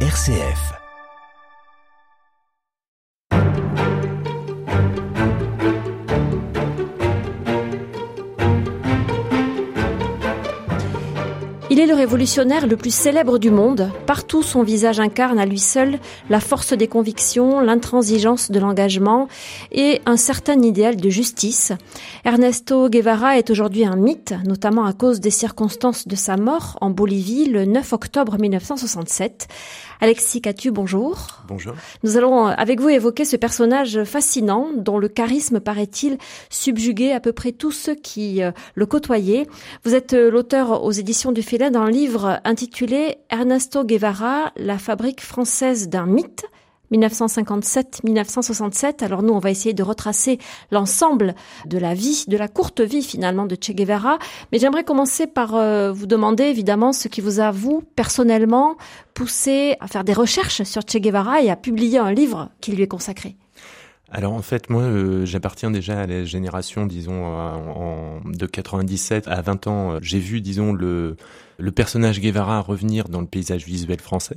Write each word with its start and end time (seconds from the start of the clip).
RCF. 0.00 0.85
Il 11.76 11.82
est 11.82 11.86
le 11.86 11.94
révolutionnaire 11.94 12.66
le 12.66 12.78
plus 12.78 12.94
célèbre 12.94 13.36
du 13.36 13.50
monde. 13.50 13.90
Partout, 14.06 14.42
son 14.42 14.62
visage 14.62 14.98
incarne 14.98 15.38
à 15.38 15.44
lui 15.44 15.58
seul 15.58 15.98
la 16.30 16.40
force 16.40 16.72
des 16.72 16.88
convictions, 16.88 17.60
l'intransigeance 17.60 18.50
de 18.50 18.58
l'engagement 18.58 19.28
et 19.72 20.00
un 20.06 20.16
certain 20.16 20.58
idéal 20.62 20.96
de 20.96 21.10
justice. 21.10 21.72
Ernesto 22.24 22.88
Guevara 22.88 23.36
est 23.36 23.50
aujourd'hui 23.50 23.84
un 23.84 23.96
mythe, 23.96 24.32
notamment 24.46 24.86
à 24.86 24.94
cause 24.94 25.20
des 25.20 25.30
circonstances 25.30 26.08
de 26.08 26.16
sa 26.16 26.38
mort 26.38 26.78
en 26.80 26.88
Bolivie 26.88 27.44
le 27.44 27.66
9 27.66 27.92
octobre 27.92 28.38
1967. 28.38 29.46
Alexis 30.00 30.40
Catu, 30.40 30.70
bonjour. 30.70 31.42
Bonjour. 31.48 31.74
Nous 32.02 32.16
allons 32.16 32.46
avec 32.46 32.80
vous 32.80 32.88
évoquer 32.88 33.24
ce 33.26 33.36
personnage 33.36 34.02
fascinant 34.04 34.68
dont 34.76 34.98
le 34.98 35.08
charisme 35.08 35.60
paraît-il 35.60 36.16
subjuguer 36.50 37.12
à 37.12 37.20
peu 37.20 37.32
près 37.32 37.52
tous 37.52 37.72
ceux 37.72 37.94
qui 37.94 38.42
euh, 38.42 38.50
le 38.74 38.86
côtoyaient. 38.86 39.46
Vous 39.84 39.94
êtes 39.94 40.12
euh, 40.12 40.30
l'auteur 40.30 40.84
aux 40.84 40.92
éditions 40.92 41.32
du 41.32 41.42
Filet 41.42 41.65
d'un 41.70 41.90
livre 41.90 42.40
intitulé 42.44 43.18
Ernesto 43.30 43.84
Guevara, 43.84 44.52
la 44.56 44.78
fabrique 44.78 45.20
française 45.20 45.88
d'un 45.88 46.06
mythe. 46.06 46.46
1957-1967. 46.92 49.04
Alors 49.04 49.24
nous, 49.24 49.32
on 49.32 49.40
va 49.40 49.50
essayer 49.50 49.74
de 49.74 49.82
retracer 49.82 50.38
l'ensemble 50.70 51.34
de 51.66 51.78
la 51.78 51.94
vie, 51.94 52.26
de 52.28 52.36
la 52.36 52.46
courte 52.46 52.80
vie 52.80 53.02
finalement 53.02 53.46
de 53.46 53.56
Che 53.56 53.72
Guevara. 53.72 54.20
Mais 54.52 54.60
j'aimerais 54.60 54.84
commencer 54.84 55.26
par 55.26 55.56
euh, 55.56 55.90
vous 55.92 56.06
demander 56.06 56.44
évidemment 56.44 56.92
ce 56.92 57.08
qui 57.08 57.20
vous 57.20 57.40
a, 57.40 57.50
vous, 57.50 57.82
personnellement, 57.96 58.76
poussé 59.14 59.74
à 59.80 59.88
faire 59.88 60.04
des 60.04 60.12
recherches 60.12 60.62
sur 60.62 60.82
Che 60.82 60.98
Guevara 60.98 61.42
et 61.42 61.50
à 61.50 61.56
publier 61.56 61.98
un 61.98 62.12
livre 62.12 62.50
qui 62.60 62.70
lui 62.70 62.84
est 62.84 62.88
consacré. 62.88 63.34
Alors 64.12 64.34
en 64.34 64.42
fait, 64.42 64.70
moi, 64.70 64.82
euh, 64.82 65.26
j'appartiens 65.26 65.72
déjà 65.72 66.02
à 66.02 66.06
la 66.06 66.24
génération, 66.24 66.86
disons, 66.86 67.24
en, 67.24 68.20
de 68.24 68.46
97 68.46 69.26
à 69.26 69.42
20 69.42 69.66
ans. 69.66 69.98
J'ai 70.00 70.20
vu, 70.20 70.40
disons, 70.40 70.72
le, 70.72 71.16
le 71.58 71.72
personnage 71.72 72.20
Guevara 72.20 72.60
revenir 72.60 73.08
dans 73.08 73.20
le 73.20 73.26
paysage 73.26 73.64
visuel 73.64 74.00
français 74.00 74.36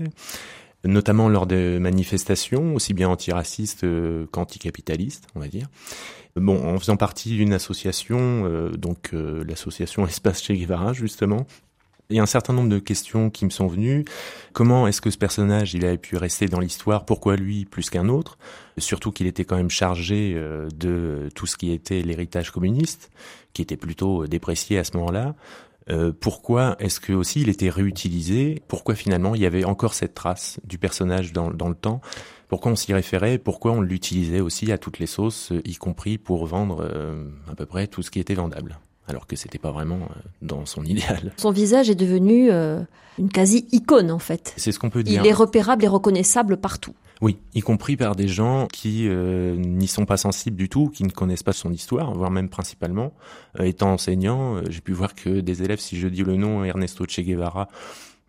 notamment 0.85 1.27
lors 1.29 1.45
des 1.45 1.79
manifestations, 1.79 2.75
aussi 2.75 2.93
bien 2.93 3.09
antiracistes 3.09 3.83
euh, 3.83 4.25
qu'anticapitalistes, 4.31 5.27
on 5.35 5.39
va 5.39 5.47
dire. 5.47 5.67
Bon, 6.35 6.73
en 6.73 6.79
faisant 6.79 6.95
partie 6.95 7.35
d'une 7.35 7.53
association, 7.53 8.45
euh, 8.45 8.69
donc 8.71 9.09
euh, 9.13 9.43
l'association 9.47 10.07
Espace 10.07 10.41
Che 10.41 10.53
Guevara, 10.53 10.93
justement, 10.93 11.47
il 12.09 12.15
y 12.15 12.19
a 12.19 12.23
un 12.23 12.27
certain 12.27 12.53
nombre 12.53 12.69
de 12.69 12.79
questions 12.79 13.29
qui 13.29 13.45
me 13.45 13.49
sont 13.49 13.67
venues. 13.67 14.05
Comment 14.53 14.87
est-ce 14.87 15.01
que 15.01 15.11
ce 15.11 15.17
personnage, 15.17 15.73
il 15.73 15.85
a 15.85 15.95
pu 15.97 16.17
rester 16.17 16.47
dans 16.47 16.59
l'histoire? 16.59 17.05
Pourquoi 17.05 17.35
lui 17.35 17.65
plus 17.65 17.89
qu'un 17.91 18.09
autre? 18.09 18.39
Surtout 18.79 19.11
qu'il 19.11 19.27
était 19.27 19.45
quand 19.45 19.57
même 19.57 19.69
chargé 19.69 20.33
de 20.73 21.29
tout 21.35 21.45
ce 21.45 21.55
qui 21.55 21.71
était 21.71 22.01
l'héritage 22.01 22.49
communiste, 22.49 23.11
qui 23.53 23.61
était 23.61 23.77
plutôt 23.77 24.25
déprécié 24.25 24.79
à 24.79 24.83
ce 24.83 24.97
moment-là. 24.97 25.35
Euh, 25.89 26.11
pourquoi 26.17 26.75
est-ce 26.79 26.99
que 26.99 27.13
aussi 27.13 27.41
il 27.41 27.49
était 27.49 27.69
réutilisé? 27.69 28.61
Pourquoi 28.67 28.95
finalement 28.95 29.35
il 29.35 29.41
y 29.41 29.45
avait 29.45 29.63
encore 29.63 29.93
cette 29.93 30.13
trace 30.13 30.59
du 30.63 30.77
personnage 30.77 31.33
dans, 31.33 31.49
dans 31.49 31.69
le 31.69 31.75
temps? 31.75 32.01
Pourquoi 32.47 32.71
on 32.71 32.75
s'y 32.75 32.93
référait? 32.93 33.37
Pourquoi 33.37 33.71
on 33.71 33.81
l'utilisait 33.81 34.39
aussi 34.39 34.71
à 34.71 34.77
toutes 34.77 34.99
les 34.99 35.05
sauces, 35.05 35.51
y 35.65 35.75
compris 35.75 36.17
pour 36.17 36.45
vendre 36.45 36.87
euh, 36.91 37.23
à 37.51 37.55
peu 37.55 37.65
près 37.65 37.87
tout 37.87 38.01
ce 38.01 38.11
qui 38.11 38.19
était 38.19 38.35
vendable? 38.35 38.79
Alors 39.07 39.25
que 39.25 39.35
c'était 39.35 39.57
pas 39.57 39.71
vraiment 39.71 39.97
euh, 39.97 40.21
dans 40.41 40.65
son 40.65 40.83
idéal. 40.85 41.33
Son 41.37 41.51
visage 41.51 41.89
est 41.89 41.95
devenu 41.95 42.51
une 42.51 43.29
quasi-icône 43.31 44.11
en 44.11 44.19
fait. 44.19 44.53
C'est 44.57 44.71
ce 44.71 44.79
qu'on 44.79 44.89
peut 44.89 45.03
dire. 45.03 45.23
Il 45.23 45.27
est 45.27 45.33
repérable 45.33 45.83
et 45.83 45.87
reconnaissable 45.87 46.57
partout. 46.57 46.93
Oui, 47.21 47.37
y 47.53 47.59
compris 47.59 47.97
par 47.97 48.15
des 48.15 48.29
gens 48.29 48.67
qui 48.67 49.07
euh, 49.09 49.55
n'y 49.55 49.89
sont 49.89 50.05
pas 50.05 50.15
sensibles 50.15 50.55
du 50.55 50.69
tout, 50.69 50.89
qui 50.89 51.03
ne 51.03 51.09
connaissent 51.09 51.43
pas 51.43 51.51
son 51.51 51.73
histoire, 51.73 52.13
voire 52.13 52.31
même 52.31 52.47
principalement. 52.47 53.13
Euh, 53.59 53.63
étant 53.63 53.91
enseignant, 53.91 54.55
euh, 54.55 54.63
j'ai 54.69 54.79
pu 54.79 54.93
voir 54.93 55.15
que 55.15 55.41
des 55.41 55.61
élèves, 55.63 55.79
si 55.79 55.99
je 55.99 56.07
dis 56.07 56.23
le 56.23 56.37
nom 56.37 56.63
Ernesto 56.63 57.05
Che 57.05 57.19
Guevara, 57.19 57.67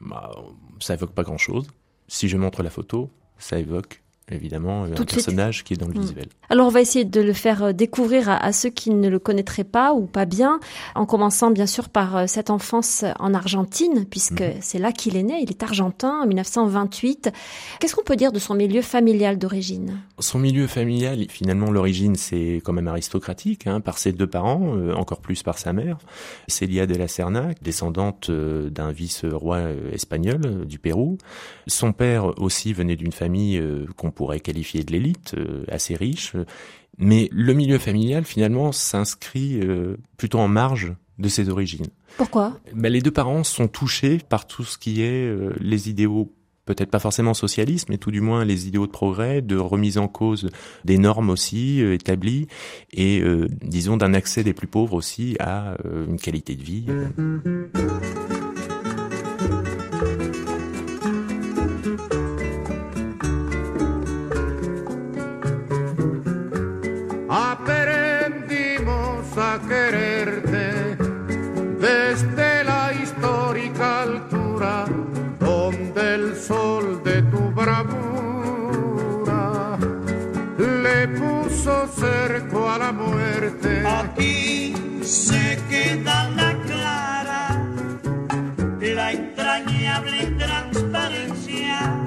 bah, 0.00 0.32
ça 0.80 0.94
évoque 0.94 1.12
pas 1.12 1.22
grand-chose. 1.22 1.68
Si 2.08 2.28
je 2.28 2.36
montre 2.36 2.64
la 2.64 2.70
photo, 2.70 3.10
ça 3.38 3.60
évoque 3.60 4.02
évidemment 4.34 4.84
un 4.84 5.04
personnage 5.04 5.64
qui 5.64 5.74
est 5.74 5.76
dans 5.76 5.86
le 5.86 5.94
hmm. 5.94 6.00
visuel. 6.00 6.26
Alors 6.48 6.66
on 6.66 6.70
va 6.70 6.80
essayer 6.80 7.04
de 7.04 7.20
le 7.20 7.32
faire 7.32 7.62
euh, 7.62 7.72
découvrir 7.72 8.28
à, 8.28 8.52
ceux 8.52 8.70
qui 8.70 8.90
ne 8.90 9.08
le 9.08 9.18
connaîtraient 9.18 9.64
pas 9.64 9.92
ou 9.94 10.06
pas 10.06 10.24
bien, 10.24 10.58
en 10.94 11.06
commençant 11.06 11.50
bien 11.50 11.66
sûr 11.66 11.88
par 11.88 12.16
euh, 12.16 12.24
cette 12.26 12.50
enfance 12.50 13.04
en 13.18 13.34
Argentine, 13.34 14.04
puisque 14.10 14.40
mhm. 14.40 14.54
c'est 14.60 14.78
là 14.78 14.92
qu'il 14.92 15.16
est 15.16 15.22
né, 15.22 15.40
il 15.42 15.50
est 15.50 15.62
argentin 15.62 16.20
en 16.22 16.26
1928. 16.26 17.30
Qu'est-ce 17.78 17.94
qu'on 17.94 18.02
peut 18.02 18.16
dire 18.16 18.32
de 18.32 18.38
son 18.38 18.54
milieu 18.54 18.82
familial 18.82 19.38
d'origine? 19.38 20.00
Son 20.18 20.38
milieu 20.38 20.66
familial, 20.66 21.26
finalement 21.28 21.70
l'origine 21.70 22.16
c'est 22.16 22.60
quand 22.64 22.72
même 22.72 22.88
aristocratique, 22.88 23.66
hein, 23.66 23.80
par 23.80 23.98
ses 23.98 24.12
deux 24.12 24.26
parents, 24.26 24.74
euh, 24.76 24.94
encore 24.94 25.20
plus 25.20 25.42
par 25.42 25.58
sa 25.58 25.72
mère, 25.72 25.98
Celia 26.48 26.86
de 26.86 26.96
la 26.96 27.06
Serna, 27.06 27.50
descendante 27.62 28.30
d'un 28.30 28.90
vice-roi 28.90 29.60
espagnol 29.92 30.66
du 30.66 30.78
Pérou. 30.78 31.18
Son 31.66 31.92
père 31.92 32.40
aussi 32.40 32.72
venait 32.72 32.96
d'une 32.96 33.12
famille 33.12 33.62
qu'on 33.96 34.10
pourrait 34.20 34.40
qualifier 34.40 34.84
de 34.84 34.92
l'élite, 34.92 35.32
euh, 35.38 35.64
assez 35.68 35.94
riche. 35.94 36.36
Mais 36.98 37.30
le 37.32 37.54
milieu 37.54 37.78
familial, 37.78 38.26
finalement, 38.26 38.70
s'inscrit 38.70 39.58
euh, 39.62 39.96
plutôt 40.18 40.40
en 40.40 40.46
marge 40.46 40.92
de 41.18 41.30
ses 41.30 41.48
origines. 41.48 41.86
Pourquoi? 42.18 42.60
Ben, 42.74 42.92
Les 42.92 43.00
deux 43.00 43.10
parents 43.10 43.44
sont 43.44 43.66
touchés 43.66 44.18
par 44.18 44.46
tout 44.46 44.62
ce 44.62 44.76
qui 44.76 45.00
est 45.00 45.26
euh, 45.26 45.54
les 45.58 45.88
idéaux 45.88 46.34
peut-être 46.66 46.90
pas 46.90 46.98
forcément 46.98 47.32
socialistes, 47.32 47.88
mais 47.88 47.96
tout 47.96 48.10
du 48.10 48.20
moins 48.20 48.44
les 48.44 48.68
idéaux 48.68 48.86
de 48.86 48.92
progrès, 48.92 49.40
de 49.40 49.56
remise 49.56 49.96
en 49.96 50.06
cause 50.06 50.50
des 50.84 50.98
normes 50.98 51.30
aussi 51.30 51.80
établies, 51.80 52.46
et 52.92 53.24
disons 53.60 53.96
d'un 53.96 54.14
accès 54.14 54.44
des 54.44 54.52
plus 54.52 54.68
pauvres 54.68 54.94
aussi 54.94 55.34
à 55.40 55.76
une 56.06 56.20
qualité 56.20 56.54
de 56.54 56.62
vie. 56.62 56.86
desde 72.10 72.64
la 72.64 72.92
histórica 72.92 74.02
altura 74.02 74.84
donde 75.38 76.14
el 76.16 76.34
sol 76.34 77.00
de 77.04 77.22
tu 77.22 77.38
bravura 77.52 78.98
le 80.58 81.06
puso 81.06 81.86
cerco 81.86 82.68
a 82.68 82.78
la 82.78 82.90
muerte. 82.90 83.86
Aquí 83.86 84.74
se 85.04 85.56
queda 85.70 86.28
la 86.30 86.52
clara, 86.66 87.64
la 88.80 89.12
entrañable 89.12 90.26
transparencia 90.36 91.99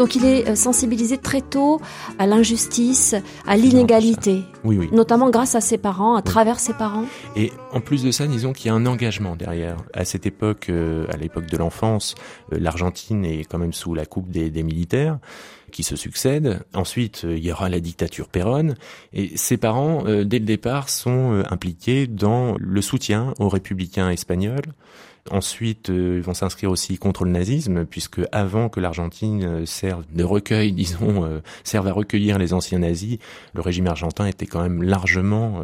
Donc 0.00 0.16
il 0.16 0.24
est 0.24 0.48
euh, 0.48 0.54
sensibilisé 0.54 1.18
très 1.18 1.42
tôt 1.42 1.78
à 2.18 2.26
l'injustice, 2.26 3.14
à 3.46 3.58
l'inégalité. 3.58 4.44
Oui, 4.64 4.78
oui. 4.78 4.88
Notamment 4.92 5.28
grâce 5.28 5.54
à 5.54 5.60
ses 5.60 5.76
parents, 5.76 6.14
à 6.14 6.22
travers 6.22 6.58
ses 6.58 6.72
parents. 6.72 7.04
Et 7.36 7.52
en 7.70 7.82
plus 7.82 8.02
de 8.02 8.10
ça, 8.10 8.26
disons 8.26 8.54
qu'il 8.54 8.68
y 8.68 8.70
a 8.70 8.74
un 8.74 8.86
engagement 8.86 9.36
derrière. 9.36 9.76
À 9.92 10.06
cette 10.06 10.24
époque, 10.24 10.70
euh, 10.70 11.04
à 11.12 11.18
l'époque 11.18 11.44
de 11.44 11.56
l'enfance, 11.58 12.14
euh, 12.50 12.58
l'Argentine 12.58 13.26
est 13.26 13.44
quand 13.44 13.58
même 13.58 13.74
sous 13.74 13.92
la 13.92 14.06
coupe 14.06 14.30
des, 14.30 14.48
des 14.48 14.62
militaires 14.62 15.18
qui 15.70 15.82
se 15.82 15.96
succèdent. 15.96 16.62
Ensuite, 16.72 17.26
il 17.28 17.44
y 17.44 17.52
aura 17.52 17.68
la 17.68 17.80
dictature 17.80 18.28
Perón. 18.28 18.76
Et 19.12 19.36
ses 19.36 19.58
parents, 19.58 20.02
dès 20.02 20.40
le 20.40 20.44
départ, 20.44 20.88
sont 20.88 21.44
impliqués 21.48 22.08
dans 22.08 22.56
le 22.58 22.82
soutien 22.82 23.34
aux 23.38 23.48
républicains 23.48 24.10
espagnols 24.10 24.72
Ensuite, 25.30 25.90
euh, 25.90 26.16
ils 26.16 26.22
vont 26.22 26.34
s'inscrire 26.34 26.70
aussi 26.70 26.96
contre 26.96 27.24
le 27.24 27.30
nazisme, 27.30 27.84
puisque 27.84 28.20
avant 28.32 28.68
que 28.68 28.80
l'Argentine 28.80 29.44
euh, 29.44 29.66
serve 29.66 30.04
de 30.12 30.24
recueil, 30.24 30.72
disons, 30.72 31.24
euh, 31.24 31.40
serve 31.62 31.88
à 31.88 31.92
recueillir 31.92 32.38
les 32.38 32.52
anciens 32.52 32.78
nazis, 32.78 33.18
le 33.54 33.60
régime 33.60 33.86
argentin 33.86 34.26
était 34.26 34.46
quand 34.46 34.62
même 34.62 34.82
largement 34.82 35.62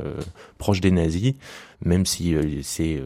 proche 0.58 0.80
des 0.80 0.90
nazis, 0.90 1.34
même 1.84 2.06
si 2.06 2.34
c'est 2.62 3.00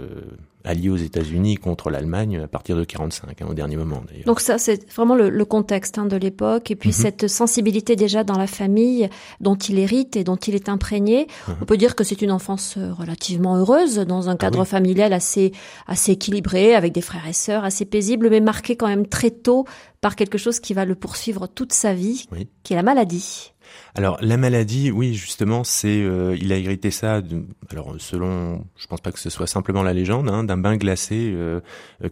allié 0.64 0.90
aux 0.90 0.96
États-Unis 0.96 1.56
contre 1.56 1.90
l'Allemagne 1.90 2.40
à 2.44 2.48
partir 2.48 2.76
de 2.76 2.84
45, 2.84 3.42
hein, 3.42 3.46
au 3.48 3.54
dernier 3.54 3.76
moment 3.76 4.02
d'ailleurs. 4.06 4.24
Donc 4.26 4.40
ça, 4.40 4.58
c'est 4.58 4.90
vraiment 4.92 5.14
le, 5.14 5.30
le 5.30 5.44
contexte 5.44 5.98
hein, 5.98 6.06
de 6.06 6.16
l'époque, 6.16 6.70
et 6.70 6.76
puis 6.76 6.90
mhm. 6.90 6.94
cette 6.94 7.28
sensibilité 7.28 7.96
déjà 7.96 8.24
dans 8.24 8.38
la 8.38 8.46
famille 8.46 9.08
dont 9.40 9.56
il 9.56 9.78
hérite 9.78 10.16
et 10.16 10.24
dont 10.24 10.36
il 10.36 10.54
est 10.54 10.68
imprégné. 10.68 11.26
Mhm. 11.48 11.56
On 11.62 11.64
peut 11.64 11.76
dire 11.76 11.96
que 11.96 12.04
c'est 12.04 12.22
une 12.22 12.32
enfance 12.32 12.74
euh, 12.76 12.92
relativement 12.92 13.56
heureuse, 13.56 13.96
dans 13.96 14.28
un 14.28 14.34
ah 14.34 14.36
cadre 14.36 14.64
familial 14.64 15.12
assez 15.12 15.52
assez 15.86 16.12
équilibré, 16.12 16.74
avec 16.74 16.92
des 16.92 17.00
frères 17.00 17.26
et 17.26 17.32
sœurs 17.32 17.64
assez 17.64 17.84
paisibles, 17.84 18.30
mais 18.30 18.40
marqué 18.40 18.76
quand 18.76 18.88
même 18.88 19.06
très 19.06 19.30
tôt 19.30 19.66
par 20.00 20.16
quelque 20.16 20.38
chose 20.38 20.60
qui 20.60 20.74
va 20.74 20.84
le 20.84 20.94
poursuivre 20.94 21.46
toute 21.46 21.72
sa 21.72 21.94
vie, 21.94 22.26
Oui. 22.32 22.48
qui 22.62 22.72
est 22.72 22.76
la 22.76 22.82
maladie. 22.82 23.50
Alors 23.94 24.19
la 24.20 24.37
maladie, 24.37 24.90
oui, 24.90 25.14
justement, 25.14 25.64
c'est 25.64 26.02
euh, 26.02 26.37
il 26.40 26.52
a 26.52 26.56
hérité 26.56 26.90
ça. 26.90 27.20
de- 27.20 27.44
alors 27.70 27.94
selon, 27.98 28.64
je 28.76 28.87
pense 28.87 29.00
pas 29.00 29.12
que 29.12 29.19
ce 29.19 29.31
soit 29.31 29.46
simplement 29.46 29.82
la 29.82 29.92
légende, 29.92 30.28
hein, 30.28 30.44
d'un 30.44 30.56
bain 30.56 30.76
glacé 30.76 31.31
euh, 31.34 31.60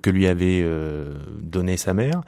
que 0.02 0.10
lui 0.10 0.26
avait 0.26 0.60
euh, 0.62 1.14
donné 1.40 1.76
sa 1.76 1.94
mère. 1.94 2.22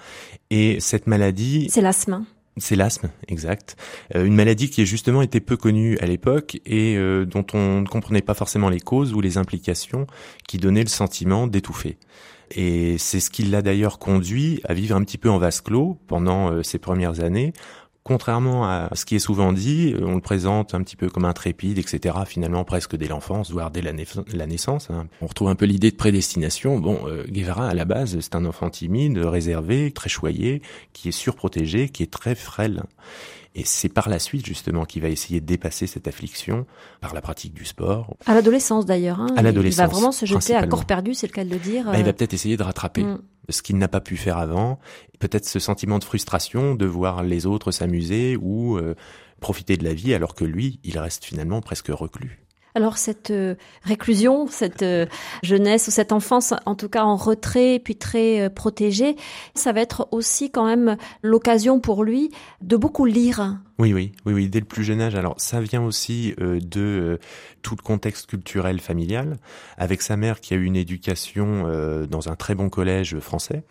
Et 0.51 0.79
cette 0.81 1.07
maladie, 1.07 1.69
C'est 1.71 1.81
l'asthme. 1.81 2.13
hein. 2.13 2.27
c'est 2.59 2.77
l'asthme, 2.77 3.11
exact. 3.29 3.77
Euh, 4.15 4.25
une 4.25 4.35
maladie 4.35 4.71
qui 4.71 4.83
est 4.83 4.87
justement 4.87 5.23
été 5.23 5.41
peu 5.41 5.57
connue 5.57 5.99
à 5.99 6.07
l'époque 6.07 6.61
et 6.67 6.97
euh, 6.97 7.25
dont 7.25 7.47
on 7.53 7.81
ne 7.81 7.87
comprenait 7.87 8.23
pas 8.23 8.35
forcément 8.35 8.69
les 8.69 8.81
causes 8.81 9.13
ou 9.15 9.21
les 9.21 9.37
implications, 9.37 10.07
qui 10.47 10.59
donnaient 10.59 10.83
le 10.85 10.89
sentiment 10.89 11.47
d'étouffer. 11.47 11.99
Et 12.53 12.99
c'est 12.99 13.21
ce 13.21 13.31
qui 13.31 13.45
l'a 13.45 13.63
d'ailleurs 13.63 13.99
conduit 14.01 14.61
à 14.65 14.75
vivre 14.75 14.97
un 14.97 15.05
petit 15.05 15.19
peu 15.19 15.31
en 15.31 15.39
vase 15.39 15.61
clos 15.61 15.99
pendant 16.09 16.51
euh, 16.53 16.63
ses 16.65 16.79
premières 16.79 17.21
années. 17.21 17.53
Contrairement 18.11 18.65
à 18.65 18.89
ce 18.95 19.05
qui 19.05 19.15
est 19.15 19.21
souvent 19.21 19.53
dit, 19.53 19.95
euh, 19.95 20.05
on 20.05 20.17
le 20.17 20.21
présente 20.21 20.75
un 20.75 20.83
petit 20.83 20.97
peu 20.97 21.09
comme 21.09 21.25
intrépide, 21.25 21.79
etc. 21.79 22.17
Finalement, 22.27 22.65
presque 22.65 22.97
dès 22.97 23.07
l'enfance, 23.07 23.53
voire 23.53 23.71
dès 23.71 23.83
la, 23.83 23.93
naissance. 23.93 24.91
hein. 24.91 25.07
On 25.21 25.29
retrouve 25.29 25.49
un 25.49 25.55
peu 25.55 25.65
l'idée 25.65 25.93
de 25.93 25.97
prédestination. 25.97 26.81
Bon, 26.81 26.99
euh, 27.07 27.23
Guevara, 27.29 27.69
à 27.69 27.75
la 27.75 27.85
base, 27.85 28.19
c'est 28.19 28.35
un 28.35 28.45
enfant 28.47 28.69
timide, 28.69 29.17
réservé, 29.19 29.93
très 29.93 30.09
choyé, 30.09 30.61
qui 30.93 31.11
est 31.11 31.13
surprotégé, 31.13 31.89
qui 31.89 32.03
est 32.03 32.11
très 32.11 32.35
frêle. 32.35 32.83
Et 33.55 33.63
c'est 33.65 33.89
par 33.89 34.09
la 34.09 34.19
suite, 34.19 34.45
justement, 34.45 34.85
qu'il 34.85 35.03
va 35.03 35.09
essayer 35.09 35.41
de 35.41 35.47
dépasser 35.47 35.87
cette 35.87 36.09
affliction 36.09 36.67
par 37.01 37.15
la 37.15 37.21
pratique 37.21 37.55
du 37.55 37.65
sport. 37.65 38.17
À 38.27 38.35
l'adolescence 38.35 38.87
d'ailleurs. 38.87 39.21
hein. 39.21 39.29
À 39.37 39.43
l'adolescence, 39.43 39.79
Il 39.79 39.83
va 39.83 39.87
vraiment 39.87 40.13
se 40.13 40.27
jeter 40.27 40.57
à 40.57 40.67
corps 40.67 40.85
perdu, 40.85 41.15
c'est 41.15 41.29
le 41.29 41.33
cas 41.33 41.45
de 41.45 41.51
le 41.51 41.59
dire. 41.59 41.85
Bah, 41.85 41.93
il 41.95 42.01
euh, 42.01 42.07
va 42.07 42.13
peut-être 42.13 42.35
essayer 42.35 42.57
de 42.57 42.63
rattraper 42.65 43.05
mm. 43.05 43.19
Ce 43.51 43.63
qu'il 43.63 43.79
n'a 43.79 43.89
pas 43.89 44.01
pu 44.01 44.17
faire 44.17 44.39
avant. 44.39 44.79
Peut-être 45.19 45.47
ce 45.47 45.59
sentiment 45.59 45.99
de 45.99 46.05
frustration 46.05 46.75
de 46.75 46.87
voir 46.87 47.23
les 47.23 47.47
autres 47.47 47.71
s'amuser 47.71 48.37
ou 48.41 48.77
euh, 48.79 48.95
profiter 49.41 49.77
de 49.77 49.85
la 49.85 49.95
vie 49.95 50.15
alors 50.15 50.35
que 50.35 50.45
lui, 50.45 50.81
il 50.85 50.99
reste 50.99 51.25
finalement 51.25 51.61
presque 51.61 51.89
reclus. 51.89 52.41
Alors 52.75 52.99
cette 52.99 53.31
euh, 53.31 53.57
réclusion, 53.83 54.47
cette 54.47 54.83
euh, 54.83 55.07
jeunesse 55.43 55.89
ou 55.89 55.91
cette 55.91 56.13
enfance, 56.13 56.55
en 56.67 56.75
tout 56.75 56.89
cas 56.89 57.03
en 57.03 57.17
retrait, 57.17 57.81
puis 57.83 57.97
très 57.97 58.43
euh, 58.43 58.49
protégée, 58.49 59.17
ça 59.55 59.73
va 59.73 59.81
être 59.81 60.09
aussi 60.13 60.51
quand 60.51 60.67
même 60.67 60.97
l'occasion 61.23 61.81
pour 61.81 62.05
lui 62.05 62.31
de 62.61 62.77
beaucoup 62.77 63.07
lire. 63.07 63.59
Oui, 63.79 63.93
oui, 63.93 64.13
oui, 64.25 64.33
oui, 64.35 64.49
dès 64.49 64.61
le 64.61 64.67
plus 64.67 64.85
jeune 64.85 65.01
âge. 65.01 65.15
Alors, 65.15 65.35
ça 65.39 65.61
vient 65.61 65.83
aussi 65.83 66.35
de 66.39 67.19
tout 67.63 67.77
le 67.79 67.83
contexte 67.83 68.27
culturel 68.27 68.79
familial, 68.79 69.39
avec 69.79 70.03
sa 70.03 70.19
mère 70.19 70.41
qui 70.41 70.53
a 70.53 70.59
eu 70.59 70.65
une 70.65 70.77
éducation 70.77 71.65
dans 72.07 72.29
un 72.29 72.37
très 72.37 72.55
bon 72.55 72.69
collège 72.69 73.19
français. 73.21 73.63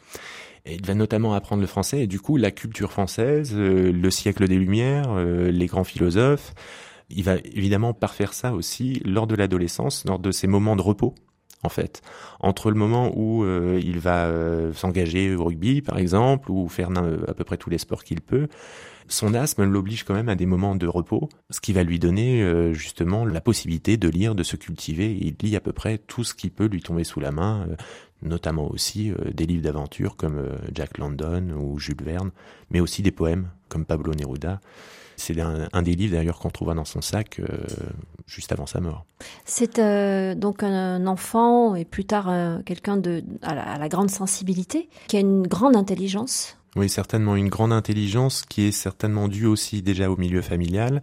Et 0.66 0.74
il 0.74 0.86
va 0.86 0.96
notamment 0.96 1.36
apprendre 1.36 1.62
le 1.62 1.68
français 1.68 2.02
et 2.02 2.08
du 2.08 2.20
coup 2.20 2.38
la 2.38 2.50
culture 2.50 2.92
française, 2.92 3.56
le 3.56 4.10
siècle 4.10 4.48
des 4.48 4.58
Lumières, 4.58 5.14
les 5.16 5.66
grands 5.68 5.84
philosophes. 5.84 6.56
Il 7.10 7.24
va 7.24 7.36
évidemment 7.38 7.94
parfaire 7.94 8.34
ça 8.34 8.54
aussi 8.54 9.02
lors 9.06 9.28
de 9.28 9.36
l'adolescence, 9.36 10.06
lors 10.06 10.20
de 10.20 10.32
ces 10.32 10.48
moments 10.48 10.76
de 10.76 10.82
repos 10.82 11.16
en 11.64 11.70
fait, 11.70 12.02
entre 12.40 12.70
le 12.70 12.78
moment 12.78 13.12
où 13.16 13.44
euh, 13.44 13.82
il 13.84 14.00
va 14.00 14.28
euh, 14.28 14.72
s'engager 14.74 15.36
au 15.36 15.44
rugby 15.44 15.82
par 15.82 15.98
exemple 15.98 16.52
ou 16.52 16.70
faire 16.70 16.90
à 17.28 17.34
peu 17.34 17.44
près 17.44 17.58
tous 17.58 17.70
les 17.70 17.78
sports 17.78 18.04
qu'il 18.04 18.22
peut, 18.22 18.48
son 19.10 19.34
asthme 19.34 19.64
l'oblige 19.64 20.04
quand 20.04 20.14
même 20.14 20.30
à 20.30 20.36
des 20.36 20.46
moments 20.46 20.76
de 20.76 20.88
repos, 20.88 21.30
ce 21.50 21.60
qui 21.60 21.74
va 21.74 21.84
lui 21.84 22.00
donner 22.00 22.42
euh, 22.42 22.74
justement 22.74 23.26
la 23.26 23.42
possibilité 23.42 23.98
de 23.98 24.08
lire, 24.08 24.36
de 24.36 24.44
se 24.44 24.56
cultiver. 24.56 25.18
Il 25.20 25.36
lit 25.42 25.56
à 25.56 25.60
peu 25.60 25.74
près 25.74 25.98
tout 25.98 26.24
ce 26.24 26.34
qui 26.34 26.50
peut 26.50 26.68
lui 26.68 26.82
tomber 26.82 27.04
sous 27.04 27.20
la 27.20 27.32
main, 27.32 27.66
euh, 27.68 27.76
notamment 28.22 28.70
aussi 28.70 29.12
euh, 29.12 29.16
des 29.34 29.48
livres 29.48 29.64
d'aventure 29.64 30.16
comme 30.16 30.42
Jack 30.74 31.00
London 31.00 31.50
ou 31.58 31.80
Jules 31.80 32.04
Verne, 32.04 32.30
mais 32.70 32.80
aussi 32.80 33.02
des 33.02 33.12
poèmes 33.12 33.50
comme 33.68 33.84
Pablo 33.84 34.14
Neruda. 34.14 34.62
C'est 35.18 35.38
un, 35.42 35.82
des 35.82 35.96
livres 35.96 36.16
d'ailleurs 36.16 36.40
qu'on 36.40 36.50
trouvera 36.50 36.76
dans 36.76 36.86
son 36.86 37.02
sac 37.02 37.42
juste 38.26 38.54
avant 38.54 38.66
sa 38.66 38.80
mort. 38.80 39.04
C'est 39.44 39.82
donc 40.38 40.64
un 40.64 41.06
enfant 41.08 41.76
et 41.76 41.84
plus 41.84 42.06
tard 42.06 42.32
quelqu'un 42.64 42.96
de 42.96 43.22
à 43.42 43.78
la 43.78 43.90
grande 43.90 44.10
sensibilité, 44.10 44.88
qui 45.10 45.18
a 45.18 45.20
une 45.20 45.46
grande 45.46 45.76
intelligence. 45.76 46.59
Oui, 46.76 46.88
certainement 46.88 47.36
une 47.36 47.50
grande 47.50 47.74
intelligence 47.74 48.44
qui 48.48 48.64
est 48.64 48.72
certainement 48.72 49.28
due 49.28 49.48
aussi 49.48 49.82
déjà 49.82 50.10
au 50.12 50.18
milieu 50.18 50.42
familial 50.42 51.02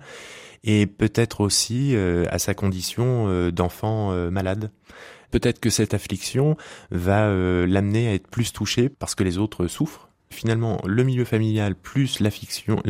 et 0.66 0.86
peut-être 0.86 1.40
aussi 1.40 1.94
euh, 1.94 2.26
à 2.30 2.38
sa 2.38 2.54
condition 2.54 3.28
euh, 3.28 3.50
d'enfant 3.50 4.12
euh, 4.12 4.30
malade. 4.30 4.70
Peut-être 5.30 5.60
que 5.60 5.70
cette 5.70 5.92
affliction 5.92 6.56
va 6.90 7.28
l'amener 7.66 8.08
à 8.08 8.14
être 8.14 8.28
plus 8.28 8.52
touché 8.52 8.88
parce 8.88 9.14
que 9.14 9.24
les 9.24 9.38
autres 9.38 9.66
souffrent. 9.66 10.08
Finalement, 10.30 10.80
le 10.86 11.02
milieu 11.02 11.24
familial 11.24 11.74
plus 11.74 12.20
l'affliction, 12.20 12.80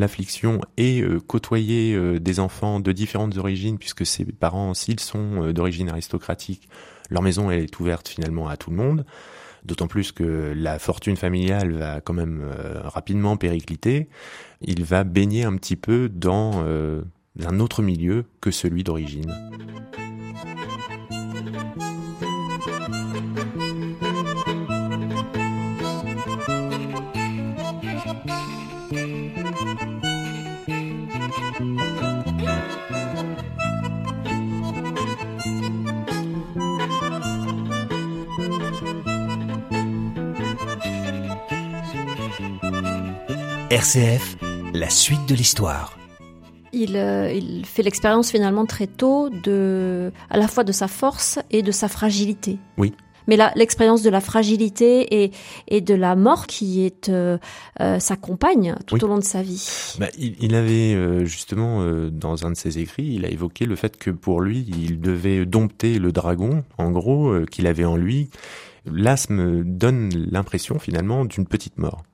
et 0.76 1.02
côtoyer 1.26 2.20
des 2.20 2.38
enfants 2.38 2.78
de 2.78 2.92
différentes 2.92 3.36
origines, 3.38 3.78
puisque 3.78 4.04
ses 4.04 4.26
parents, 4.26 4.74
s'ils 4.74 5.00
sont 5.00 5.50
d'origine 5.52 5.88
aristocratique, 5.88 6.68
leur 7.10 7.22
maison 7.22 7.50
est 7.50 7.80
ouverte 7.80 8.06
finalement 8.06 8.48
à 8.48 8.56
tout 8.58 8.70
le 8.70 8.76
monde. 8.76 9.06
D'autant 9.66 9.88
plus 9.88 10.12
que 10.12 10.52
la 10.54 10.78
fortune 10.78 11.16
familiale 11.16 11.72
va 11.72 12.00
quand 12.00 12.12
même 12.12 12.40
euh, 12.40 12.80
rapidement 12.84 13.36
péricliter. 13.36 14.08
Il 14.60 14.84
va 14.84 15.02
baigner 15.02 15.42
un 15.42 15.56
petit 15.56 15.74
peu 15.74 16.08
dans 16.08 16.62
euh, 16.64 17.02
un 17.44 17.58
autre 17.58 17.82
milieu 17.82 18.26
que 18.40 18.52
celui 18.52 18.84
d'origine. 18.84 19.34
RCF, 43.70 44.36
la 44.74 44.88
suite 44.88 45.26
de 45.28 45.34
l'histoire. 45.34 45.98
Il, 46.72 46.96
euh, 46.96 47.32
il 47.32 47.66
fait 47.66 47.82
l'expérience 47.82 48.30
finalement 48.30 48.64
très 48.64 48.86
tôt 48.86 49.28
de, 49.28 50.12
à 50.30 50.36
la 50.36 50.46
fois 50.46 50.62
de 50.62 50.70
sa 50.72 50.86
force 50.86 51.38
et 51.50 51.62
de 51.62 51.72
sa 51.72 51.88
fragilité. 51.88 52.58
Oui. 52.78 52.92
Mais 53.26 53.36
là, 53.36 53.50
l'expérience 53.56 54.02
de 54.02 54.10
la 54.10 54.20
fragilité 54.20 55.24
et, 55.24 55.32
et 55.66 55.80
de 55.80 55.94
la 55.94 56.14
mort 56.14 56.46
qui 56.46 56.84
est 56.86 57.08
euh, 57.08 57.38
euh, 57.80 57.98
sa 57.98 58.14
compagne 58.14 58.76
tout 58.86 58.94
Oui. 58.94 59.00
au 59.02 59.08
long 59.08 59.18
de 59.18 59.24
sa 59.24 59.42
vie. 59.42 59.96
Bah, 59.98 60.06
il, 60.16 60.36
il 60.40 60.54
avait 60.54 60.94
euh, 60.94 61.24
justement 61.24 61.80
euh, 61.80 62.08
dans 62.08 62.46
un 62.46 62.52
de 62.52 62.56
ses 62.56 62.78
écrits, 62.78 63.14
il 63.14 63.24
a 63.24 63.28
évoqué 63.30 63.66
le 63.66 63.74
fait 63.74 63.96
que 63.96 64.10
pour 64.12 64.40
lui, 64.40 64.64
il 64.78 65.00
devait 65.00 65.44
dompter 65.44 65.98
le 65.98 66.12
dragon, 66.12 66.62
en 66.78 66.92
gros, 66.92 67.30
euh, 67.30 67.46
qu'il 67.46 67.66
avait 67.66 67.84
en 67.84 67.96
lui. 67.96 68.30
L'asthme 68.84 69.64
donne 69.64 70.10
l'impression 70.30 70.78
finalement 70.78 71.24
d'une 71.24 71.46
petite 71.46 71.78
mort. 71.78 72.04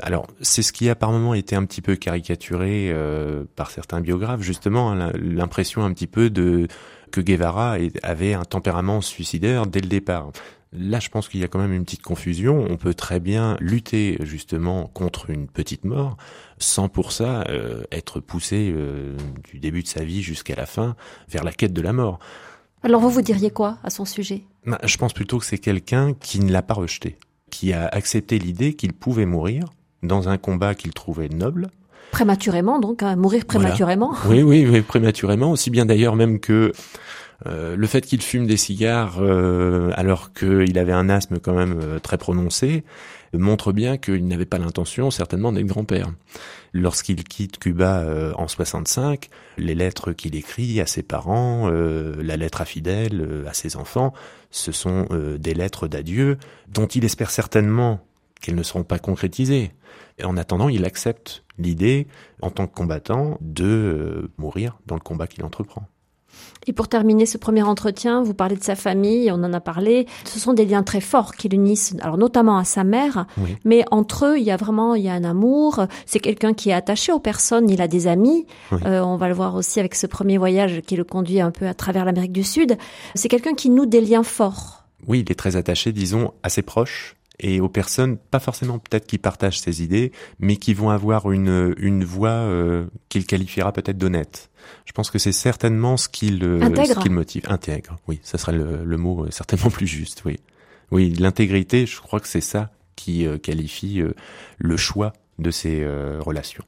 Alors, 0.00 0.26
c'est 0.40 0.62
ce 0.62 0.72
qui 0.72 0.88
a 0.88 0.94
par 0.94 1.10
moments 1.10 1.34
été 1.34 1.56
un 1.56 1.64
petit 1.64 1.82
peu 1.82 1.96
caricaturé 1.96 2.90
euh, 2.92 3.44
par 3.56 3.70
certains 3.70 4.00
biographes, 4.00 4.42
justement, 4.42 4.92
hein, 4.92 5.12
l'impression 5.14 5.84
un 5.84 5.92
petit 5.92 6.06
peu 6.06 6.30
de 6.30 6.68
que 7.10 7.20
Guevara 7.22 7.76
avait 8.02 8.34
un 8.34 8.44
tempérament 8.44 9.00
suicidaire 9.00 9.66
dès 9.66 9.80
le 9.80 9.88
départ. 9.88 10.30
Là, 10.72 11.00
je 11.00 11.08
pense 11.08 11.28
qu'il 11.28 11.40
y 11.40 11.44
a 11.44 11.48
quand 11.48 11.58
même 11.58 11.72
une 11.72 11.84
petite 11.84 12.02
confusion. 12.02 12.66
On 12.68 12.76
peut 12.76 12.92
très 12.92 13.20
bien 13.20 13.56
lutter 13.60 14.18
justement 14.20 14.86
contre 14.88 15.30
une 15.30 15.48
petite 15.48 15.84
mort 15.84 16.18
sans 16.58 16.88
pour 16.88 17.12
ça 17.12 17.44
euh, 17.48 17.84
être 17.90 18.20
poussé 18.20 18.70
euh, 18.74 19.16
du 19.50 19.60
début 19.60 19.82
de 19.82 19.88
sa 19.88 20.04
vie 20.04 20.22
jusqu'à 20.22 20.54
la 20.54 20.66
fin 20.66 20.94
vers 21.28 21.44
la 21.44 21.52
quête 21.52 21.72
de 21.72 21.80
la 21.80 21.92
mort. 21.92 22.18
Alors 22.82 23.00
vous, 23.00 23.10
vous 23.10 23.22
diriez 23.22 23.50
quoi 23.50 23.78
à 23.82 23.90
son 23.90 24.04
sujet? 24.04 24.42
Bah, 24.66 24.78
Je 24.84 24.96
pense 24.98 25.12
plutôt 25.12 25.38
que 25.38 25.46
c'est 25.46 25.58
quelqu'un 25.58 26.12
qui 26.14 26.38
ne 26.40 26.52
l'a 26.52 26.62
pas 26.62 26.74
rejeté, 26.74 27.16
qui 27.50 27.72
a 27.72 27.86
accepté 27.86 28.38
l'idée 28.38 28.74
qu'il 28.74 28.92
pouvait 28.92 29.26
mourir 29.26 29.64
dans 30.02 30.28
un 30.28 30.38
combat 30.38 30.74
qu'il 30.74 30.92
trouvait 30.92 31.28
noble. 31.28 31.68
Prématurément, 32.10 32.78
donc, 32.78 33.02
hein, 33.02 33.16
mourir 33.16 33.44
prématurément. 33.44 34.14
Oui, 34.28 34.42
oui, 34.42 34.66
oui, 34.70 34.80
prématurément, 34.80 35.50
aussi 35.50 35.70
bien 35.70 35.84
d'ailleurs 35.84 36.16
même 36.16 36.40
que 36.40 36.72
euh, 37.46 37.76
le 37.76 37.86
fait 37.86 38.00
qu'il 38.00 38.20
fume 38.20 38.46
des 38.46 38.56
cigares 38.56 39.18
euh, 39.20 39.92
alors 39.94 40.32
qu'il 40.32 40.76
avait 40.78 40.92
un 40.92 41.08
asthme 41.08 41.38
quand 41.38 41.54
même 41.54 41.78
euh, 41.80 41.98
très 42.00 42.18
prononcé 42.18 42.82
montre 43.32 43.72
bien 43.72 43.98
qu'il 43.98 44.26
n'avait 44.26 44.46
pas 44.46 44.58
l'intention 44.58 45.10
certainement 45.10 45.52
d'être 45.52 45.66
grand-père. 45.66 46.12
Lorsqu'il 46.72 47.24
quitte 47.24 47.58
Cuba 47.58 48.00
euh, 48.00 48.32
en 48.36 48.48
65, 48.48 49.28
les 49.56 49.74
lettres 49.74 50.12
qu'il 50.12 50.34
écrit 50.36 50.80
à 50.80 50.86
ses 50.86 51.02
parents, 51.02 51.70
euh, 51.70 52.14
la 52.22 52.36
lettre 52.36 52.60
à 52.60 52.64
Fidel, 52.64 53.20
euh, 53.20 53.48
à 53.48 53.54
ses 53.54 53.76
enfants, 53.76 54.12
ce 54.50 54.72
sont 54.72 55.08
des 55.38 55.52
lettres 55.52 55.88
d'adieu 55.88 56.38
dont 56.68 56.86
il 56.86 57.04
espère 57.04 57.30
certainement 57.30 58.00
qu'elles 58.40 58.54
ne 58.54 58.62
seront 58.62 58.84
pas 58.84 58.98
concrétisées. 58.98 59.72
Et 60.18 60.24
en 60.24 60.38
attendant, 60.38 60.70
il 60.70 60.86
accepte 60.86 61.44
l'idée, 61.58 62.06
en 62.40 62.50
tant 62.50 62.66
que 62.66 62.74
combattant, 62.74 63.36
de 63.42 64.30
mourir 64.38 64.78
dans 64.86 64.94
le 64.94 65.02
combat 65.02 65.26
qu'il 65.26 65.44
entreprend. 65.44 65.86
Et 66.66 66.72
pour 66.72 66.88
terminer 66.88 67.24
ce 67.24 67.38
premier 67.38 67.62
entretien, 67.62 68.22
vous 68.22 68.34
parlez 68.34 68.56
de 68.56 68.62
sa 68.62 68.74
famille, 68.74 69.30
on 69.32 69.42
en 69.42 69.52
a 69.54 69.60
parlé. 69.60 70.06
Ce 70.24 70.38
sont 70.38 70.52
des 70.52 70.66
liens 70.66 70.82
très 70.82 71.00
forts 71.00 71.34
qui 71.34 71.48
l'unissent, 71.48 71.94
alors 72.02 72.18
notamment 72.18 72.58
à 72.58 72.64
sa 72.64 72.84
mère, 72.84 73.26
Oui. 73.38 73.56
mais 73.64 73.84
entre 73.90 74.26
eux, 74.26 74.38
il 74.38 74.44
y 74.44 74.50
a 74.50 74.56
vraiment 74.56 74.94
il 74.94 75.04
y 75.04 75.08
a 75.08 75.14
un 75.14 75.24
amour. 75.24 75.86
C'est 76.04 76.20
quelqu'un 76.20 76.52
qui 76.52 76.68
est 76.70 76.74
attaché 76.74 77.10
aux 77.12 77.20
personnes, 77.20 77.70
il 77.70 77.80
a 77.80 77.88
des 77.88 78.06
amis. 78.06 78.46
Oui. 78.72 78.80
Euh, 78.84 79.00
on 79.02 79.16
va 79.16 79.28
le 79.28 79.34
voir 79.34 79.54
aussi 79.54 79.80
avec 79.80 79.94
ce 79.94 80.06
premier 80.06 80.36
voyage 80.36 80.82
qui 80.86 80.96
le 80.96 81.04
conduit 81.04 81.40
un 81.40 81.50
peu 81.50 81.66
à 81.66 81.74
travers 81.74 82.04
l'Amérique 82.04 82.32
du 82.32 82.44
Sud. 82.44 82.76
C'est 83.14 83.28
quelqu'un 83.28 83.54
qui 83.54 83.70
noue 83.70 83.86
des 83.86 84.00
liens 84.02 84.22
forts. 84.22 84.84
Oui, 85.06 85.20
il 85.24 85.30
est 85.32 85.36
très 85.36 85.56
attaché, 85.56 85.92
disons, 85.92 86.32
à 86.42 86.48
ses 86.50 86.62
proches 86.62 87.14
et 87.40 87.60
aux 87.60 87.68
personnes, 87.68 88.16
pas 88.16 88.40
forcément 88.40 88.78
peut-être 88.78 89.06
qui 89.06 89.18
partagent 89.18 89.60
ses 89.60 89.82
idées, 89.82 90.12
mais 90.38 90.56
qui 90.56 90.74
vont 90.74 90.90
avoir 90.90 91.30
une, 91.30 91.74
une 91.78 92.04
voix 92.04 92.30
euh, 92.30 92.86
qu'il 93.08 93.26
qualifiera 93.26 93.72
peut-être 93.72 93.98
d'honnête. 93.98 94.50
Je 94.84 94.92
pense 94.92 95.10
que 95.10 95.18
c'est 95.18 95.32
certainement 95.32 95.96
ce 95.96 96.08
qui 96.08 96.30
le, 96.30 96.62
Intègre. 96.62 96.94
ce 96.94 97.00
qui 97.00 97.08
le 97.08 97.14
motive. 97.14 97.44
Intègre, 97.48 97.96
oui, 98.08 98.20
ça 98.22 98.38
serait 98.38 98.52
le, 98.52 98.84
le 98.84 98.96
mot 98.96 99.24
euh, 99.24 99.30
certainement 99.30 99.70
plus 99.70 99.86
juste, 99.86 100.22
oui. 100.24 100.38
Oui, 100.90 101.10
l'intégrité, 101.10 101.86
je 101.86 102.00
crois 102.00 102.20
que 102.20 102.28
c'est 102.28 102.40
ça 102.40 102.70
qui 102.96 103.26
euh, 103.26 103.38
qualifie 103.38 104.00
euh, 104.00 104.14
le 104.58 104.76
choix 104.76 105.12
de 105.38 105.50
ces 105.50 105.82
euh, 105.82 106.18
relations. 106.20 106.64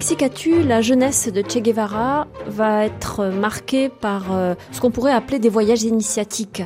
Alexis 0.00 0.16
Catu, 0.16 0.62
la 0.62 0.80
jeunesse 0.80 1.30
de 1.30 1.42
Che 1.42 1.58
Guevara 1.58 2.26
va 2.46 2.86
être 2.86 3.26
marquée 3.26 3.90
par 3.90 4.32
euh, 4.32 4.54
ce 4.72 4.80
qu'on 4.80 4.90
pourrait 4.90 5.12
appeler 5.12 5.38
des 5.38 5.50
voyages 5.50 5.82
initiatiques. 5.82 6.62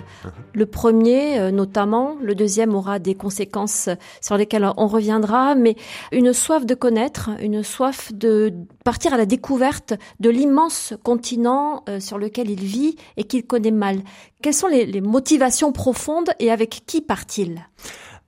Le 0.52 0.66
premier, 0.66 1.40
euh, 1.40 1.50
notamment, 1.50 2.14
le 2.22 2.36
deuxième 2.36 2.76
aura 2.76 3.00
des 3.00 3.16
conséquences 3.16 3.88
sur 4.20 4.36
lesquelles 4.36 4.70
on 4.76 4.86
reviendra, 4.86 5.56
mais 5.56 5.74
une 6.12 6.32
soif 6.32 6.64
de 6.64 6.76
connaître, 6.76 7.30
une 7.40 7.64
soif 7.64 8.12
de 8.14 8.52
partir 8.84 9.12
à 9.12 9.16
la 9.16 9.26
découverte 9.26 9.94
de 10.20 10.30
l'immense 10.30 10.94
continent 11.02 11.82
euh, 11.88 11.98
sur 11.98 12.18
lequel 12.18 12.48
il 12.50 12.62
vit 12.62 12.94
et 13.16 13.24
qu'il 13.24 13.44
connaît 13.44 13.72
mal. 13.72 13.98
Quelles 14.44 14.54
sont 14.54 14.68
les, 14.68 14.86
les 14.86 15.00
motivations 15.00 15.72
profondes 15.72 16.30
et 16.38 16.52
avec 16.52 16.84
qui 16.86 17.00
part-il? 17.00 17.66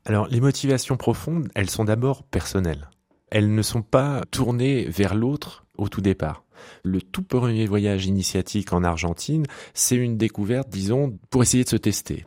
Alors, 0.04 0.26
les 0.26 0.40
motivations 0.40 0.96
profondes, 0.96 1.48
elles 1.54 1.70
sont 1.70 1.84
d'abord 1.84 2.24
personnelles. 2.24 2.88
Elles 3.30 3.54
ne 3.54 3.62
sont 3.62 3.82
pas 3.82 4.22
tournées 4.30 4.84
vers 4.84 5.14
l'autre 5.14 5.66
au 5.76 5.88
tout 5.88 6.00
départ. 6.00 6.44
Le 6.82 7.02
tout 7.02 7.22
premier 7.22 7.66
voyage 7.66 8.06
initiatique 8.06 8.72
en 8.72 8.84
Argentine, 8.84 9.46
c'est 9.74 9.96
une 9.96 10.16
découverte, 10.16 10.68
disons, 10.68 11.18
pour 11.30 11.42
essayer 11.42 11.64
de 11.64 11.68
se 11.68 11.76
tester. 11.76 12.24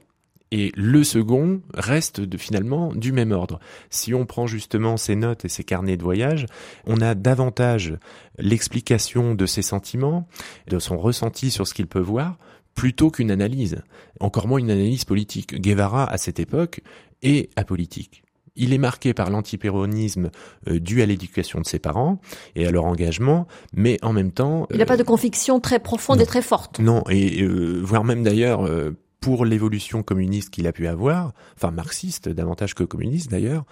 Et 0.52 0.72
le 0.76 1.04
second 1.04 1.62
reste 1.76 2.36
finalement 2.38 2.94
du 2.94 3.12
même 3.12 3.32
ordre. 3.32 3.60
Si 3.92 4.16
on 4.16 4.26
prend 4.26 4.48
justement 4.48 4.98
ses 4.98 5.16
notes 5.16 5.46
et 5.46 5.50
ses 5.50 5.64
carnets 5.64 5.98
de 5.98 6.04
voyage, 6.04 6.48
on 6.88 7.02
a 7.02 7.14
davantage 7.14 7.96
l'explication 8.40 9.36
de 9.36 9.46
ses 9.46 9.62
sentiments, 9.62 10.28
de 10.68 10.80
son 10.80 10.98
ressenti 10.98 11.52
sur 11.52 11.68
ce 11.68 11.76
qu'il 11.76 11.86
peut 11.86 12.00
voir, 12.00 12.38
plutôt 12.74 13.12
qu'une 13.12 13.30
analyse. 13.30 13.84
Encore 14.20 14.48
moins 14.48 14.60
une 14.60 14.72
analyse 14.72 15.06
politique. 15.06 15.60
Guevara, 15.62 16.10
à 16.10 16.18
cette 16.18 16.40
époque, 16.40 16.82
est 17.22 17.50
apolitique. 17.56 18.24
Il 18.56 18.74
est 18.74 18.78
marqué 18.78 19.14
par 19.14 19.30
l'antipéronisme 19.30 20.30
euh, 20.68 20.80
dû 20.80 21.02
à 21.02 21.06
l'éducation 21.06 21.62
de 21.62 21.66
ses 21.66 21.80
parents 21.80 22.20
et 22.56 22.66
à 22.66 22.72
leur 22.72 22.86
engagement, 22.86 23.48
mais 23.74 23.98
en 24.02 24.14
même 24.14 24.32
temps... 24.32 24.68
Il 24.72 24.78
n'a 24.78 24.84
euh, 24.84 24.86
pas 24.86 24.98
de 24.98 25.04
conviction 25.04 25.60
très 25.60 25.80
profonde 25.80 26.18
non. 26.18 26.24
et 26.24 26.28
très 26.28 26.42
forte. 26.42 26.80
non, 26.80 27.04
et 27.10 27.42
euh, 27.42 27.82
voire 27.84 28.04
même 28.04 28.24
d'ailleurs 28.24 28.66
euh, 28.66 28.92
pour 29.20 29.46
l'évolution 29.46 30.04
communiste 30.04 30.50
qu'il 30.50 30.68
a 30.68 30.72
pu 30.72 30.88
avoir, 30.88 31.34
enfin 31.56 31.72
marxiste 31.72 32.30
davantage 32.30 32.74
que 32.74 32.84
communiste 32.84 33.30
d'ailleurs, 33.30 33.66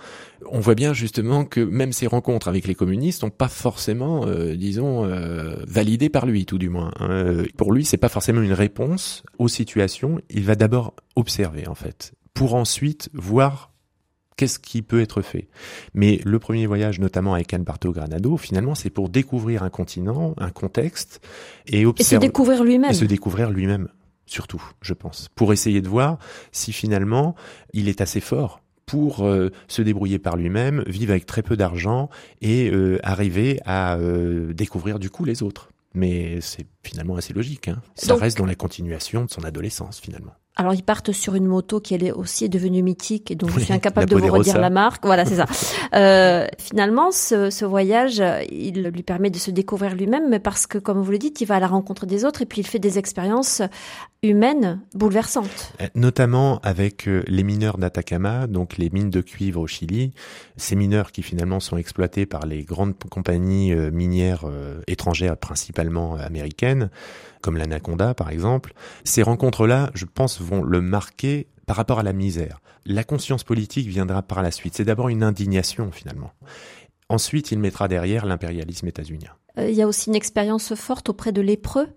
on 0.49 0.59
voit 0.59 0.75
bien 0.75 0.93
justement 0.93 1.45
que 1.45 1.61
même 1.61 1.93
ses 1.93 2.07
rencontres 2.07 2.47
avec 2.47 2.67
les 2.67 2.75
communistes 2.75 3.23
n'ont 3.23 3.29
pas 3.29 3.47
forcément, 3.47 4.25
euh, 4.25 4.55
disons, 4.55 5.05
euh, 5.05 5.55
validé 5.67 6.09
par 6.09 6.25
lui, 6.25 6.45
tout 6.45 6.57
du 6.57 6.69
moins. 6.69 6.91
Euh, 7.01 7.45
pour 7.55 7.71
lui, 7.71 7.85
c'est 7.85 7.97
pas 7.97 8.09
forcément 8.09 8.41
une 8.41 8.53
réponse 8.53 9.23
aux 9.39 9.47
situations. 9.47 10.19
Il 10.29 10.43
va 10.43 10.55
d'abord 10.55 10.95
observer 11.15 11.67
en 11.67 11.75
fait, 11.75 12.13
pour 12.33 12.55
ensuite 12.55 13.09
voir 13.13 13.71
qu'est-ce 14.37 14.59
qui 14.59 14.81
peut 14.81 15.01
être 15.01 15.21
fait. 15.21 15.47
Mais 15.93 16.21
le 16.23 16.39
premier 16.39 16.65
voyage, 16.65 16.99
notamment 16.99 17.33
avec 17.33 17.53
Anne 17.53 17.63
Barto 17.63 17.91
Granado, 17.91 18.37
finalement, 18.37 18.75
c'est 18.75 18.89
pour 18.89 19.09
découvrir 19.09 19.63
un 19.63 19.69
continent, 19.69 20.33
un 20.37 20.51
contexte 20.51 21.19
et 21.65 21.79
Et 21.79 21.83
se 21.83 21.87
observer 21.87 22.27
découvrir 22.27 22.63
lui-même. 22.63 22.91
et 22.91 22.93
se 22.93 23.03
découvrir 23.05 23.49
lui-même, 23.49 23.89
surtout, 24.25 24.63
je 24.81 24.93
pense, 24.93 25.27
pour 25.35 25.51
essayer 25.53 25.81
de 25.81 25.89
voir 25.89 26.17
si 26.51 26.71
finalement 26.71 27.35
il 27.73 27.89
est 27.89 27.99
assez 27.99 28.21
fort 28.21 28.61
pour 28.85 29.25
euh, 29.25 29.49
se 29.67 29.81
débrouiller 29.81 30.17
par 30.19 30.37
lui-même, 30.37 30.83
vivre 30.87 31.11
avec 31.11 31.25
très 31.25 31.43
peu 31.43 31.57
d'argent 31.57 32.09
et 32.41 32.69
euh, 32.71 32.99
arriver 33.03 33.59
à 33.65 33.97
euh, 33.97 34.53
découvrir 34.53 34.97
du 34.99 35.09
coup 35.09 35.25
les 35.25 35.43
autres. 35.43 35.69
Mais 35.93 36.39
c'est 36.41 36.67
finalement 36.83 37.15
assez 37.17 37.33
logique. 37.33 37.67
Hein. 37.69 37.81
Ça 37.95 38.13
Donc- 38.13 38.21
reste 38.21 38.37
dans 38.37 38.45
la 38.45 38.55
continuation 38.55 39.25
de 39.25 39.29
son 39.29 39.43
adolescence 39.43 39.99
finalement. 39.99 40.33
Alors 40.57 40.73
ils 40.73 40.83
partent 40.83 41.11
sur 41.11 41.35
une 41.35 41.45
moto 41.45 41.79
qui 41.79 41.93
elle 41.93 42.03
est 42.03 42.11
aussi 42.11 42.49
devenue 42.49 42.81
mythique 42.81 43.29
et 43.31 43.35
dont 43.35 43.47
je 43.47 43.59
suis 43.59 43.73
incapable 43.73 44.09
de 44.09 44.15
vous 44.15 44.33
redire 44.33 44.59
la 44.59 44.71
marque. 44.71 45.05
Voilà, 45.05 45.25
c'est 45.25 45.35
ça. 45.35 45.45
Euh, 45.95 46.45
finalement, 46.59 47.11
ce, 47.11 47.49
ce 47.49 47.63
voyage, 47.63 48.21
il 48.51 48.83
lui 48.83 49.03
permet 49.03 49.29
de 49.29 49.37
se 49.37 49.51
découvrir 49.51 49.95
lui-même, 49.95 50.29
mais 50.29 50.39
parce 50.39 50.67
que, 50.67 50.77
comme 50.77 51.01
vous 51.01 51.11
le 51.11 51.17
dites, 51.17 51.39
il 51.39 51.45
va 51.45 51.55
à 51.55 51.59
la 51.59 51.67
rencontre 51.67 52.05
des 52.05 52.25
autres 52.25 52.41
et 52.41 52.45
puis 52.45 52.61
il 52.61 52.67
fait 52.67 52.77
des 52.77 52.97
expériences 52.97 53.61
humaines 54.23 54.81
bouleversantes. 54.93 55.73
Euh, 55.81 55.87
Notamment 55.95 56.59
avec 56.63 57.07
euh, 57.07 57.23
les 57.27 57.43
mineurs 57.43 57.77
d'Atacama, 57.77 58.47
donc 58.47 58.77
les 58.77 58.89
mines 58.89 59.09
de 59.09 59.21
cuivre 59.21 59.61
au 59.61 59.67
Chili, 59.67 60.13
ces 60.57 60.75
mineurs 60.75 61.11
qui 61.11 61.21
finalement 61.21 61.59
sont 61.59 61.77
exploités 61.77 62.25
par 62.25 62.45
les 62.45 62.63
grandes 62.63 62.95
compagnies 63.09 63.73
euh, 63.73 63.91
minières 63.91 64.45
étrangères, 64.87 65.37
principalement 65.37 66.15
américaines, 66.15 66.89
comme 67.41 67.57
l'Anaconda 67.57 68.13
par 68.13 68.29
exemple. 68.29 68.73
Ces 69.03 69.23
rencontres-là, 69.23 69.91
je 69.93 70.05
pense, 70.05 70.41
vont 70.41 70.63
le 70.63 70.81
marquer 70.81 71.47
par 71.65 71.75
rapport 71.75 71.99
à 71.99 72.03
la 72.03 72.13
misère. 72.13 72.61
La 72.85 73.03
conscience 73.03 73.43
politique 73.43 73.87
viendra 73.87 74.21
par 74.21 74.41
la 74.41 74.51
suite. 74.51 74.75
C'est 74.75 74.85
d'abord 74.85 75.09
une 75.09 75.23
indignation 75.23 75.91
finalement. 75.91 76.31
Ensuite, 77.09 77.51
il 77.51 77.59
mettra 77.59 77.87
derrière 77.87 78.25
l'impérialisme 78.25 78.87
états-unien. 78.87 79.31
Euh, 79.57 79.69
il 79.69 79.75
y 79.75 79.81
a 79.81 79.87
aussi 79.87 80.09
une 80.09 80.15
expérience 80.15 80.75
forte 80.75 81.09
auprès 81.09 81.31
de 81.31 81.41
lépreux. 81.41 81.87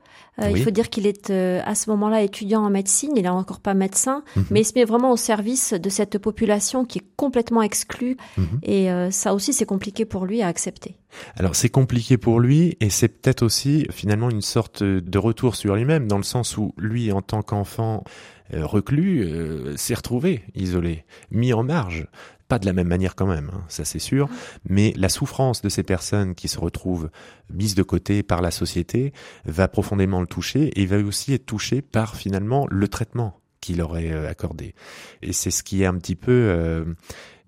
Euh, 0.40 0.46
Oui. 0.52 0.58
Il 0.60 0.62
faut 0.64 0.70
dire 0.70 0.88
qu'il 0.90 1.06
est 1.06 1.30
euh, 1.30 1.60
à 1.64 1.74
ce 1.74 1.90
moment-là 1.90 2.22
étudiant 2.22 2.62
en 2.64 2.70
médecine, 2.70 3.10
il 3.16 3.22
n'est 3.22 3.28
encore 3.28 3.60
pas 3.60 3.74
médecin, 3.74 4.22
Mhm. 4.36 4.44
mais 4.50 4.60
il 4.60 4.64
se 4.64 4.72
met 4.74 4.84
vraiment 4.84 5.12
au 5.12 5.16
service 5.16 5.72
de 5.74 5.88
cette 5.90 6.18
population 6.18 6.84
qui 6.84 6.98
est 6.98 7.04
complètement 7.16 7.62
exclue. 7.62 8.16
Mhm. 8.36 8.46
Et 8.62 8.90
euh, 8.90 9.10
ça 9.10 9.34
aussi, 9.34 9.52
c'est 9.52 9.66
compliqué 9.66 10.04
pour 10.04 10.26
lui 10.26 10.42
à 10.42 10.46
accepter. 10.48 10.96
Alors 11.36 11.56
c'est 11.56 11.68
compliqué 11.68 12.16
pour 12.18 12.38
lui 12.40 12.76
et 12.80 12.88
c'est 12.90 13.08
peut-être 13.08 13.42
aussi 13.42 13.86
finalement 13.90 14.30
une 14.30 14.42
sorte 14.42 14.82
de 14.84 15.18
retour 15.18 15.56
sur 15.56 15.74
lui-même 15.74 16.06
dans 16.06 16.18
le 16.18 16.22
sens 16.22 16.56
où 16.56 16.72
lui 16.78 17.10
en 17.10 17.20
tant 17.20 17.42
qu'enfant 17.42 18.04
reclus 18.52 19.24
euh, 19.24 19.76
s'est 19.76 19.94
retrouvé 19.94 20.42
isolé, 20.54 21.04
mis 21.30 21.52
en 21.52 21.62
marge. 21.62 22.06
Pas 22.50 22.58
de 22.58 22.66
la 22.66 22.72
même 22.72 22.88
manière 22.88 23.14
quand 23.14 23.28
même, 23.28 23.50
hein, 23.54 23.62
ça 23.68 23.84
c'est 23.84 24.00
sûr, 24.00 24.28
mais 24.68 24.92
la 24.96 25.08
souffrance 25.08 25.62
de 25.62 25.68
ces 25.68 25.84
personnes 25.84 26.34
qui 26.34 26.48
se 26.48 26.58
retrouvent 26.58 27.08
mises 27.48 27.76
de 27.76 27.84
côté 27.84 28.24
par 28.24 28.42
la 28.42 28.50
société 28.50 29.12
va 29.44 29.68
profondément 29.68 30.20
le 30.20 30.26
toucher 30.26 30.64
et 30.64 30.82
il 30.82 30.88
va 30.88 30.98
aussi 30.98 31.32
être 31.32 31.46
touché 31.46 31.80
par 31.80 32.16
finalement 32.16 32.66
le 32.68 32.88
traitement 32.88 33.38
qu'il 33.60 33.80
aurait 33.80 34.10
euh, 34.10 34.28
accordé. 34.28 34.74
Et 35.22 35.32
c'est 35.32 35.52
ce 35.52 35.62
qui 35.62 35.82
est 35.82 35.86
un 35.86 35.96
petit 35.96 36.16
peu... 36.16 36.32
euh, 36.32 36.84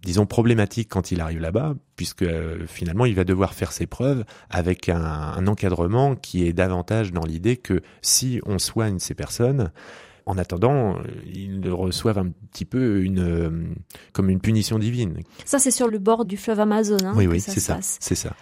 disons 0.04 0.26
problématique 0.26 0.88
quand 0.88 1.10
il 1.10 1.20
arrive 1.20 1.40
là-bas, 1.40 1.74
puisque 1.96 2.22
euh, 2.22 2.66
finalement 2.68 3.04
il 3.04 3.16
va 3.16 3.24
devoir 3.24 3.54
faire 3.54 3.72
ses 3.72 3.86
preuves 3.86 4.24
avec 4.50 4.88
un, 4.88 5.02
un 5.02 5.46
encadrement 5.48 6.14
qui 6.14 6.46
est 6.46 6.52
davantage 6.52 7.12
dans 7.12 7.24
l'idée 7.24 7.56
que 7.56 7.82
si 8.02 8.40
on 8.46 8.60
soigne 8.60 9.00
ces 9.00 9.14
personnes, 9.14 9.72
en 10.26 10.38
attendant, 10.38 10.96
euh, 10.96 11.02
ils 11.32 11.68
reçoivent 11.70 12.18
un 12.18 12.28
petit 12.52 12.64
peu 12.64 13.02
une 13.02 13.18
euh, 13.20 13.50
comme 14.12 14.30
une 14.30 14.40
punition 14.40 14.78
divine. 14.78 15.18
Ça, 15.44 15.58
c'est 15.58 15.70
sur 15.70 15.88
le 15.88 15.98
bord 15.98 16.24
du 16.24 16.36
fleuve 16.36 16.60
Amazon 16.60 16.96
hein, 17.04 17.12
oui, 17.16 17.26
oui, 17.26 17.40
ça 17.40 17.52
c'est 17.52 17.60
ça, 17.60 17.78
c'est 17.80 18.14
ça. 18.14 18.34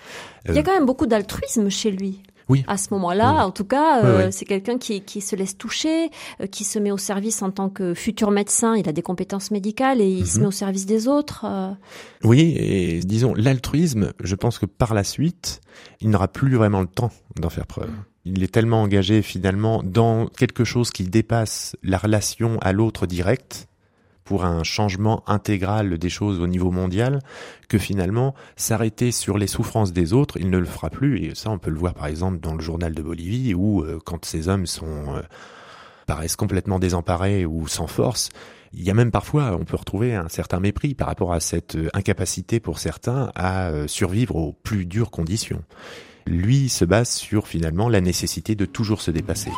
Il 0.47 0.55
y 0.55 0.59
a 0.59 0.61
Euh, 0.61 0.63
quand 0.65 0.75
même 0.75 0.87
beaucoup 0.87 1.07
d'altruisme 1.07 1.69
chez 1.71 1.91
lui. 1.91 2.23
Oui. 2.49 2.65
À 2.67 2.77
ce 2.79 2.89
moment-là, 2.95 3.33
Oui, 3.35 3.41
en 3.43 3.51
tout 3.53 3.65
cas, 3.65 4.03
euh, 4.05 4.27
oui. 4.27 4.33
c'est 4.33 4.45
quelqu'un 4.45 4.77
qui, 4.77 5.03
qui 5.03 5.21
se 5.21 5.37
laisse 5.37 5.57
toucher, 5.57 6.11
euh, 6.41 6.47
qui 6.49 6.65
se 6.65 6.81
met 6.81 6.91
au 6.91 6.97
service 6.99 7.43
en 7.43 7.53
tant 7.53 7.69
que 7.69 7.95
futur 7.95 8.33
médecin. 8.33 8.75
Il 8.77 8.89
a 8.89 8.93
des 8.93 9.03
compétences 9.03 9.53
médicales 9.53 10.01
et 10.01 10.09
il 10.11 10.27
se 10.27 10.35
Mhm. 10.39 10.41
met 10.43 10.47
au 10.49 10.51
service 10.51 10.85
des 10.85 11.07
autres. 11.07 11.45
euh. 11.45 11.71
Oui, 12.25 12.57
et 12.59 12.99
disons, 13.05 13.35
l'altruisme, 13.37 14.13
je 14.21 14.35
pense 14.35 14.59
que 14.59 14.67
par 14.67 14.95
la 14.95 15.05
suite, 15.05 15.61
il 16.01 16.11
n'aura 16.11 16.27
plus 16.27 16.57
vraiment 16.57 16.81
le 16.81 16.89
temps 16.89 17.13
d'en 17.41 17.51
faire 17.51 17.67
preuve. 17.69 17.91
Il 18.25 18.43
est 18.43 18.53
tellement 18.53 18.83
engagé 18.83 19.23
finalement 19.23 19.83
dans 19.83 20.27
quelque 20.27 20.65
chose 20.65 20.91
qui 20.91 21.05
dépasse 21.05 21.77
la 21.83 21.97
relation 21.97 22.59
à 22.61 22.73
l'autre 22.73 23.07
direct 23.07 23.67
pour 24.25 24.45
un 24.45 24.63
changement 24.63 25.25
intégral 25.27 25.99
des 25.99 26.09
choses 26.09 26.39
au 26.39 26.47
niveau 26.47 26.71
mondial 26.71 27.21
que 27.69 27.79
finalement 27.79 28.35
s'arrêter 28.55 29.11
sur 29.11 29.39
les 29.39 29.47
souffrances 29.47 29.93
des 29.93 30.13
autres, 30.13 30.37
il 30.39 30.51
ne 30.51 30.59
le 30.59 30.67
fera 30.67 30.91
plus 30.91 31.25
et 31.25 31.35
ça 31.35 31.51
on 31.51 31.59
peut 31.59 31.71
le 31.71 31.79
voir 31.79 31.95
par 31.95 32.07
exemple 32.07 32.39
dans 32.39 32.55
le 32.55 32.61
journal 32.61 32.95
de 32.95 33.03
Bolivie 33.03 33.55
où 33.55 33.83
euh, 33.83 33.99
quand 34.05 34.25
ces 34.25 34.49
hommes 34.49 34.67
sont 34.67 35.17
euh, 35.17 35.23
paraissent 36.07 36.37
complètement 36.37 36.79
désemparés 36.79 37.45
ou 37.47 37.67
sans 37.67 37.87
force. 37.87 38.29
Il 38.73 38.85
y 38.85 38.91
a 38.91 38.95
même 38.95 39.11
parfois, 39.11 39.57
on 39.59 39.65
peut 39.65 39.77
retrouver 39.77 40.15
un 40.15 40.29
certain 40.29 40.61
mépris 40.61 40.95
par 40.95 41.09
rapport 41.09 41.33
à 41.33 41.41
cette 41.41 41.75
euh, 41.75 41.89
incapacité 41.93 42.61
pour 42.61 42.79
certains 42.79 43.33
à 43.35 43.73
survivre 43.89 44.37
aux 44.37 44.53
plus 44.53 44.87
dures 44.87 45.11
conditions. 45.11 45.65
Lui 46.27 46.69
se 46.69 46.85
base 46.85 47.11
sur 47.11 47.47
finalement 47.47 47.89
la 47.89 48.01
nécessité 48.01 48.55
de 48.55 48.65
toujours 48.65 49.01
se 49.01 49.11
dépasser. 49.11 49.51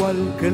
Igual 0.00 0.16
que 0.40 0.46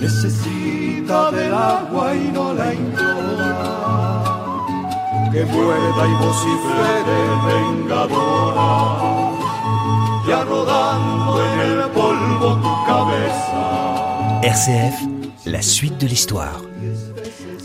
necesita 0.00 1.30
del 1.32 1.52
agua 1.54 2.14
y 2.14 2.30
no 2.32 2.54
la 2.54 2.72
implora. 2.74 3.54
Que 5.32 5.44
pueda 5.46 6.06
y 6.06 6.14
vocifere 6.24 7.18
vengadora, 7.46 8.70
ya 10.26 10.44
rodando 10.44 11.44
en 11.44 11.60
el 11.70 11.90
polvo 11.90 12.56
tu 12.62 12.72
cabeza. 12.86 14.40
RCF, 14.42 14.96
la 15.46 15.62
suite 15.62 15.98
de 15.98 16.06
l'histoire. 16.08 16.60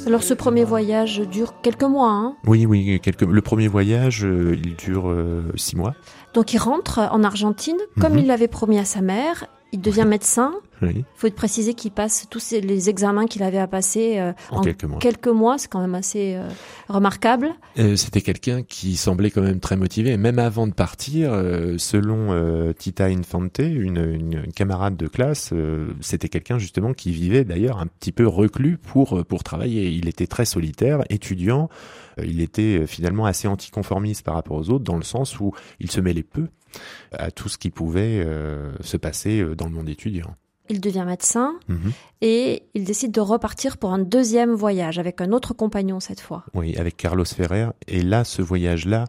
Alors 0.07 0.21
ce 0.21 0.35
premier 0.35 0.65
voyage 0.65 1.21
dure 1.21 1.55
quelques 1.63 1.81
mois. 1.83 2.11
Hein 2.11 2.35
Oui, 2.45 2.67
oui, 2.67 2.99
quelques... 3.01 3.21
le 3.23 3.41
premier 3.41 3.67
voyage, 3.67 4.23
euh, 4.23 4.55
il 4.63 4.75
dure 4.75 5.09
euh, 5.09 5.41
six 5.55 5.75
mois. 5.75 5.95
Donc 6.35 6.53
il 6.53 6.59
rentre 6.59 6.99
en 7.11 7.23
Argentine, 7.23 7.77
comme 7.99 8.13
Mhm. 8.13 8.19
il 8.19 8.27
l'avait 8.27 8.47
promis 8.47 8.77
à 8.77 8.85
sa 8.85 9.01
mère. 9.01 9.45
Il 9.75 9.81
devient 9.81 10.05
médecin. 10.07 10.53
Oui, 10.81 10.91
Il 10.97 11.03
faut 11.15 11.29
préciser 11.31 11.73
qu'il 11.73 11.91
passe 11.91 12.27
tous 12.29 12.39
ces- 12.39 12.59
les 12.61 12.89
examens 12.89 13.27
qu'il 13.27 13.43
avait 13.43 13.57
à 13.57 13.67
passer 13.67 14.19
euh, 14.19 14.31
en, 14.51 14.61
quelques 14.61 14.83
mois. 14.85 14.99
quelques 14.99 15.27
mois. 15.27 15.57
C'est 15.57 15.67
quand 15.69 15.79
même 15.81 15.95
assez 15.95 16.35
euh, 16.35 16.47
remarquable. 16.89 17.49
Euh, 17.77 17.95
C'était 17.97 18.21
quelqu'un 18.21 18.63
qui 18.63 18.95
semblait 18.95 19.31
quand 19.31 19.41
même 19.41 19.59
très 19.59 19.75
motivé. 19.77 20.15
Même 20.17 20.39
avant 20.39 20.65
de 20.67 20.73
partir, 20.73 21.31
selon 21.77 22.73
Tita 22.77 23.05
Infante, 23.05 23.59
une, 23.59 23.97
une- 23.97 24.41
une 24.45 24.53
camarade 24.53 24.95
de 24.97 25.07
classe, 25.07 25.53
c'était 26.01 26.29
quelqu'un 26.29 26.57
justement 26.57 26.93
qui 26.93 27.11
vivait 27.11 27.43
d'ailleurs 27.43 27.79
un 27.79 27.87
petit 27.87 28.11
peu 28.11 28.27
reclus 28.27 28.77
pour, 28.77 29.23
pour 29.25 29.43
travailler. 29.43 29.89
Il 29.89 30.07
était 30.07 30.27
très 30.27 30.45
solitaire, 30.45 31.03
étudiant. 31.09 31.69
Il 32.23 32.39
était 32.41 32.87
finalement 32.87 33.25
assez 33.25 33.47
anticonformiste 33.47 34.23
par 34.23 34.35
rapport 34.35 34.57
aux 34.57 34.69
autres, 34.69 34.83
dans 34.85 34.97
le 34.97 35.03
sens 35.03 35.39
où 35.39 35.51
il 35.79 35.91
se 35.91 35.99
mêlait 36.01 36.23
peu 36.23 36.47
à 37.11 37.31
tout 37.31 37.49
ce 37.49 37.57
qui 37.57 37.69
pouvait 37.69 38.23
euh, 38.25 38.71
se 38.81 38.97
passer 38.97 39.39
euh, 39.41 39.55
dans 39.55 39.65
le 39.65 39.71
monde 39.71 39.89
étudiant. 39.89 40.35
Il 40.69 40.81
devient 40.81 41.03
médecin 41.05 41.53
Mhm. 41.67 41.91
et 42.21 42.63
il 42.73 42.85
décide 42.85 43.11
de 43.11 43.21
repartir 43.21 43.77
pour 43.77 43.93
un 43.93 43.99
deuxième 43.99 44.53
voyage 44.53 44.97
avec 44.97 45.21
un 45.21 45.31
autre 45.31 45.53
compagnon 45.53 45.99
cette 45.99 46.21
fois. 46.21 46.43
Oui, 46.55 46.75
avec 46.77 46.97
Carlos 46.97 47.23
Ferrer. 47.25 47.67
Et 47.87 48.01
là, 48.01 48.23
ce 48.23 48.41
voyage-là 48.41 49.05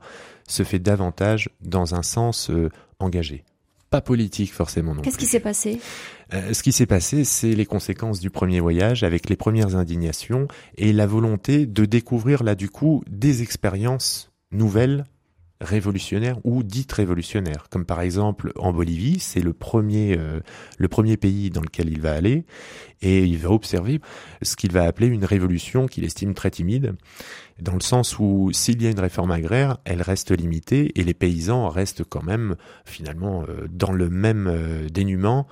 se 0.49 0.65
fait 0.65 0.79
davantage 0.79 1.49
dans 1.63 1.95
un 1.95 2.03
sens 2.03 2.51
euh, 2.51 2.69
engagé. 2.99 3.43
Pas 3.89 4.01
politique 4.03 4.53
forcément 4.53 4.95
non 4.95 5.01
Qu'est-ce 5.03 5.17
qui 5.17 5.27
s'est 5.27 5.41
passé? 5.41 5.81
Euh, 6.35 6.53
ce 6.53 6.63
qui 6.63 6.73
s'est 6.73 6.87
passé, 6.87 7.25
c'est 7.25 7.55
les 7.55 7.65
conséquences 7.65 8.21
du 8.21 8.31
premier 8.31 8.61
voyage 8.61 9.03
avec 9.05 9.31
les 9.31 9.37
premières 9.37 9.77
indignations 9.77 10.49
et 10.77 10.93
la 10.93 11.07
volonté 11.07 11.67
de 11.67 11.85
découvrir 11.87 12.43
là 12.43 12.55
du 12.55 12.69
coup 12.69 13.03
des 13.09 13.43
expériences 13.43 14.31
nouvelles 14.51 15.05
révolutionnaires 15.61 16.39
ou 16.45 16.63
dites 16.63 16.93
révolutionnaires 16.93 17.67
comme 17.71 17.85
par 17.85 18.01
exemple 18.01 18.53
en 18.57 18.73
Bolivie 18.73 19.19
c'est 19.19 19.41
le 19.41 19.53
premier 19.53 20.17
euh, 20.19 20.41
le 20.79 20.89
premier 20.89 21.17
pays 21.17 21.51
dans 21.51 21.63
lequel 21.63 21.89
il 21.89 22.01
va 22.01 22.13
aller 22.13 22.45
et 23.01 23.25
il 23.25 23.39
va 23.39 23.51
observer 23.51 24.01
ce 24.43 24.57
qu'il 24.57 24.73
va 24.73 24.85
appeler 24.85 25.07
une 25.07 25.25
révolution 25.25 25.87
qu'il 25.87 26.05
estime 26.05 26.35
très 26.35 26.51
timide 26.51 26.95
dans 27.61 27.75
le 27.75 27.81
sens 27.81 28.19
où 28.19 28.51
s'il 28.53 28.83
y 28.83 28.87
a 28.87 28.91
une 28.91 29.01
réforme 29.01 29.31
agraire 29.31 29.79
elle 29.85 30.03
reste 30.03 30.31
limitée 30.31 30.93
et 30.95 31.05
les 31.05 31.15
paysans 31.15 31.69
restent 31.69 32.05
quand 32.05 32.23
même 32.23 32.57
finalement 32.85 33.45
euh, 33.49 33.67
dans 33.71 33.93
le 33.93 34.11
même 34.11 34.47
euh, 34.49 34.89
dénuement 34.89 35.47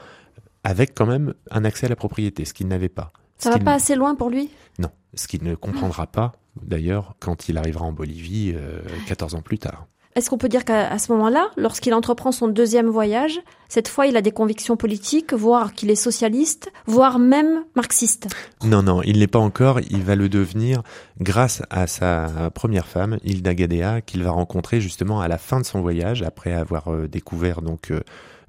avec 0.65 0.95
quand 0.95 1.07
même 1.07 1.35
un 1.51 1.65
accès 1.65 1.87
à 1.87 1.89
la 1.91 1.97
propriété, 1.97 2.45
ce 2.47 2.55
qu'il 2.55 2.67
n'avait 2.67 2.89
pas. 2.89 3.13
Ça 3.39 3.51
va 3.51 3.59
pas 3.59 3.75
assez 3.75 3.95
loin 3.95 4.15
pour 4.15 4.31
lui? 4.31 4.51
Non, 4.79 4.91
ce 5.13 5.29
qu'il 5.29 5.45
ne 5.45 5.55
comprendra 5.55 6.07
pas, 6.07 6.33
d'ailleurs, 6.63 7.15
quand 7.21 7.49
il 7.49 7.59
arrivera 7.59 7.85
en 7.85 7.93
Bolivie 7.93 8.53
euh, 8.55 8.81
14 9.07 9.35
ans 9.35 9.43
plus 9.43 9.59
tard. 9.59 9.87
Est-ce 10.17 10.31
qu'on 10.31 10.39
peut 10.39 10.49
dire 10.49 10.65
qu'à 10.65 10.97
ce 10.97 11.11
moment-là, 11.11 11.51
lorsqu'il 11.57 11.93
entreprend 11.93 12.31
son 12.31 12.47
deuxième 12.47 12.87
voyage, 12.87 13.41
cette 13.69 13.89
fois 13.89 14.07
il 14.07 14.17
a 14.17 14.23
des 14.23 14.31
convictions 14.31 14.77
politiques, 14.77 15.33
voire 15.33 15.73
qu'il 15.75 15.91
est 15.91 15.97
socialiste, 15.97 16.71
voire 16.87 17.19
même 17.19 17.65
marxiste? 17.75 18.29
Non, 18.63 18.85
non, 18.85 19.03
il 19.03 19.19
n'est 19.19 19.27
pas 19.27 19.41
encore, 19.41 19.81
il 19.81 20.05
va 20.05 20.15
le 20.15 20.29
devenir 20.29 20.83
grâce 21.21 21.63
à 21.69 21.89
sa 21.89 22.51
première 22.55 22.87
femme, 22.87 23.19
Hilda 23.25 23.55
Gadea, 23.55 24.03
qu'il 24.03 24.23
va 24.23 24.31
rencontrer 24.31 24.81
justement 24.81 25.21
à 25.21 25.27
la 25.27 25.37
fin 25.37 25.59
de 25.59 25.67
son 25.67 25.81
voyage, 25.81 26.23
après 26.23 26.53
avoir 26.53 26.93
euh, 26.93 27.09
découvert 27.09 27.61
donc... 27.61 27.91
euh, 27.91 28.01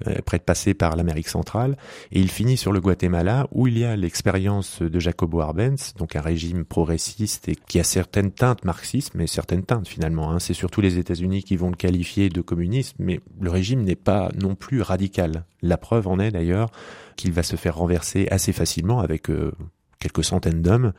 euh, 0.08 0.16
après 0.20 0.38
de 0.38 0.44
passer 0.44 0.74
par 0.74 0.96
l'Amérique 0.96 1.28
centrale, 1.28 1.78
et 2.12 2.20
il 2.20 2.30
finit 2.30 2.58
sur 2.58 2.72
le 2.72 2.82
Guatemala 2.82 3.48
où 3.52 3.68
il 3.68 3.78
y 3.78 3.86
a 3.86 3.96
l'expérience 3.96 4.82
de 4.82 5.00
Jacobo 5.00 5.42
Arbenz, 5.42 5.94
donc 5.98 6.16
un 6.16 6.22
régime 6.22 6.66
progressiste 6.66 7.50
et 7.50 7.56
qui 7.56 7.80
a 7.80 7.84
certaines 7.84 8.32
teintes 8.32 8.66
marxistes, 8.66 9.14
mais 9.16 9.28
certaines 9.28 9.64
teintes 9.64 9.88
finalement. 9.88 10.32
Hein. 10.32 10.40
C'est 10.40 10.54
surtout 10.54 10.82
les 10.82 10.98
États-Unis 10.98 11.44
qui 11.44 11.56
vont 11.56 11.70
le 11.70 11.76
qualifier 11.76 12.30
de 12.30 12.42
communiste, 12.42 12.96
mais 13.00 13.20
le 13.40 13.50
régime 13.50 13.84
n'est 13.84 13.96
pas 13.96 14.30
non 14.40 14.56
plus 14.56 14.82
radical. 14.82 15.46
La 15.62 15.78
preuve 15.78 16.08
en 16.08 16.20
est 16.20 16.32
d'ailleurs 16.32 16.72
qu'il 17.16 17.32
va 17.32 17.44
se 17.44 17.56
faire 17.56 17.78
renverser 17.78 18.28
assez 18.30 18.54
facilement 18.54 19.00
avec 19.00 19.30
euh, 19.30 19.52
quelques 20.00 20.24
centaines 20.24 20.62
d'hommes 20.62 20.94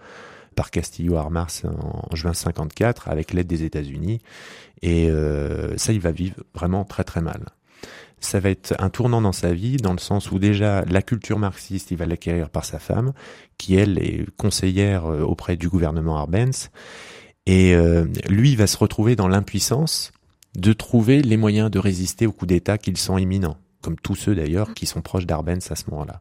par 0.54 0.70
Castillo 0.70 1.16
Armas 1.16 1.62
en 1.66 2.16
juin 2.16 2.32
54 2.32 3.08
avec 3.08 3.32
l'aide 3.32 3.46
des 3.46 3.62
États-Unis, 3.62 4.20
et 4.82 5.10
euh, 5.10 5.76
ça 5.76 5.92
il 5.92 6.00
va 6.00 6.10
vivre 6.10 6.36
vraiment 6.54 6.84
très 6.84 7.04
très 7.04 7.20
mal 7.20 7.44
ça 8.20 8.40
va 8.40 8.50
être 8.50 8.74
un 8.78 8.88
tournant 8.88 9.20
dans 9.20 9.32
sa 9.32 9.52
vie, 9.52 9.76
dans 9.76 9.92
le 9.92 9.98
sens 9.98 10.30
où 10.30 10.38
déjà 10.38 10.84
la 10.86 11.02
culture 11.02 11.38
marxiste, 11.38 11.90
il 11.90 11.96
va 11.96 12.06
l'acquérir 12.06 12.50
par 12.50 12.64
sa 12.64 12.78
femme, 12.78 13.12
qui 13.58 13.76
elle 13.76 13.98
est 13.98 14.24
conseillère 14.36 15.06
euh, 15.06 15.22
auprès 15.22 15.56
du 15.56 15.68
gouvernement 15.68 16.16
Arbenz, 16.16 16.70
et 17.46 17.74
euh, 17.74 18.06
lui 18.28 18.52
il 18.52 18.56
va 18.56 18.66
se 18.66 18.76
retrouver 18.76 19.16
dans 19.16 19.28
l'impuissance 19.28 20.12
de 20.56 20.72
trouver 20.72 21.22
les 21.22 21.36
moyens 21.36 21.70
de 21.70 21.78
résister 21.78 22.26
au 22.26 22.32
coup 22.32 22.46
d'État 22.46 22.78
qu'ils 22.78 22.96
sont 22.96 23.18
imminents, 23.18 23.58
comme 23.82 23.96
tous 23.96 24.14
ceux 24.14 24.34
d'ailleurs 24.34 24.74
qui 24.74 24.86
sont 24.86 25.02
proches 25.02 25.26
d'Arbenz 25.26 25.70
à 25.70 25.76
ce 25.76 25.84
moment-là. 25.90 26.18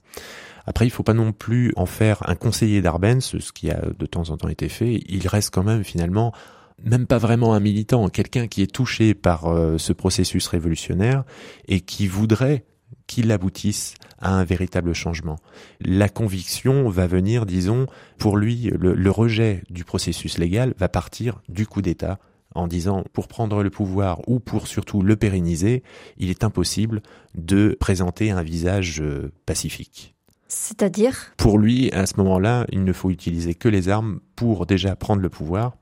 Après, 0.68 0.86
il 0.86 0.90
faut 0.90 1.04
pas 1.04 1.14
non 1.14 1.32
plus 1.32 1.72
en 1.76 1.86
faire 1.86 2.28
un 2.28 2.36
conseiller 2.36 2.82
d'Arbenz, 2.82 3.38
ce 3.40 3.52
qui 3.52 3.70
a 3.70 3.82
de 3.98 4.06
temps 4.06 4.30
en 4.32 4.38
temps 4.38 4.50
été 4.50 4.68
fait. 4.68 5.00
Il 5.08 5.28
reste 5.28 5.54
quand 5.54 5.64
même 5.64 5.84
finalement 5.84 6.34
même 6.84 7.08
pas 7.08 7.18
vraiment 7.18 7.54
un 7.54 7.60
militant, 7.60 8.10
quelqu'un 8.10 8.48
qui 8.48 8.62
est 8.62 8.72
touché 8.72 9.14
par 9.14 9.48
euh, 9.48 9.78
ce 9.78 9.94
processus 9.94 10.48
révolutionnaire 10.48 11.24
et 11.68 11.82
qui 11.82 12.08
voudrait 12.08 12.66
qu'il 13.08 13.32
aboutisse 13.32 13.94
à 14.20 14.34
un 14.34 14.44
véritable 14.44 14.94
changement. 14.94 15.38
La 15.80 16.10
conviction 16.10 16.90
va 16.90 17.08
venir, 17.08 17.46
disons, 17.46 17.88
pour 18.18 18.38
lui, 18.38 18.72
le, 18.78 18.94
le 18.94 19.12
rejet 19.12 19.64
du 19.70 19.84
processus 19.84 20.38
légal 20.38 20.74
va 20.78 20.90
partir 20.90 21.42
du 21.50 21.68
coup 21.68 21.82
d'État 21.82 22.20
en 22.56 22.68
disant 22.68 23.04
pour 23.14 23.28
prendre 23.28 23.62
le 23.62 23.70
pouvoir 23.70 24.22
ou 24.28 24.40
pour 24.40 24.68
surtout 24.68 25.02
le 25.02 25.16
pérenniser, 25.16 25.84
il 26.18 26.30
est 26.30 26.44
impossible 26.44 27.02
de 27.36 27.78
présenter 27.80 28.32
un 28.32 28.42
visage 28.42 29.02
euh, 29.02 29.32
pacifique. 29.46 30.16
C'est-à-dire? 30.48 31.34
Pour 31.38 31.60
lui, 31.60 31.92
à 31.92 32.06
ce 32.06 32.14
moment-là, 32.18 32.66
il 32.72 32.84
ne 32.84 32.94
faut 32.94 33.10
utiliser 33.10 33.56
que 33.56 33.68
les 33.68 33.90
armes 33.90 34.20
pour 34.36 34.66
déjà 34.66 34.96
prendre 34.96 35.22
le 35.22 35.30
pouvoir 35.30 35.76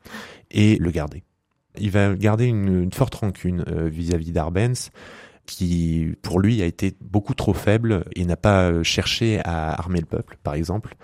et 0.53 0.77
le 0.77 0.91
garder. 0.91 1.23
Il 1.79 1.91
va 1.91 2.13
garder 2.15 2.45
une, 2.45 2.91
forte 2.93 3.15
rancune 3.15 3.65
euh, 3.67 3.89
vis-à-vis 3.89 4.31
d'Arbenz, 4.31 4.91
qui 5.45 6.15
pour 6.21 6.39
lui 6.39 6.61
a 6.61 6.65
été 6.65 6.95
beaucoup 7.01 7.33
trop 7.33 7.53
faible 7.53 8.05
et 8.15 8.23
n'a 8.23 8.37
pas 8.37 8.69
euh, 8.69 8.83
cherché 8.83 9.41
à 9.43 9.73
armer 9.73 9.99
le 9.99 10.05
peuple, 10.05 10.37
par 10.43 10.53
exemple. 10.53 10.95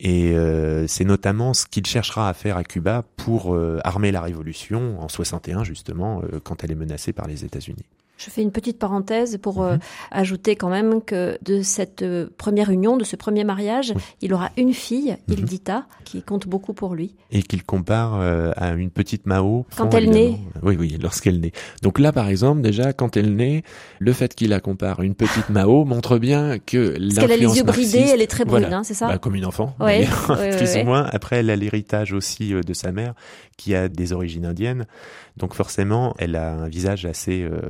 Et 0.00 0.32
euh, 0.32 0.86
c'est 0.86 1.04
notamment 1.04 1.54
ce 1.54 1.66
qu'il 1.66 1.86
cherchera 1.86 2.28
à 2.28 2.34
faire 2.34 2.56
à 2.56 2.64
Cuba 2.64 3.04
pour 3.16 3.56
armer 3.84 4.10
la 4.10 4.20
révolution 4.20 5.00
en 5.00 5.08
61 5.08 5.64
justement, 5.64 6.22
quand 6.44 6.64
elle 6.64 6.72
est 6.72 6.76
menacée 6.76 7.12
par 7.12 7.26
les 7.26 7.44
États-Unis. 7.44 7.84
Je 8.24 8.30
fais 8.30 8.42
une 8.42 8.52
petite 8.52 8.78
parenthèse 8.78 9.38
pour 9.40 9.60
Mhm. 9.62 9.68
euh, 9.68 9.76
ajouter 10.10 10.54
quand 10.56 10.68
même 10.68 11.02
que 11.02 11.38
de 11.44 11.62
cette 11.62 12.02
euh, 12.02 12.28
première 12.38 12.70
union, 12.70 12.96
de 12.96 13.04
ce 13.04 13.16
premier 13.16 13.44
mariage, 13.44 13.92
Oui. 13.96 14.02
il 14.22 14.34
aura 14.34 14.50
une 14.56 14.72
fille, 14.74 15.16
Mhm. 15.28 15.34
Hildita, 15.38 15.86
qui 16.04 16.22
compte 16.22 16.46
beaucoup 16.46 16.72
pour 16.74 16.94
lui. 16.94 17.14
et 17.34 17.42
qu'il 17.42 17.64
compare 17.64 18.20
euh, 18.20 18.52
à 18.56 18.72
une 18.72 18.90
petite 18.90 19.24
Mao. 19.26 19.64
Quand 19.76 19.90
fond, 19.90 19.96
elle 19.96 20.10
naît. 20.10 20.36
Oui, 20.62 20.76
oui, 20.78 20.98
lorsqu'elle 21.02 21.40
naît. 21.40 21.52
Donc 21.82 21.98
là, 21.98 22.12
par 22.12 22.28
exemple, 22.28 22.60
déjà, 22.60 22.92
quand 22.92 23.16
elle 23.16 23.34
naît, 23.34 23.62
le 24.00 24.12
fait 24.12 24.34
qu'il 24.34 24.50
la 24.50 24.60
compare 24.60 25.00
à 25.00 25.04
une 25.04 25.14
petite 25.14 25.48
Mao 25.48 25.84
montre 25.86 26.18
bien 26.18 26.58
que 26.58 26.90
Parce 26.98 27.14
qu'elle 27.14 27.32
a 27.32 27.36
les 27.36 27.56
yeux 27.56 27.62
bridés, 27.64 28.04
elle 28.12 28.20
est 28.20 28.26
très 28.26 28.44
brune, 28.44 28.60
Voilà. 28.60 28.76
hein, 28.78 28.84
c'est 28.84 28.92
ça 28.94 29.08
Bah, 29.08 29.16
comme 29.18 29.34
une 29.34 29.46
enfant, 29.46 29.74
Ouais. 29.80 30.06
Ouais, 30.28 30.56
plus 30.58 30.74
ouais. 30.74 30.82
ou 30.82 30.86
moins. 30.86 31.08
Après, 31.10 31.36
elle 31.36 31.48
a 31.50 31.56
l'héritage 31.56 32.12
aussi 32.12 32.52
de 32.52 32.72
sa 32.74 32.92
mère, 32.92 33.14
qui 33.56 33.74
a 33.74 33.88
des 33.88 34.12
origines 34.12 34.44
indiennes. 34.44 34.86
Donc 35.36 35.54
forcément, 35.54 36.14
elle 36.18 36.36
a 36.36 36.52
un 36.52 36.68
visage 36.68 37.06
assez 37.06 37.42
euh, 37.42 37.60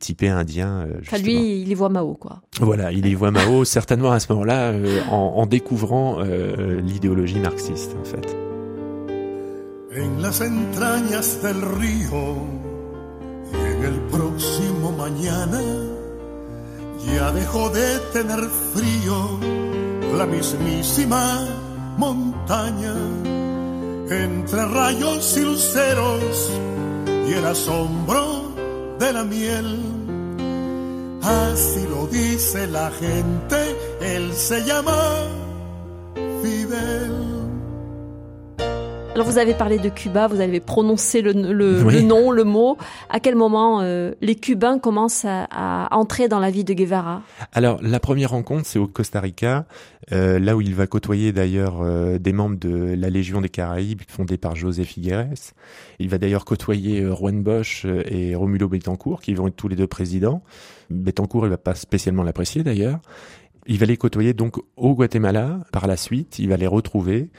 typé 0.00 0.28
indien. 0.28 0.86
euh, 0.86 1.00
Enfin, 1.00 1.18
lui, 1.18 1.60
il 1.62 1.68
y 1.68 1.74
voit 1.74 1.88
Mao, 1.88 2.14
quoi. 2.14 2.42
Voilà, 2.60 2.92
il 2.92 3.06
y 3.06 3.14
voit 3.14 3.30
Mao 3.30 3.64
certainement 3.64 4.12
à 4.12 4.20
ce 4.20 4.30
moment-là 4.32 4.70
euh, 4.72 5.00
en, 5.10 5.32
en 5.36 5.46
découvrant 5.46 6.18
euh, 6.20 6.80
l'idéologie 6.80 7.40
marxiste, 7.40 7.96
en 8.00 8.04
fait. 8.04 8.36
en 9.98 10.20
las 10.20 10.40
entrañas 10.42 11.40
del 11.42 11.62
río 11.80 12.36
en 13.54 13.84
el 13.84 13.98
próximo 14.10 14.92
mañana 14.92 15.60
ya 17.14 17.32
dejó 17.32 17.70
de 17.70 17.98
tener 18.12 18.40
frío 18.74 19.40
la 20.18 20.26
mismísima 20.26 21.46
montaña 21.96 22.94
entre 24.10 24.64
rayos 24.66 25.36
y 25.38 25.44
luceros 25.44 26.50
y 27.26 27.32
el 27.32 27.44
asombro 27.44 28.54
de 28.98 29.12
la 29.12 29.24
miel. 29.24 29.80
Así 31.22 31.86
lo 31.88 32.06
dice 32.06 32.66
la 32.68 32.90
gente, 32.90 33.76
él 34.00 34.32
se 34.32 34.64
llama 34.64 34.96
Fidel. 36.42 37.35
Alors 39.16 39.26
vous 39.28 39.38
avez 39.38 39.54
parlé 39.54 39.78
de 39.78 39.88
Cuba, 39.88 40.26
vous 40.26 40.40
avez 40.40 40.60
prononcé 40.60 41.22
le, 41.22 41.32
le- 41.32 41.82
Oui. 41.82 41.94
le 41.94 42.00
nom, 42.02 42.30
le 42.30 42.44
mot. 42.44 42.76
À 43.08 43.18
quel 43.18 43.34
moment 43.34 43.80
euh, 43.80 44.12
les 44.20 44.34
Cubains 44.34 44.78
commencent 44.78 45.24
à, 45.24 45.44
à 45.50 45.96
entrer 45.96 46.28
dans 46.28 46.38
la 46.38 46.50
vie 46.50 46.64
de 46.64 46.74
Guevara? 46.74 47.22
Alors, 47.54 47.78
la 47.80 47.98
première 47.98 48.32
rencontre, 48.32 48.66
c'est 48.66 48.78
au 48.78 48.86
Costa 48.86 49.20
Rica, 49.20 49.64
euh, 50.12 50.38
là 50.38 50.54
où 50.54 50.60
il 50.60 50.74
va 50.74 50.86
côtoyer 50.86 51.32
d'ailleurs 51.32 51.80
euh, 51.80 52.18
des 52.18 52.34
membres 52.34 52.58
de 52.58 52.94
la 52.94 53.08
Légion 53.08 53.40
des 53.40 53.48
Caraïbes, 53.48 54.02
fondée 54.06 54.36
par 54.36 54.54
José 54.54 54.84
Figueres. 54.84 55.32
Il 55.98 56.10
va 56.10 56.18
d'ailleurs 56.18 56.44
côtoyer 56.44 57.00
euh, 57.00 57.14
Juan 57.16 57.42
Bosch 57.42 57.86
euh, 57.86 58.02
et 58.10 58.34
Romulo 58.34 58.68
Betancourt, 58.68 59.22
qui 59.22 59.32
vont 59.32 59.46
être 59.48 59.56
tous 59.56 59.68
les 59.68 59.76
deux 59.76 59.86
présidents. 59.86 60.42
Betancourt, 60.90 61.46
il 61.46 61.48
va 61.48 61.56
pas 61.56 61.74
spécialement 61.74 62.22
l'apprécier 62.22 62.62
d'ailleurs. 62.62 62.98
Il 63.66 63.78
va 63.78 63.86
les 63.86 63.96
côtoyer 63.96 64.34
donc 64.34 64.58
au 64.76 64.94
Guatemala 64.94 65.60
par 65.72 65.86
la 65.86 65.96
suite, 65.96 66.38
il 66.38 66.50
va 66.50 66.58
les 66.58 66.66
retrouver. 66.66 67.30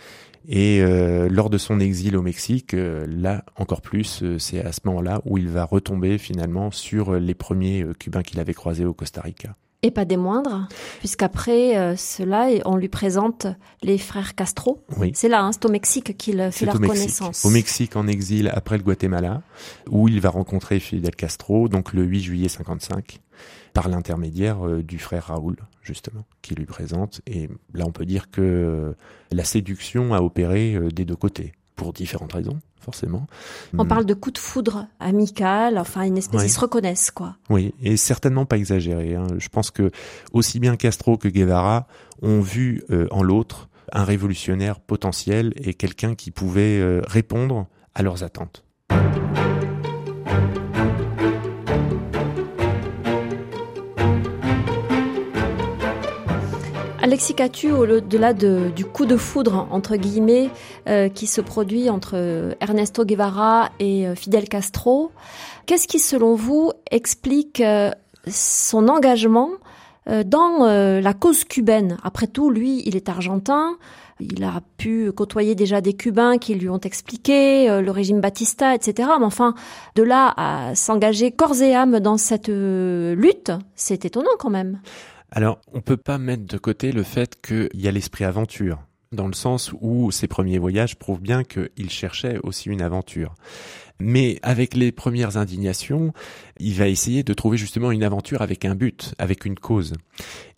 Et 0.49 0.79
euh, 0.81 1.27
lors 1.29 1.49
de 1.49 1.57
son 1.57 1.79
exil 1.79 2.15
au 2.15 2.21
Mexique, 2.21 2.73
euh, 2.73 3.05
là 3.09 3.43
encore 3.57 3.81
plus, 3.81 4.23
euh, 4.23 4.39
c'est 4.39 4.63
à 4.63 4.71
ce 4.71 4.79
moment-là 4.85 5.21
où 5.25 5.37
il 5.37 5.49
va 5.49 5.65
retomber 5.65 6.17
finalement 6.17 6.71
sur 6.71 7.13
euh, 7.15 7.19
les 7.19 7.33
premiers 7.33 7.83
euh, 7.83 7.93
Cubains 7.93 8.23
qu'il 8.23 8.39
avait 8.39 8.53
croisés 8.53 8.85
au 8.85 8.93
Costa 8.93 9.19
Rica. 9.21 9.55
Et 9.83 9.91
pas 9.91 10.05
des 10.05 10.17
moindres, 10.17 10.67
puisqu'après 10.99 11.77
euh, 11.77 11.95
cela, 11.95 12.47
on 12.65 12.77
lui 12.77 12.87
présente 12.87 13.45
les 13.83 13.97
frères 13.97 14.33
Castro. 14.35 14.83
Oui. 14.97 15.11
C'est 15.13 15.27
là, 15.27 15.43
hein, 15.43 15.51
c'est 15.51 15.65
au 15.65 15.69
Mexique 15.69 16.17
qu'il 16.17 16.37
fait 16.37 16.51
C'est 16.51 16.65
leur 16.65 16.75
au 16.75 16.79
Mexique. 16.79 16.97
connaissance. 16.97 17.45
Au 17.45 17.49
Mexique 17.49 17.95
en 17.95 18.07
exil 18.07 18.49
après 18.55 18.77
le 18.77 18.83
Guatemala, 18.83 19.43
où 19.89 20.07
il 20.07 20.19
va 20.19 20.29
rencontrer 20.29 20.79
Fidel 20.79 21.15
Castro, 21.15 21.67
donc 21.67 21.93
le 21.93 22.03
8 22.03 22.21
juillet 22.21 22.47
55, 22.49 23.19
par 23.77 23.89
l'intermédiaire 23.89 24.65
euh, 24.67 24.81
du 24.81 24.97
frère 24.97 25.25
Raoul, 25.27 25.55
justement, 25.83 26.25
qui 26.41 26.55
lui 26.55 26.65
présente. 26.65 27.21
Et 27.27 27.47
là, 27.75 27.85
on 27.85 27.91
peut 27.91 28.07
dire 28.07 28.31
que 28.31 28.41
euh, 28.41 28.93
la 29.31 29.43
séduction 29.43 30.15
a 30.15 30.21
opéré 30.21 30.73
euh, 30.73 30.89
des 30.89 31.05
deux 31.05 31.15
côtés, 31.15 31.53
pour 31.75 31.93
différentes 31.93 32.33
raisons, 32.33 32.57
forcément. 32.79 33.27
On 33.77 33.83
Hmm. 33.83 33.87
parle 33.87 34.05
de 34.07 34.15
coup 34.15 34.31
de 34.31 34.39
foudre 34.39 34.87
amical, 34.99 35.77
enfin 35.77 36.01
une 36.05 36.17
espèce, 36.17 36.41
Ouais. 36.41 36.47
ils 36.47 36.51
se 36.51 36.59
reconnaissent, 36.59 37.11
quoi. 37.11 37.35
Oui, 37.51 37.75
et 37.79 37.97
certainement 37.97 38.45
pas 38.47 38.57
exagéré. 38.57 39.13
hein. 39.13 39.27
Je 39.37 39.47
pense 39.49 39.69
que 39.69 39.91
aussi 40.33 40.59
bien 40.59 40.75
Castro 40.75 41.17
que 41.17 41.27
Guevara 41.27 41.85
ont 42.23 42.41
vu 42.41 42.81
euh, 42.89 43.05
en 43.11 43.21
l'autre 43.21 43.69
un 43.91 44.03
révolutionnaire 44.05 44.79
potentiel 44.79 45.53
et 45.55 45.75
quelqu'un 45.75 46.15
qui 46.15 46.31
pouvait 46.31 46.79
euh, 46.79 47.01
répondre 47.07 47.67
à 47.93 48.01
leurs 48.01 48.23
attentes. 48.23 48.63
Alexis 57.07 57.35
Catu, 57.35 57.71
au-delà 57.71 58.33
de- 58.33 58.69
du 58.75 58.83
coup 58.83 59.05
de 59.05 59.15
foudre, 59.15 59.65
entre 59.71 59.95
guillemets, 59.95 60.49
euh, 60.89 61.07
qui 61.07 61.25
se 61.25 61.39
produit 61.39 61.89
entre 61.89 62.15
euh, 62.15 62.51
Ernesto 62.59 63.05
Guevara 63.05 63.69
et 63.79 64.05
euh, 64.05 64.13
Fidel 64.13 64.49
Castro, 64.49 65.11
qu'est-ce 65.67 65.87
qui, 65.87 65.99
selon 65.99 66.35
vous, 66.35 66.73
explique 66.91 67.61
euh, 67.61 67.91
son 68.29 68.89
engagement 68.89 69.51
euh, 70.09 70.25
dans 70.25 70.65
la 70.65 71.13
cause 71.13 71.45
cubaine? 71.45 71.95
Après 72.03 72.27
tout, 72.27 72.49
lui, 72.49 72.83
il 72.85 72.97
est 72.97 73.07
argentin. 73.07 73.77
Il 74.19 74.43
a 74.43 74.61
pu 74.77 75.09
côtoyer 75.13 75.55
déjà 75.55 75.79
des 75.79 75.93
Cubains 75.93 76.39
qui 76.39 76.55
lui 76.55 76.67
ont 76.69 76.79
expliqué 76.79 77.69
euh, 77.69 77.81
le 77.81 77.91
régime 77.91 78.19
Batista, 78.19 78.75
etc. 78.75 79.07
Mais 79.19 79.25
enfin, 79.25 79.53
de 79.95 80.03
là 80.03 80.33
à 80.35 80.75
s'engager 80.75 81.31
corps 81.31 81.61
et 81.61 81.73
âme 81.73 82.01
dans 82.01 82.17
cette 82.17 82.49
lutte, 82.49 83.51
c'est 83.75 84.03
étonnant 84.03 84.35
quand 84.39 84.49
même. 84.49 84.81
Alors, 85.31 85.59
on 85.73 85.81
peut 85.81 85.97
pas 85.97 86.17
mettre 86.17 86.45
de 86.45 86.57
côté 86.57 86.91
le 86.91 87.03
fait 87.03 87.39
qu'il 87.41 87.69
y 87.73 87.87
a 87.87 87.91
l'esprit 87.91 88.23
aventure, 88.23 88.79
dans 89.11 89.27
le 89.27 89.33
sens 89.33 89.73
où 89.81 90.09
ses 90.11 90.27
premiers 90.27 90.57
voyages 90.57 90.95
prouvent 90.95 91.21
bien 91.21 91.43
qu'il 91.43 91.89
cherchait 91.89 92.39
aussi 92.43 92.69
une 92.69 92.81
aventure. 92.81 93.35
Mais 93.99 94.39
avec 94.41 94.75
les 94.75 94.91
premières 94.91 95.37
indignations, 95.37 96.13
il 96.59 96.75
va 96.75 96.87
essayer 96.87 97.23
de 97.23 97.33
trouver 97.33 97.57
justement 97.57 97.91
une 97.91 98.03
aventure 98.03 98.41
avec 98.41 98.63
un 98.63 98.75
but, 98.75 99.15
avec 99.17 99.43
une 99.43 99.57
cause. 99.57 99.93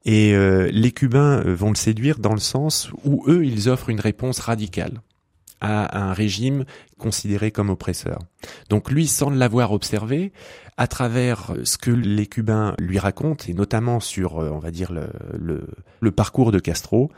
Et 0.06 0.34
euh, 0.34 0.70
les 0.72 0.92
Cubains 0.92 1.44
euh, 1.46 1.56
vont 1.56 1.70
le 1.70 1.76
séduire 1.76 2.20
dans 2.20 2.34
le 2.34 2.40
sens 2.40 2.92
où 3.06 3.24
eux, 3.28 3.46
ils 3.46 3.70
offrent 3.70 3.90
une 3.90 4.00
réponse 4.00 4.40
radicale 4.40 5.02
à 5.62 6.00
un 6.00 6.14
régime 6.14 6.66
considéré 6.98 7.52
comme 7.52 7.70
oppresseur. 7.70 8.20
Donc 8.70 8.92
lui, 8.92 9.08
sans 9.08 9.30
l'avoir 9.30 9.72
observé, 9.72 10.32
à 10.78 10.88
travers 10.88 11.54
ce 11.64 11.78
que 11.78 11.92
les 11.92 12.26
Cubains 12.26 12.76
lui 12.80 13.00
racontent, 13.00 13.46
et 13.48 13.54
notamment 13.54 14.00
sur, 14.00 14.40
euh, 14.40 14.50
on 14.52 14.60
va 14.60 14.72
dire, 14.72 14.94
le, 14.94 15.68
le, 16.00 16.12
parcours 16.12 16.52
de 16.52 16.60
Castro, 16.60 17.12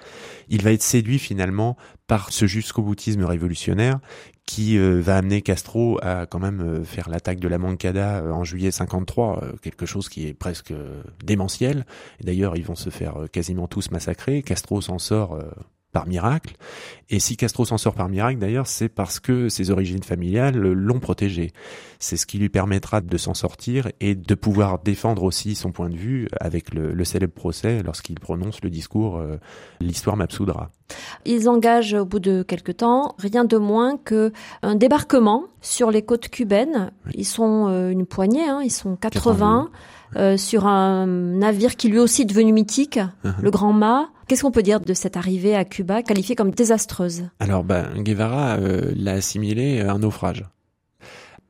il 0.49 0.63
va 0.63 0.71
être 0.71 0.82
séduit 0.82 1.19
finalement 1.19 1.77
par 2.08 2.32
ce 2.32 2.47
jusqu'au 2.47 2.82
boutisme 2.82 3.23
révolutionnaire 3.23 3.99
qui 4.45 4.77
euh, 4.77 4.99
va 5.01 5.17
amener 5.17 5.41
Castro 5.41 5.97
à 6.01 6.25
quand 6.25 6.39
même 6.39 6.62
euh, 6.62 6.84
faire 6.84 7.10
l'attaque 7.10 7.39
de 7.39 7.47
la 7.47 7.58
Moncada 7.58 8.19
euh, 8.19 8.32
en 8.32 8.43
juillet 8.43 8.71
53, 8.71 9.43
euh, 9.43 9.54
quelque 9.62 9.86
chose 9.86 10.10
qui 10.10 10.27
est 10.27 10.34
presque 10.34 10.73
démentiel. 11.23 11.86
D'ailleurs, 12.21 12.58
ils 12.58 12.65
vont 12.65 12.75
se 12.75 12.89
faire 12.89 13.27
quasiment 13.32 13.67
tous 13.67 13.91
massacrer. 13.91 14.41
Castro 14.41 14.82
s'en 14.82 14.99
sort 14.99 15.39
par 15.91 16.08
miracle. 16.08 16.56
Et 17.10 17.19
si 17.19 17.36
Castro 17.36 17.65
s'en 17.65 17.77
sort 17.77 17.93
par 17.93 18.08
miracle, 18.08 18.39
d'ailleurs, 18.39 18.67
c'est 18.67 18.89
parce 18.89 19.19
que 19.19 19.49
ses 19.49 19.69
origines 19.69 20.04
familiales 20.04 20.56
l'ont 20.58 20.99
protégé. 20.99 21.51
C'est 21.99 22.17
ce 22.17 22.25
qui 22.25 22.38
lui 22.38 22.49
permettra 22.49 23.01
de 23.01 23.17
s'en 23.17 23.34
sortir 23.34 23.89
et 23.99 24.15
de 24.15 24.36
pouvoir 24.36 24.80
défendre 24.80 25.23
aussi 25.23 25.56
son 25.56 25.71
point 25.71 25.89
de 25.89 25.97
vue 25.97 26.27
avec 26.39 26.73
le, 26.73 26.93
le 26.93 27.04
célèbre 27.06 27.34
procès 27.34 27.84
lorsqu'il 27.84 28.19
prononce 28.19 28.62
le 28.63 28.69
discours 28.69 29.17
euh, 29.17 29.38
L'histoire 29.82 30.15
m'absoudra. 30.15 30.69
Ils 31.25 31.49
engagent 31.49 31.93
au 31.93 32.06
bout 32.06 32.19
de 32.19 32.43
quelque 32.43 32.71
temps 32.71 33.15
rien 33.17 33.45
de 33.45 33.58
moins 33.58 33.97
que 33.97 34.32
un 34.62 34.75
débarquement 34.75 35.45
sur 35.62 35.91
les 35.91 36.01
côtes 36.01 36.30
cubaines. 36.30 36.91
Ils 37.13 37.25
sont 37.25 37.67
euh, 37.67 37.89
une 37.89 38.06
poignée, 38.06 38.47
hein, 38.47 38.62
ils 38.63 38.71
sont 38.71 38.95
80 38.95 39.69
euh, 40.15 40.38
sur 40.38 40.67
un 40.67 41.06
navire 41.08 41.76
qui 41.76 41.88
lui 41.89 42.00
aussi 42.00 42.24
est 42.24 42.26
devenu 42.26 42.54
mythique, 42.54 43.00
Uh-huh. 43.24 43.34
le 43.41 43.52
Grand 43.52 43.74
Mât. 43.74 44.10
Qu'est-ce 44.28 44.43
qu'on 44.43 44.52
peut 44.52 44.63
dire 44.63 44.80
de 44.80 44.93
cette 44.93 45.17
arrivée 45.17 45.56
à 45.56 45.65
Cuba, 45.65 46.04
qualifiée 46.04 46.36
comme 46.36 46.52
désastreuse? 46.52 47.24
Alors, 47.39 47.63
ben, 47.63 47.88
Guevara 47.97 48.56
euh, 48.58 48.91
l'a 48.95 49.13
assimilé 49.13 49.82
à 49.82 49.91
un 49.93 50.00
naufrage. 50.00 50.45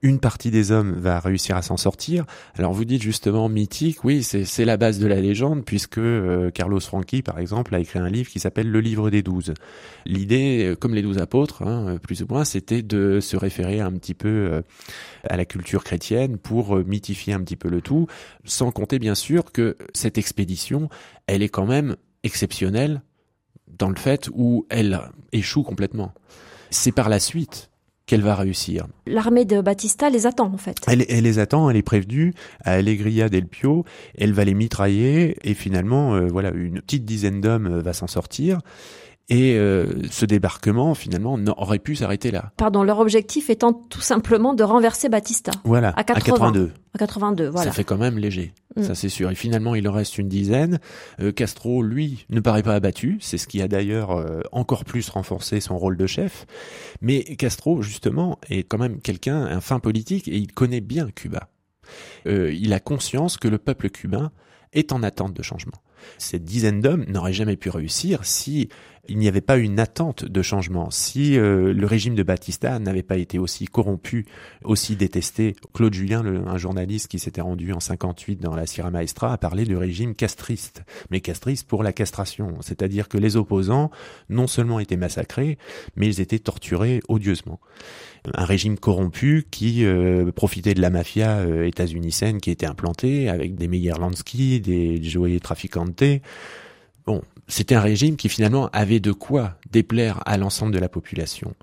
Une 0.04 0.20
partie 0.20 0.50
des 0.50 0.72
hommes 0.72 0.94
va 0.94 1.20
réussir 1.20 1.56
à 1.56 1.62
s'en 1.62 1.78
sortir. 1.78 2.26
Alors 2.58 2.74
vous 2.74 2.86
dites 2.86 3.04
justement 3.04 3.50
mythique, 3.50 4.04
oui, 4.04 4.24
c'est 4.24 4.66
la 4.66 4.76
base 4.76 4.98
de 4.98 5.06
la 5.06 5.22
légende 5.22 5.64
puisque 5.64 6.00
euh, 6.00 6.50
Carlos 6.50 6.80
Franchi, 6.80 7.22
par 7.22 7.38
exemple, 7.38 7.76
a 7.76 7.80
écrit 7.80 8.00
un 8.00 8.10
livre 8.10 8.30
qui 8.30 8.40
s'appelle 8.40 8.72
Le 8.72 8.80
Livre 8.80 9.12
des 9.12 9.22
Douze. 9.22 9.54
L'idée, 10.08 10.72
euh, 10.72 10.76
comme 10.76 10.96
les 10.96 11.04
douze 11.04 11.20
apôtres, 11.20 11.62
hein, 11.62 11.98
plus 12.02 12.24
ou 12.24 12.26
moins, 12.28 12.46
c'était 12.46 12.82
de 12.82 13.20
se 13.20 13.38
référer 13.38 13.80
un 13.80 13.92
petit 13.92 14.16
peu 14.16 14.28
euh, 14.28 14.62
à 15.24 15.38
la 15.38 15.46
culture 15.46 15.84
chrétienne 15.84 16.38
pour 16.38 16.78
euh, 16.78 16.84
mythifier 16.84 17.34
un 17.34 17.42
petit 17.42 17.56
peu 17.56 17.70
le 17.70 17.82
tout, 17.82 18.08
sans 18.44 18.72
compter 18.72 18.98
bien 18.98 19.16
sûr 19.16 19.52
que 19.52 19.78
cette 19.94 20.18
expédition, 20.18 20.90
elle 21.28 21.44
est 21.44 21.50
quand 21.50 21.68
même 21.68 21.96
exceptionnelle 22.24 23.04
dans 23.68 23.90
le 23.90 23.96
fait 23.96 24.30
où 24.34 24.66
elle 24.70 25.00
échoue 25.32 25.64
complètement. 25.64 26.14
C'est 26.72 26.92
par 26.92 27.08
la 27.08 27.20
suite 27.20 27.71
qu'elle 28.12 28.24
va 28.24 28.36
réussir. 28.36 28.88
L'armée 29.08 29.46
de 29.46 29.62
Batista 29.62 30.10
les 30.10 30.28
attend 30.28 30.52
en 30.54 30.58
fait. 30.58 30.76
Elle, 30.86 31.06
elle 31.08 31.24
les 31.24 31.40
attend, 31.40 31.70
elle 31.70 31.78
est 31.78 31.82
prévenue 31.82 32.34
à 32.66 32.74
Alegria 32.74 33.30
del 33.30 33.48
Pio, 33.48 33.86
elle 34.18 34.34
va 34.34 34.44
les 34.44 34.54
mitrailler 34.54 35.38
et 35.50 35.54
finalement, 35.54 36.16
euh, 36.16 36.28
voilà, 36.28 36.52
une 36.52 36.82
petite 36.82 37.06
dizaine 37.06 37.40
d'hommes 37.40 37.68
euh, 37.68 37.82
va 37.82 37.94
s'en 37.94 38.08
sortir. 38.08 38.60
Et 39.32 39.56
euh, 39.56 39.86
ce 40.12 40.26
débarquement, 40.26 40.94
finalement, 40.94 41.40
aurait 41.56 41.80
pu 41.80 41.96
s'arrêter 41.96 42.32
là. 42.32 42.52
Pardon, 42.58 42.84
leur 42.84 43.00
objectif 43.00 43.50
étant 43.50 43.72
tout 43.72 44.02
simplement 44.02 44.54
de 44.54 44.62
renverser 44.62 45.08
Batista. 45.08 45.54
Voilà, 45.64 45.94
à, 45.96 46.04
80. 46.04 46.18
à 46.18 46.22
82. 46.22 46.72
À 46.94 46.98
82, 46.98 47.48
voilà. 47.48 47.70
Ça 47.70 47.74
fait 47.74 47.86
quand 47.86 47.98
même 47.98 48.18
léger, 48.18 48.54
mm. 48.76 48.84
ça 48.84 48.94
c'est 48.94 49.08
sûr. 49.08 49.32
Et 49.32 49.36
finalement, 49.36 49.74
il 49.74 49.88
en 49.88 49.94
reste 49.94 50.18
une 50.18 50.28
dizaine. 50.28 50.82
Euh, 51.22 51.32
Castro, 51.32 51.82
lui, 51.82 52.26
ne 52.30 52.42
paraît 52.42 52.62
pas 52.62 52.76
abattu. 52.76 53.20
C'est 53.22 53.38
ce 53.38 53.48
qui 53.48 53.62
a 53.62 53.70
d'ailleurs 53.70 54.12
euh, 54.12 54.42
encore 54.52 54.84
plus 54.84 55.08
renforcé 55.08 55.62
son 55.62 55.78
rôle 55.78 55.96
de 55.96 56.08
chef. 56.08 56.46
Mais 57.00 57.24
Castro, 57.24 57.82
justement, 57.82 58.38
est 58.50 58.64
quand 58.64 58.80
même 58.80 59.00
quelqu'un, 59.00 59.46
un 59.46 59.62
fin 59.62 59.80
politique, 59.80 60.28
et 60.28 60.36
il 60.36 60.52
connaît 60.52 60.82
bien 60.82 61.08
Cuba. 61.10 61.48
Euh, 62.28 62.54
il 62.54 62.74
a 62.74 62.82
conscience 62.82 63.38
que 63.38 63.48
le 63.48 63.58
peuple 63.58 63.90
cubain 63.90 64.32
est 64.74 64.92
en 64.92 65.04
attente 65.04 65.34
de 65.34 65.42
changement. 65.42 65.78
Cette 66.18 66.44
dizaine 66.44 66.82
d'hommes 66.82 67.06
n'auraient 67.08 67.34
jamais 67.34 67.58
pu 67.58 67.70
réussir 67.70 68.26
si 68.26 68.70
il 69.08 69.18
n'y 69.18 69.28
avait 69.28 69.42
pas 69.42 69.58
une 69.58 69.80
attente 69.80 70.26
de 70.26 70.42
changement. 70.42 70.92
Si 70.92 71.38
euh, 71.38 71.74
le 71.74 71.86
régime 71.86 72.16
de 72.16 72.24
Batista 72.24 72.78
n'avait 72.80 73.04
pas 73.04 73.18
été 73.18 73.40
aussi 73.40 73.66
corrompu, 73.66 74.26
aussi 74.64 74.96
détesté, 74.96 75.56
Claude 75.74 75.94
Julien, 75.94 76.24
un 76.26 76.58
journaliste 76.58 77.08
qui 77.08 77.20
s'était 77.20 77.42
rendu 77.42 77.74
en 77.74 77.80
58 77.80 78.40
dans 78.40 78.56
la 78.56 78.68
Sierra 78.68 78.92
Maestra, 78.92 79.34
a 79.34 79.38
parlé 79.38 79.66
de 79.66 79.76
régime 79.76 80.16
castriste, 80.16 80.84
mais 81.10 81.20
castriste 81.20 81.68
pour 81.68 81.84
la 81.84 81.94
castration, 81.94 82.56
c'est-à-dire 82.62 83.10
que 83.10 83.18
les 83.18 83.38
opposants 83.38 83.92
non 84.30 84.48
seulement 84.48 84.80
étaient 84.80 84.98
massacrés, 84.98 85.58
mais 85.96 86.08
ils 86.08 86.22
étaient 86.22 86.40
torturés 86.40 87.02
odieusement. 87.08 87.60
Un 88.36 88.46
régime 88.46 88.78
corrompu 88.78 89.48
qui 89.50 89.84
euh, 89.84 90.32
profitait 90.32 90.76
de 90.76 90.82
la 90.82 90.92
mafia 90.92 91.40
euh, 91.40 91.66
états-unisienne 91.66 92.40
qui 92.40 92.52
était 92.52 92.68
implantée 92.68 93.30
avec 93.30 93.56
des 93.56 93.68
Meyer 93.68 93.94
Lansky, 94.00 94.62
des 94.62 95.02
Joey 95.02 95.40
Traficante. 95.40 96.04
C'était 97.52 97.76
un 97.76 97.82
régime 97.82 98.16
qui 98.16 98.30
finalement 98.30 98.70
avait 98.72 99.02
de 99.02 99.12
quoi 99.12 99.58
déplaire 99.72 100.22
à 100.26 100.38
l'ensemble 100.38 100.74
de 100.74 100.80
la 100.80 100.88
population. 100.88 101.54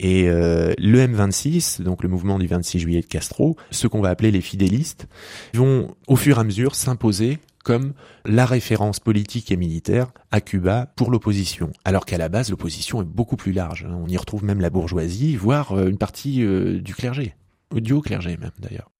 Et 0.00 0.30
euh, 0.30 0.72
le 0.78 1.06
M26, 1.06 1.82
donc 1.82 2.02
le 2.02 2.08
mouvement 2.08 2.38
du 2.38 2.46
26 2.46 2.78
juillet 2.78 3.02
de 3.02 3.06
Castro, 3.06 3.54
ce 3.70 3.86
qu'on 3.86 4.00
va 4.00 4.08
appeler 4.08 4.30
les 4.30 4.40
fidélistes, 4.40 5.06
vont 5.52 5.94
au 6.06 6.16
fur 6.16 6.38
et 6.38 6.40
à 6.40 6.44
mesure 6.44 6.74
s'imposer 6.74 7.38
comme 7.64 7.92
la 8.24 8.46
référence 8.46 8.98
politique 8.98 9.52
et 9.52 9.58
militaire 9.58 10.06
à 10.30 10.40
Cuba 10.40 10.90
pour 10.96 11.10
l'opposition. 11.10 11.70
Alors 11.84 12.06
qu'à 12.06 12.16
la 12.16 12.30
base, 12.30 12.50
l'opposition 12.50 13.02
est 13.02 13.06
beaucoup 13.06 13.36
plus 13.36 13.52
large. 13.52 13.84
Hein. 13.86 13.94
On 14.02 14.08
y 14.08 14.16
retrouve 14.16 14.42
même 14.42 14.62
la 14.62 14.70
bourgeoisie, 14.70 15.36
voire 15.36 15.72
euh, 15.72 15.88
une 15.88 15.98
partie 15.98 16.42
euh, 16.44 16.80
du 16.80 16.94
clergé, 16.94 17.34
du 17.74 17.92
haut 17.92 18.00
clergé 18.00 18.38
même 18.38 18.52
d'ailleurs. 18.58 18.90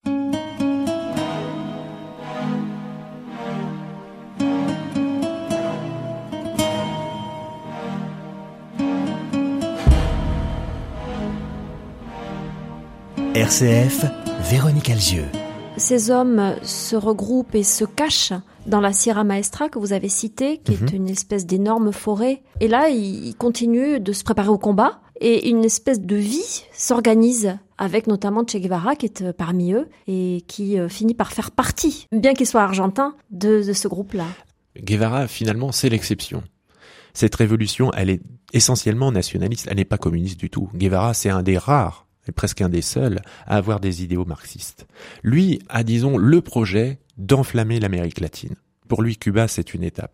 RCF, 13.37 14.03
Véronique 14.49 14.89
Alzieux. 14.89 15.27
Ces 15.77 16.09
hommes 16.09 16.55
se 16.63 16.95
regroupent 16.95 17.53
et 17.53 17.61
se 17.61 17.85
cachent 17.85 18.33
dans 18.65 18.81
la 18.81 18.93
Sierra 18.93 19.23
Maestra 19.23 19.69
que 19.69 19.77
vous 19.77 19.93
avez 19.93 20.09
citée, 20.09 20.57
qui 20.57 20.73
est 20.73 20.81
mhm. 20.91 20.95
une 20.95 21.09
espèce 21.09 21.45
d'énorme 21.45 21.91
forêt. 21.91 22.41
Et 22.61 22.67
là, 22.67 22.89
ils 22.89 23.35
continuent 23.35 23.99
de 23.99 24.11
se 24.11 24.23
préparer 24.23 24.49
au 24.49 24.57
combat 24.57 25.01
et 25.21 25.49
une 25.49 25.63
espèce 25.63 26.01
de 26.01 26.15
vie 26.15 26.63
s'organise 26.73 27.59
avec 27.77 28.07
notamment 28.07 28.43
Che 28.43 28.55
Guevara 28.55 28.95
qui 28.95 29.05
est 29.05 29.21
euh, 29.21 29.33
parmi 29.33 29.71
eux 29.71 29.87
et 30.07 30.43
qui 30.47 30.79
euh, 30.79 30.89
finit 30.89 31.13
par 31.13 31.31
faire 31.31 31.51
partie, 31.51 32.07
bien 32.11 32.33
qu'il 32.33 32.47
soit 32.47 32.63
argentin, 32.63 33.13
de, 33.29 33.61
de 33.61 33.73
ce 33.73 33.87
groupe-là. 33.87 34.25
Guevara, 34.81 35.27
finalement, 35.27 35.71
c'est 35.71 35.89
l'exception. 35.89 36.41
Cette 37.13 37.35
révolution, 37.35 37.91
elle 37.95 38.09
est 38.09 38.21
essentiellement 38.51 39.11
nationaliste, 39.11 39.67
elle 39.69 39.77
n'est 39.77 39.85
pas 39.85 39.99
communiste 39.99 40.39
du 40.39 40.49
tout. 40.49 40.71
Guevara, 40.73 41.13
c'est 41.13 41.29
un 41.29 41.43
des 41.43 41.59
rares 41.59 42.06
presque 42.31 42.61
un 42.61 42.69
des 42.69 42.81
seuls 42.81 43.21
à 43.45 43.57
avoir 43.57 43.79
des 43.79 44.03
idéaux 44.03 44.25
marxistes. 44.25 44.87
Lui 45.23 45.59
a, 45.69 45.83
disons, 45.83 46.17
le 46.17 46.41
projet 46.41 46.99
d'enflammer 47.17 47.79
l'Amérique 47.79 48.19
latine. 48.19 48.55
Pour 48.87 49.01
lui, 49.01 49.17
Cuba, 49.17 49.47
c'est 49.47 49.73
une 49.73 49.83
étape 49.83 50.11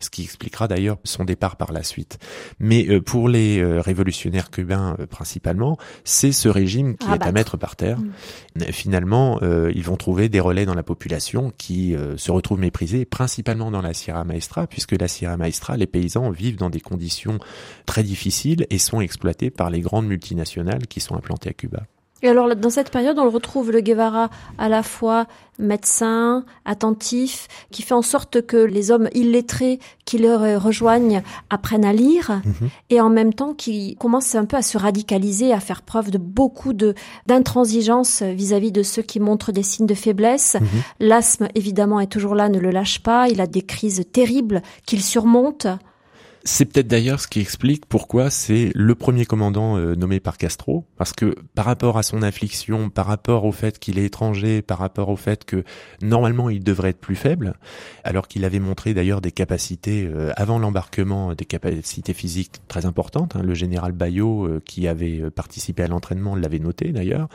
ce 0.00 0.10
qui 0.10 0.22
expliquera 0.22 0.68
d'ailleurs 0.68 0.98
son 1.04 1.24
départ 1.24 1.56
par 1.56 1.72
la 1.72 1.82
suite. 1.82 2.18
Mais 2.58 2.88
euh, 2.88 3.00
pour 3.00 3.28
les 3.28 3.58
euh, 3.58 3.80
révolutionnaires 3.80 4.50
cubains 4.50 4.96
euh, 4.98 5.06
principalement, 5.06 5.78
c'est 6.04 6.32
ce 6.32 6.48
régime 6.48 6.96
qui 6.96 7.08
est 7.08 7.22
à 7.22 7.32
mettre 7.32 7.56
par 7.56 7.76
terre. 7.76 7.98
Mm. 7.98 8.62
Finalement, 8.72 9.40
ils 9.40 9.84
vont 9.84 9.96
trouver 9.96 10.28
des 10.28 10.40
relais 10.40 10.66
dans 10.66 10.74
la 10.74 10.82
population 10.82 11.52
qui 11.56 11.94
se 12.16 12.30
retrouvent 12.30 12.58
méprisés, 12.58 13.04
principalement 13.04 13.70
dans 13.70 13.82
la 13.82 13.94
Sierra 13.94 14.24
Maestra, 14.24 14.66
puisque 14.66 14.92
la 14.92 15.06
Sierra 15.06 15.36
Maestra, 15.36 15.76
les 15.76 15.86
paysans 15.86 16.30
vivent 16.30 16.56
dans 16.56 16.70
des 16.70 16.80
conditions 16.80 17.38
très 17.86 18.02
difficiles 18.02 18.66
et 18.70 18.78
sont 18.78 19.00
exploités 19.00 19.50
par 19.50 19.70
les 19.70 19.80
grandes 19.80 20.08
multinationales 20.08 20.86
qui 20.88 21.00
sont 21.00 21.14
implantées 21.14 21.50
à 21.50 21.52
Cuba. 21.52 21.84
Et 22.22 22.28
alors, 22.28 22.54
dans 22.56 22.70
cette 22.70 22.90
période, 22.90 23.18
on 23.18 23.30
retrouve 23.30 23.70
le 23.70 23.80
Guevara 23.80 24.30
à 24.58 24.68
la 24.68 24.82
fois 24.82 25.26
médecin, 25.58 26.44
attentif, 26.64 27.48
qui 27.70 27.82
fait 27.82 27.94
en 27.94 28.02
sorte 28.02 28.42
que 28.42 28.56
les 28.56 28.90
hommes 28.90 29.08
illettrés 29.12 29.80
qui 30.04 30.18
le 30.18 30.56
rejoignent 30.56 31.22
apprennent 31.50 31.84
à 31.84 31.92
lire, 31.92 32.40
mhm. 32.44 32.70
et 32.90 33.00
en 33.00 33.10
même 33.10 33.34
temps 33.34 33.54
qui 33.54 33.96
commence 33.96 34.34
un 34.34 34.44
peu 34.44 34.56
à 34.56 34.62
se 34.62 34.78
radicaliser, 34.78 35.52
à 35.52 35.60
faire 35.60 35.82
preuve 35.82 36.10
de 36.10 36.18
beaucoup 36.18 36.72
de 36.72 36.94
d'intransigeance 37.26 38.22
vis-à-vis 38.22 38.72
de 38.72 38.82
ceux 38.82 39.02
qui 39.02 39.20
montrent 39.20 39.52
des 39.52 39.62
signes 39.62 39.86
de 39.86 39.94
faiblesse. 39.94 40.56
Mhm. 40.60 40.68
L'asthme, 41.00 41.48
évidemment, 41.54 42.00
est 42.00 42.10
toujours 42.10 42.34
là, 42.34 42.48
ne 42.48 42.58
le 42.58 42.70
lâche 42.70 43.00
pas. 43.00 43.28
Il 43.28 43.40
a 43.40 43.46
des 43.46 43.62
crises 43.62 44.04
terribles 44.12 44.62
qu'il 44.86 45.02
surmonte. 45.02 45.66
C'est 46.50 46.64
peut-être 46.64 46.88
d'ailleurs 46.88 47.20
ce 47.20 47.28
qui 47.28 47.40
explique 47.40 47.84
pourquoi 47.84 48.30
c'est 48.30 48.70
le 48.74 48.94
premier 48.94 49.26
commandant 49.26 49.76
euh, 49.76 49.94
nommé 49.94 50.18
par 50.18 50.38
Castro, 50.38 50.86
parce 50.96 51.12
que 51.12 51.36
par 51.54 51.66
rapport 51.66 51.98
à 51.98 52.02
son 52.02 52.22
affliction, 52.22 52.88
par 52.88 53.04
rapport 53.04 53.44
au 53.44 53.52
fait 53.52 53.78
qu'il 53.78 53.98
est 53.98 54.06
étranger, 54.06 54.62
par 54.62 54.78
rapport 54.78 55.10
au 55.10 55.16
fait 55.16 55.44
que 55.44 55.62
normalement 56.00 56.48
il 56.48 56.64
devrait 56.64 56.88
être 56.88 57.00
plus 57.00 57.16
faible, 57.16 57.52
alors 58.02 58.28
qu'il 58.28 58.46
avait 58.46 58.60
montré 58.60 58.94
d'ailleurs 58.94 59.20
des 59.20 59.30
capacités 59.30 60.06
euh, 60.06 60.32
avant 60.36 60.58
l'embarquement, 60.58 61.34
des 61.34 61.44
capacités 61.44 62.14
physiques 62.14 62.62
très 62.66 62.86
importantes. 62.86 63.36
Hein. 63.36 63.42
le 63.42 63.52
général 63.52 63.92
Bayot, 63.92 64.46
euh, 64.46 64.62
qui 64.64 64.88
avait 64.88 65.30
participé 65.30 65.82
à 65.82 65.86
l'entraînement, 65.86 66.34
l'avait 66.34 66.60
noté 66.60 66.92
d'ailleurs. 66.92 67.28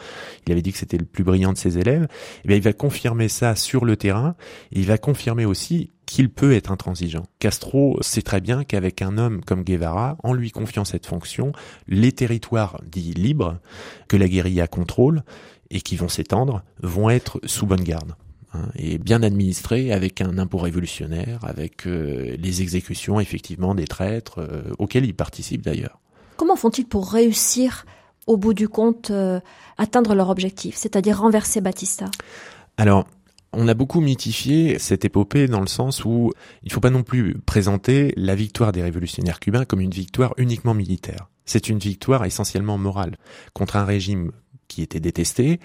Il 0.47 0.51
avait 0.51 0.63
dit 0.63 0.71
que 0.71 0.79
c'était 0.79 0.97
le 0.97 1.05
plus 1.05 1.23
brillant 1.23 1.53
de 1.53 1.57
ses 1.59 1.77
élèves. 1.77 2.05
Et 2.05 2.41
eh 2.45 2.47
bien, 2.47 2.57
il 2.57 2.63
va 2.63 2.73
confirmer 2.73 3.29
ça 3.29 3.55
sur 3.55 3.85
le 3.85 3.95
terrain. 3.95 4.35
Il 4.71 4.87
va 4.87 4.97
confirmer 4.97 5.45
aussi 5.45 5.91
qu'il 6.05 6.29
peut 6.29 6.53
être 6.53 6.71
intransigeant. 6.71 7.23
Castro 7.39 7.97
sait 8.01 8.21
très 8.21 8.41
bien 8.41 8.63
qu'avec 8.63 9.01
un 9.01 9.17
homme 9.17 9.43
comme 9.43 9.63
Guevara, 9.63 10.17
en 10.23 10.33
lui 10.33 10.51
confiant 10.51 10.85
cette 10.85 11.05
fonction, 11.05 11.51
les 11.87 12.11
territoires 12.11 12.79
dits 12.85 13.13
libres, 13.13 13.59
que 14.07 14.17
la 14.17 14.27
guérilla 14.27 14.67
contrôle 14.67 15.23
et 15.69 15.81
qui 15.81 15.95
vont 15.95 16.09
s'étendre, 16.09 16.63
vont 16.81 17.09
être 17.09 17.39
sous 17.45 17.65
bonne 17.65 17.83
garde 17.83 18.15
hein, 18.53 18.69
et 18.75 18.97
bien 18.97 19.23
administrés 19.23 19.91
avec 19.91 20.21
un 20.21 20.37
impôt 20.37 20.59
révolutionnaire, 20.59 21.39
avec 21.43 21.87
euh, 21.87 22.35
les 22.37 22.61
exécutions 22.61 23.19
effectivement 23.19 23.75
des 23.75 23.87
traîtres 23.87 24.39
euh, 24.39 24.73
auxquels 24.77 25.05
ils 25.05 25.15
participent 25.15 25.63
d'ailleurs. 25.63 25.99
Comment 26.37 26.55
font-ils 26.55 26.85
pour 26.85 27.11
réussir 27.11 27.85
au 28.27 28.37
bout 28.37 28.53
du 28.53 28.67
compte 28.69 29.11
euh, 29.11 29.39
atteindre 29.77 30.15
leur 30.15 30.29
objectif, 30.29 30.75
c'est-à-dire 30.75 31.19
renverser 31.19 31.61
Batista? 31.61 32.05
Alors, 32.77 33.05
on 33.53 33.67
a 33.67 33.73
beaucoup 33.73 34.01
mythifié 34.01 34.79
cette 34.79 35.05
épopée 35.05 35.47
dans 35.47 35.61
le 35.61 35.67
sens 35.67 36.03
où 36.05 36.31
il 36.63 36.69
ne 36.69 36.73
faut 36.73 36.79
pas 36.79 36.89
non 36.89 37.03
plus 37.03 37.35
présenter 37.45 38.13
la 38.17 38.35
victoire 38.35 38.71
des 38.71 38.81
révolutionnaires 38.81 39.39
cubains 39.39 39.65
comme 39.65 39.81
une 39.81 39.91
victoire 39.91 40.33
uniquement 40.37 40.73
militaire. 40.73 41.29
C'est 41.45 41.69
une 41.69 41.79
victoire 41.79 42.25
essentiellement 42.25 42.77
morale 42.77 43.17
contre 43.53 43.75
un 43.75 43.85
régime 43.85 44.31
qui 44.67 44.81
était 44.81 44.99
détesté 44.99 45.59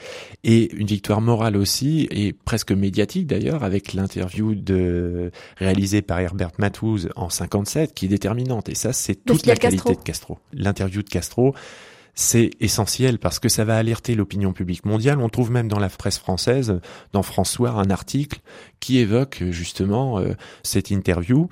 et 0.45 0.75
une 0.75 0.87
victoire 0.87 1.21
morale 1.21 1.57
aussi 1.57 2.09
et 2.11 2.33
presque 2.33 2.73
médiatique 2.73 3.27
d'ailleurs 3.27 3.65
avec 3.65 3.95
l'interview 3.95 4.55
de 4.55 5.31
réalisée 5.57 6.03
par 6.03 6.21
Herbert 6.21 6.51
Matthews 6.59 7.09
en 7.17 7.31
57 7.31 7.95
qui 7.95 8.07
est 8.07 8.09
déterminante 8.09 8.69
et 8.69 8.75
ça 8.75 8.93
c'est 8.93 9.15
toute 9.15 9.47
la 9.47 9.57
qualité 9.57 9.95
de 9.95 10.01
Castro. 10.01 10.39
L'interview 10.53 11.03
de 11.03 11.09
Castro 11.09 11.55
c'est 12.15 12.51
essentiel 12.61 13.19
parce 13.19 13.39
que 13.39 13.49
ça 13.49 13.65
va 13.65 13.77
alerter 13.77 14.15
l'opinion 14.15 14.53
publique 14.53 14.85
mondiale. 14.85 15.21
On 15.21 15.29
trouve 15.29 15.51
même 15.51 15.69
dans 15.69 15.79
la 15.79 15.89
presse 15.89 16.19
française, 16.19 16.81
dans 17.13 17.23
François, 17.23 17.71
un 17.71 17.91
article 17.91 18.41
qui 18.81 18.99
évoque 18.99 19.43
justement 19.51 20.19
euh, 20.19 20.35
cette 20.63 20.91
interview. 20.91 21.49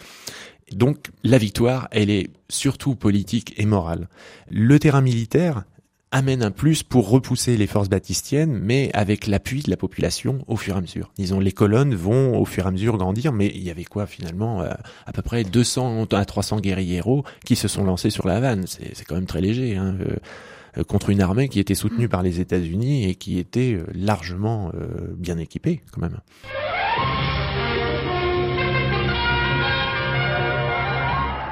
Donc 0.73 1.11
la 1.23 1.39
victoire, 1.39 1.89
elle 1.93 2.11
est 2.11 2.31
surtout 2.49 2.97
politique 2.97 3.55
et 3.57 3.67
morale. 3.67 4.09
Le 4.51 4.79
terrain 4.79 5.01
militaire 5.01 5.65
amène 6.13 6.43
un 6.43 6.51
plus 6.51 6.83
pour 6.83 7.11
repousser 7.11 7.57
les 7.57 7.67
forces 7.67 7.89
baptistiennes, 7.89 8.59
mais 8.59 8.91
avec 8.95 9.27
l'appui 9.27 9.63
de 9.63 9.71
la 9.71 9.77
population 9.77 10.39
au 10.47 10.57
fur 10.57 10.75
et 10.75 10.79
à 10.79 10.81
mesure. 10.81 11.11
Disons, 11.19 11.41
les 11.41 11.53
colonnes 11.53 11.95
vont 11.95 12.39
au 12.39 12.45
fur 12.45 12.65
et 12.65 12.69
à 12.69 12.71
mesure 12.71 12.97
grandir, 12.97 13.33
mais 13.33 13.47
il 13.55 13.63
y 13.63 13.71
avait 13.71 13.85
quoi 13.85 14.07
finalement 14.07 14.63
euh, 14.63 14.71
À 15.07 15.13
peu 15.13 15.23
près 15.23 15.45
200 15.45 16.07
à 16.13 16.25
300 16.25 16.61
guerrieros 16.61 17.25
qui 17.45 17.57
se 17.57 17.69
sont 17.69 17.85
lancés 17.85 18.11
sur 18.11 18.27
la 18.27 18.41
vanne. 18.41 18.65
C'est 18.67 19.05
quand 19.05 19.17
même 19.17 19.27
très 19.27 19.41
léger. 19.41 19.77
Hein. 19.77 19.97
Euh, 20.01 20.17
euh, 20.79 20.85
contre 20.85 21.11
une 21.11 21.21
armée 21.21 21.49
qui 21.49 21.61
était 21.61 21.75
soutenue 21.75 22.09
par 22.09 22.23
les 22.23 22.41
États-Unis 22.41 23.09
et 23.09 23.15
qui 23.15 23.39
était 23.39 23.75
euh, 23.75 23.87
largement 23.95 24.71
euh, 24.75 25.15
bien 25.17 25.39
équipée 25.39 25.83
quand 25.93 26.01
même. 26.01 26.19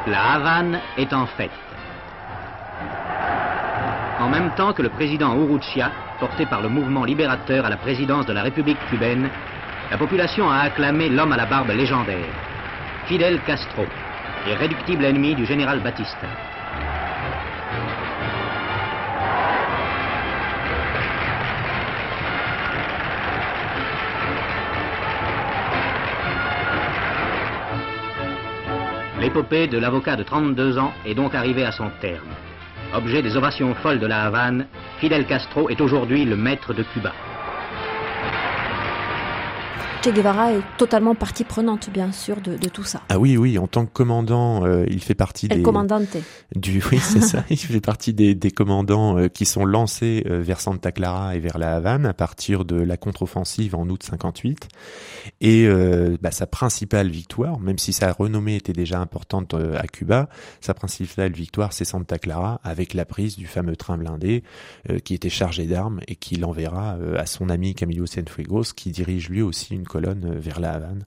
La 0.07 0.35
Havane 0.35 0.81
est 0.99 1.13
en 1.15 1.27
fête. 1.27 1.51
En 4.25 4.31
même 4.31 4.53
temps 4.53 4.73
que 4.73 4.81
le 4.81 4.89
président 4.89 5.37
Urrutia, 5.37 5.93
porté 6.19 6.47
par 6.47 6.63
le 6.63 6.71
mouvement 6.71 7.05
libérateur 7.05 7.67
à 7.67 7.69
la 7.69 7.77
présidence 7.77 8.25
de 8.25 8.33
la 8.33 8.43
République 8.43 8.79
cubaine, 8.89 9.29
la 9.91 9.99
population 9.99 10.49
a 10.49 10.61
acclamé 10.61 11.11
l'homme 11.11 11.33
à 11.33 11.37
la 11.37 11.45
barbe 11.45 11.69
légendaire, 11.69 12.25
Fidel 13.05 13.39
Castro, 13.47 13.85
irréductible 14.49 15.05
ennemi 15.05 15.35
du 15.35 15.45
général 15.45 15.81
Batista. 15.81 16.27
L'épopée 29.21 29.67
de 29.67 29.77
l'avocat 29.77 30.17
de 30.17 30.23
32 30.23 30.79
ans 30.79 30.95
est 31.05 31.15
donc 31.15 31.35
arrivée 31.35 31.67
à 31.67 31.73
son 31.73 31.91
terme. 32.01 32.25
Objet 32.95 33.23
des 33.23 33.37
ovations 33.37 33.75
folles 33.75 33.99
de 33.99 34.07
la 34.07 34.23
Havane, 34.23 34.67
Fidel 35.01 35.27
Castro 35.27 35.69
est 35.69 35.81
aujourd'hui 35.81 36.25
le 36.25 36.37
maître 36.37 36.73
de 36.73 36.85
Cuba. 36.85 37.13
Che 40.05 40.11
Guevara 40.11 40.53
est 40.53 40.61
totalement 40.77 41.15
partie 41.15 41.45
prenante, 41.45 41.89
bien 41.89 42.13
sûr, 42.13 42.43
de, 42.43 42.59
de 42.59 42.69
tout 42.69 42.85
ça. 42.85 43.01
Ah 43.09 43.19
oui, 43.19 43.39
oui, 43.39 43.57
en 43.57 43.67
tant 43.67 43.87
que 43.87 43.91
commandant, 43.91 44.67
euh, 44.67 44.85
il 44.91 45.03
fait 45.03 45.15
partie 45.15 45.47
El 45.51 45.57
des... 45.57 45.63
Comandante. 45.63 46.19
Du, 46.55 46.83
oui, 46.93 46.99
c'est 46.99 47.23
ça. 47.23 47.43
Il 47.49 47.57
fait 47.57 47.81
partie 47.81 48.13
des, 48.13 48.35
des 48.35 48.51
commandants 48.51 49.17
euh, 49.17 49.29
qui 49.29 49.47
sont 49.47 49.65
lancés 49.65 50.23
euh, 50.27 50.43
vers 50.43 50.61
Santa 50.61 50.93
Clara 50.93 51.37
et 51.37 51.39
vers 51.39 51.57
la 51.57 51.77
Havane 51.77 52.05
à 52.05 52.13
partir 52.13 52.67
de 52.67 52.77
la 52.77 52.99
contre-offensive 52.99 53.75
en 53.75 53.89
août 53.89 54.03
58. 54.03 54.69
Et 55.41 55.67
bah, 56.21 56.31
sa 56.31 56.47
principale 56.47 57.09
victoire, 57.09 57.59
même 57.59 57.79
si 57.79 57.95
sa 57.95 58.13
renommée 58.13 58.57
était 58.57 58.75
déjà 58.75 59.01
importante 59.01 59.55
à 59.55 59.87
Cuba, 59.87 60.29
sa 60.61 60.75
principale 60.75 61.33
victoire, 61.33 61.73
c'est 61.73 61.87
Santa 61.87 62.19
Clara, 62.19 62.61
avec 62.63 62.93
la 62.93 63.07
prise 63.07 63.37
du 63.37 63.47
fameux 63.47 63.77
train 63.77 63.97
blindé 63.97 64.43
qui 65.05 65.15
était 65.15 65.31
chargé 65.31 65.65
d'armes 65.65 66.01
et 66.09 66.17
qui 66.17 66.37
l'enverra 66.37 66.99
à 67.17 67.25
son 67.25 67.49
ami 67.49 67.75
Camilo 67.75 68.05
Cienfuegos, 68.05 68.75
qui 68.77 68.91
dirige 68.91 69.31
lui 69.31 69.41
aussi 69.41 69.75
une 69.75 69.87
colonne 69.95 70.25
euh, 70.25 70.39
vers 70.39 70.61
la 70.61 70.73
Havane. 70.73 71.05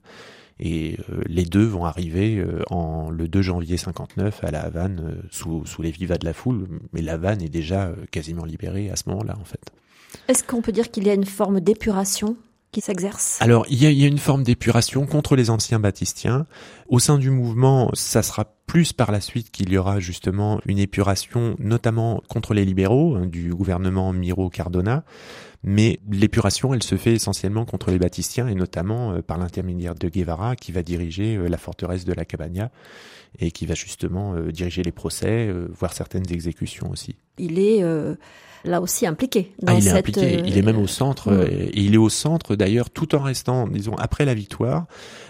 Et 0.60 0.98
euh, 1.10 1.22
les 1.26 1.44
deux 1.44 1.64
vont 1.64 1.84
arriver 1.84 2.38
euh, 2.38 2.62
en 2.70 3.10
le 3.10 3.28
2 3.28 3.42
janvier 3.42 3.76
59 3.76 4.42
à 4.42 4.50
la 4.50 4.62
Havane 4.62 5.22
sous, 5.30 5.64
sous 5.66 5.82
les 5.82 5.90
vivas 5.90 6.16
de 6.16 6.24
la 6.24 6.32
foule, 6.32 6.66
mais 6.92 7.02
la 7.02 7.14
Havane 7.14 7.42
est 7.42 7.48
déjà 7.48 7.92
quasiment 8.10 8.44
libérée 8.44 8.90
à 8.90 8.96
ce 8.96 9.08
moment-là 9.10 9.36
en 9.40 9.44
fait. 9.44 9.60
Est-ce 10.26 10.42
qu'on 10.42 10.62
peut 10.62 10.72
dire 10.72 10.90
qu'il 10.90 11.06
y 11.06 11.10
a 11.10 11.14
une 11.14 11.26
forme 11.26 11.60
d'épuration 11.60 12.36
qui 12.72 12.80
s'exerce? 12.80 13.36
Alors 13.40 13.66
il 13.68 13.80
y 13.80 13.86
a, 13.86 13.90
il 13.90 13.98
y 13.98 14.04
a 14.04 14.08
une 14.08 14.18
forme 14.18 14.42
d'épuration 14.42 15.06
contre 15.06 15.36
les 15.36 15.50
anciens 15.50 15.78
baptistiens. 15.78 16.46
Au 16.88 16.98
sein 16.98 17.18
du 17.18 17.30
mouvement, 17.30 17.90
ça 17.92 18.22
sera 18.22 18.46
plus 18.66 18.92
par 18.92 19.12
la 19.12 19.20
suite 19.20 19.50
qu'il 19.50 19.70
y 19.70 19.78
aura 19.78 20.00
justement 20.00 20.60
une 20.66 20.78
épuration, 20.78 21.56
notamment 21.58 22.22
contre 22.28 22.52
les 22.52 22.64
libéraux 22.64 23.16
hein, 23.16 23.26
du 23.26 23.54
gouvernement 23.54 24.12
Miro 24.12 24.50
Cardona. 24.50 25.04
Mais 25.70 26.00
l'épuration, 26.10 26.72
elle 26.72 26.82
se 26.82 26.94
fait 26.94 27.12
essentiellement 27.12 27.66
contre 27.66 27.90
les 27.90 27.98
baptistiens 27.98 28.48
et 28.48 28.54
notamment 28.54 29.12
euh, 29.12 29.20
par 29.20 29.36
l'intermédiaire 29.36 29.94
de 29.94 30.08
Guevara 30.08 30.56
qui 30.56 30.72
va 30.72 30.82
diriger 30.82 31.36
euh, 31.36 31.46
la 31.46 31.58
forteresse 31.58 32.06
de 32.06 32.14
la 32.14 32.24
Cabana 32.24 32.70
et 33.38 33.50
qui 33.50 33.66
va 33.66 33.74
justement 33.74 34.34
euh, 34.34 34.50
diriger 34.50 34.82
les 34.82 34.92
procès, 34.92 35.52
voire 35.70 35.92
certaines 35.92 36.32
exécutions 36.32 36.90
aussi. 36.90 37.16
Il 37.38 37.58
est 37.58 37.82
euh, 37.82 38.14
là 38.64 38.80
aussi 38.80 39.06
impliqué 39.06 39.52
dans 39.62 39.74
Ah, 39.74 39.78
il 39.78 39.86
est 39.86 39.92
impliqué, 39.92 40.42
il 40.44 40.58
est 40.58 40.62
même 40.62 40.78
au 40.78 40.86
centre, 40.86 41.32
et 41.48 41.70
il 41.74 41.94
est 41.94 41.98
au 41.98 42.08
centre 42.08 42.56
d'ailleurs 42.56 42.90
tout 42.90 43.14
en 43.14 43.20
restant, 43.20 43.68
disons, 43.68 43.94
après 43.96 44.24
la 44.24 44.34
victoire, 44.34 44.86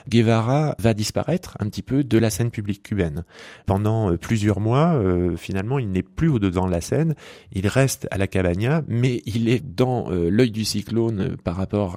Guevara 0.09 0.75
va 0.79 0.95
disparaître 0.95 1.57
un 1.61 1.67
petit 1.69 1.83
peu 1.83 2.03
de 2.03 2.19
la 2.19 2.31
scène 2.31 2.51
publique 2.51 2.83
cubaine. 2.83 3.25
Pendant 3.67 4.17
plusieurs 4.17 4.61
mois, 4.61 4.95
euh, 4.95 5.37
finalement, 5.37 5.79
il 5.79 5.91
n'est 5.91 6.03
plus 6.03 6.29
au-dedans 6.29 6.67
de 6.67 6.73
la 6.73 6.81
scène, 6.81 7.15
il 7.53 7.67
reste 7.67 8.09
à 8.11 8.19
la 8.19 8.27
Cabana, 8.27 8.83
mais 8.89 9.23
il 9.27 9.49
est 9.49 9.65
dans 9.65 10.11
euh, 10.11 10.28
l'œil 10.31 10.51
du 10.51 10.65
cyclone 10.65 11.21
euh, 11.21 11.37
par 11.37 11.57
rapport 11.57 11.97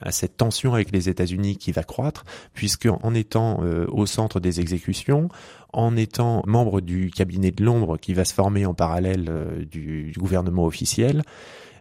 à, 0.00 0.12
cette 0.12 0.36
tension 0.36 0.74
avec 0.74 0.92
les 0.92 1.08
États-Unis 1.08 1.56
qui 1.56 1.72
va 1.72 1.82
croître, 1.82 2.24
puisque 2.52 2.86
en 2.86 3.14
étant 3.14 3.62
euh, 3.62 3.86
au 3.88 4.06
centre 4.06 4.40
des 4.40 4.60
exécutions, 4.60 5.28
en 5.72 5.96
étant 5.96 6.42
membre 6.46 6.80
du 6.80 7.10
cabinet 7.10 7.50
de 7.50 7.64
l'ombre 7.64 7.96
qui 7.96 8.14
va 8.14 8.24
se 8.24 8.34
former 8.34 8.66
en 8.66 8.74
parallèle 8.74 9.26
euh, 9.28 9.64
du, 9.64 10.12
gouvernement 10.16 10.64
officiel, 10.64 11.22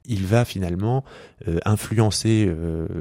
il 0.07 0.25
va 0.25 0.45
finalement 0.45 1.03
influencer 1.65 2.47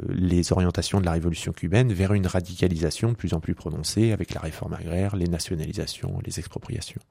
les 0.09 0.53
orientations 0.55 1.03
de 1.03 1.05
la 1.05 1.13
révolution 1.13 1.53
cubaine 1.53 1.93
vers 1.93 2.15
une 2.15 2.27
radicalisation 2.27 3.11
de 3.11 3.15
plus 3.15 3.35
en 3.35 3.41
plus 3.41 3.55
prononcée 3.55 4.13
avec 4.13 4.33
la 4.33 4.41
réforme 4.41 4.73
agraire, 4.73 5.15
les 5.15 5.27
nationalisations, 5.29 6.19
les 6.25 6.39
expropriations. 6.39 7.03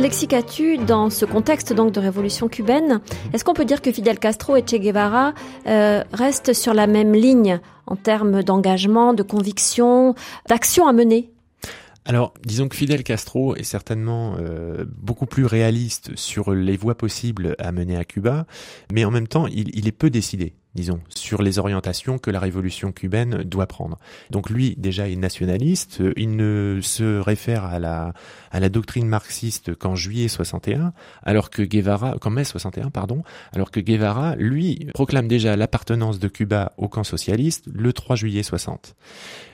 Alexis 0.00 0.28
Catu, 0.28 0.78
dans 0.78 1.10
ce 1.10 1.26
contexte 1.26 1.74
donc 1.74 1.92
de 1.92 2.00
révolution 2.00 2.48
cubaine, 2.48 3.02
est-ce 3.34 3.44
qu'on 3.44 3.52
peut 3.52 3.66
dire 3.66 3.82
que 3.82 3.92
Fidel 3.92 4.18
Castro 4.18 4.56
et 4.56 4.62
Che 4.62 4.76
Guevara 4.76 5.34
euh, 5.66 6.02
restent 6.14 6.54
sur 6.54 6.72
la 6.72 6.86
même 6.86 7.12
ligne 7.12 7.60
en 7.86 7.96
termes 7.96 8.42
d'engagement, 8.42 9.12
de 9.12 9.22
conviction, 9.22 10.14
d'action 10.48 10.88
à 10.88 10.94
mener? 10.94 11.30
Alors, 12.06 12.32
disons 12.46 12.68
que 12.68 12.76
Fidel 12.76 13.02
Castro 13.02 13.56
est 13.56 13.62
certainement 13.62 14.36
euh, 14.38 14.86
beaucoup 14.88 15.26
plus 15.26 15.44
réaliste 15.44 16.16
sur 16.16 16.54
les 16.54 16.78
voies 16.78 16.96
possibles 16.96 17.54
à 17.58 17.70
mener 17.70 17.98
à 17.98 18.06
Cuba, 18.06 18.46
mais 18.90 19.04
en 19.04 19.10
même 19.10 19.28
temps, 19.28 19.48
il, 19.48 19.68
il 19.76 19.86
est 19.86 19.92
peu 19.92 20.08
décidé 20.08 20.54
disons, 20.74 21.00
sur 21.08 21.42
les 21.42 21.58
orientations 21.58 22.18
que 22.18 22.30
la 22.30 22.38
révolution 22.38 22.92
cubaine 22.92 23.42
doit 23.42 23.66
prendre. 23.66 23.98
Donc 24.30 24.50
lui, 24.50 24.74
déjà, 24.78 25.08
est 25.08 25.16
nationaliste, 25.16 26.00
euh, 26.00 26.12
il 26.16 26.36
ne 26.36 26.78
se 26.82 27.18
réfère 27.18 27.64
à 27.64 27.78
la, 27.78 28.12
à 28.52 28.60
la 28.60 28.68
doctrine 28.68 29.08
marxiste 29.08 29.74
qu'en 29.74 29.96
juillet 29.96 30.28
61, 30.28 30.92
alors 31.22 31.50
que 31.50 31.62
Guevara, 31.62 32.16
qu'en 32.20 32.30
mai 32.30 32.44
61, 32.44 32.90
pardon, 32.90 33.22
alors 33.52 33.70
que 33.70 33.80
Guevara, 33.80 34.36
lui, 34.36 34.86
proclame 34.94 35.26
déjà 35.26 35.56
l'appartenance 35.56 36.18
de 36.18 36.28
Cuba 36.28 36.72
au 36.76 36.88
camp 36.88 37.04
socialiste 37.04 37.66
le 37.72 37.92
3 37.92 38.16
juillet 38.16 38.42
60. 38.42 38.94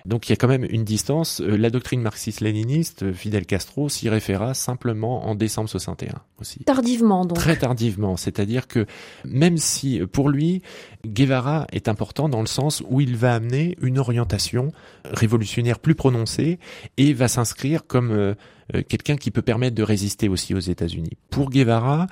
Donc 0.04 0.28
il 0.28 0.30
y 0.30 0.34
a 0.34 0.36
quand 0.36 0.48
même 0.48 0.66
une 0.68 0.84
distance. 0.84 1.40
Euh, 1.40 1.56
La 1.56 1.70
doctrine 1.70 2.00
marxiste-léniniste, 2.00 3.02
euh, 3.02 3.12
Fidel 3.12 3.46
Castro 3.46 3.88
s'y 3.88 4.08
référa 4.08 4.54
simplement 4.54 5.26
en 5.26 5.34
décembre 5.34 5.68
61 5.68 6.20
aussi. 6.40 6.62
Tardivement 6.64 7.24
donc. 7.24 7.38
Très 7.38 7.56
tardivement, 7.56 8.16
c'est-à-dire 8.16 8.68
que 8.68 8.86
même 9.24 9.56
si 9.56 10.00
pour 10.12 10.28
lui, 10.28 10.62
Guevara 11.06 11.66
est 11.72 11.88
important 11.88 12.28
dans 12.28 12.40
le 12.40 12.46
sens 12.46 12.82
où 12.88 13.00
il 13.00 13.16
va 13.16 13.34
amener 13.34 13.76
une 13.80 13.98
orientation 13.98 14.72
révolutionnaire 15.04 15.78
plus 15.78 15.94
prononcée 15.94 16.58
et 16.96 17.12
va 17.12 17.28
s'inscrire 17.28 17.86
comme 17.86 18.10
euh, 18.10 18.34
euh, 18.74 18.82
quelqu'un 18.82 19.16
qui 19.16 19.30
peut 19.30 19.42
permettre 19.42 19.74
de 19.74 19.82
résister 19.82 20.28
aussi 20.28 20.54
aux 20.54 20.60
États-Unis. 20.60 21.16
Pour 21.30 21.50
Guevara, 21.50 22.06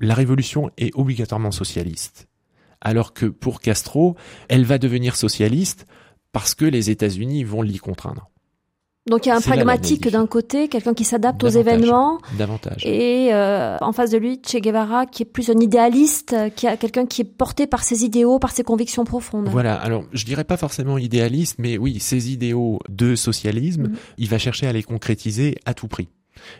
la 0.00 0.14
révolution 0.14 0.70
est 0.78 0.94
obligatoirement 0.94 1.50
socialiste, 1.50 2.28
alors 2.80 3.12
que 3.12 3.26
pour 3.26 3.60
Castro, 3.60 4.16
elle 4.48 4.64
va 4.64 4.78
devenir 4.78 5.16
socialiste 5.16 5.86
parce 6.32 6.54
que 6.54 6.64
les 6.64 6.90
États-Unis 6.90 7.44
vont 7.44 7.62
l'y 7.62 7.78
contraindre. 7.78 8.30
Donc 9.08 9.24
il 9.24 9.28
y 9.28 9.32
a 9.32 9.36
un 9.36 9.40
pragmatique 9.40 10.08
d'un 10.10 10.26
côté, 10.26 10.68
quelqu'un 10.68 10.92
qui 10.94 11.04
s'adapte 11.04 11.42
aux 11.44 11.48
événements, 11.48 12.18
Davantage. 12.36 12.84
et 12.84 13.28
euh, 13.32 13.76
en 13.80 13.92
face 13.92 14.10
de 14.10 14.18
lui, 14.18 14.40
Che 14.44 14.56
Guevara, 14.60 15.06
qui 15.06 15.22
est 15.22 15.26
plus 15.26 15.48
un 15.48 15.58
idéaliste, 15.60 16.34
qui 16.56 16.66
a 16.66 16.76
quelqu'un 16.76 17.06
qui 17.06 17.22
est 17.22 17.24
porté 17.24 17.66
par 17.68 17.84
ses 17.84 18.04
idéaux, 18.04 18.38
par 18.40 18.50
ses 18.50 18.64
convictions 18.64 19.04
profondes. 19.04 19.48
Voilà, 19.48 19.74
alors 19.76 20.04
je 20.12 20.24
dirais 20.24 20.44
pas 20.44 20.56
forcément 20.56 20.98
idéaliste, 20.98 21.56
mais 21.58 21.78
oui, 21.78 22.00
ces 22.00 22.32
idéaux 22.32 22.80
de 22.88 23.14
socialisme, 23.14 23.82
Mhm. 23.84 23.96
il 24.18 24.28
va 24.28 24.38
chercher 24.38 24.66
à 24.66 24.72
les 24.72 24.82
concrétiser 24.82 25.54
à 25.66 25.74
tout 25.74 25.86
prix. 25.88 26.08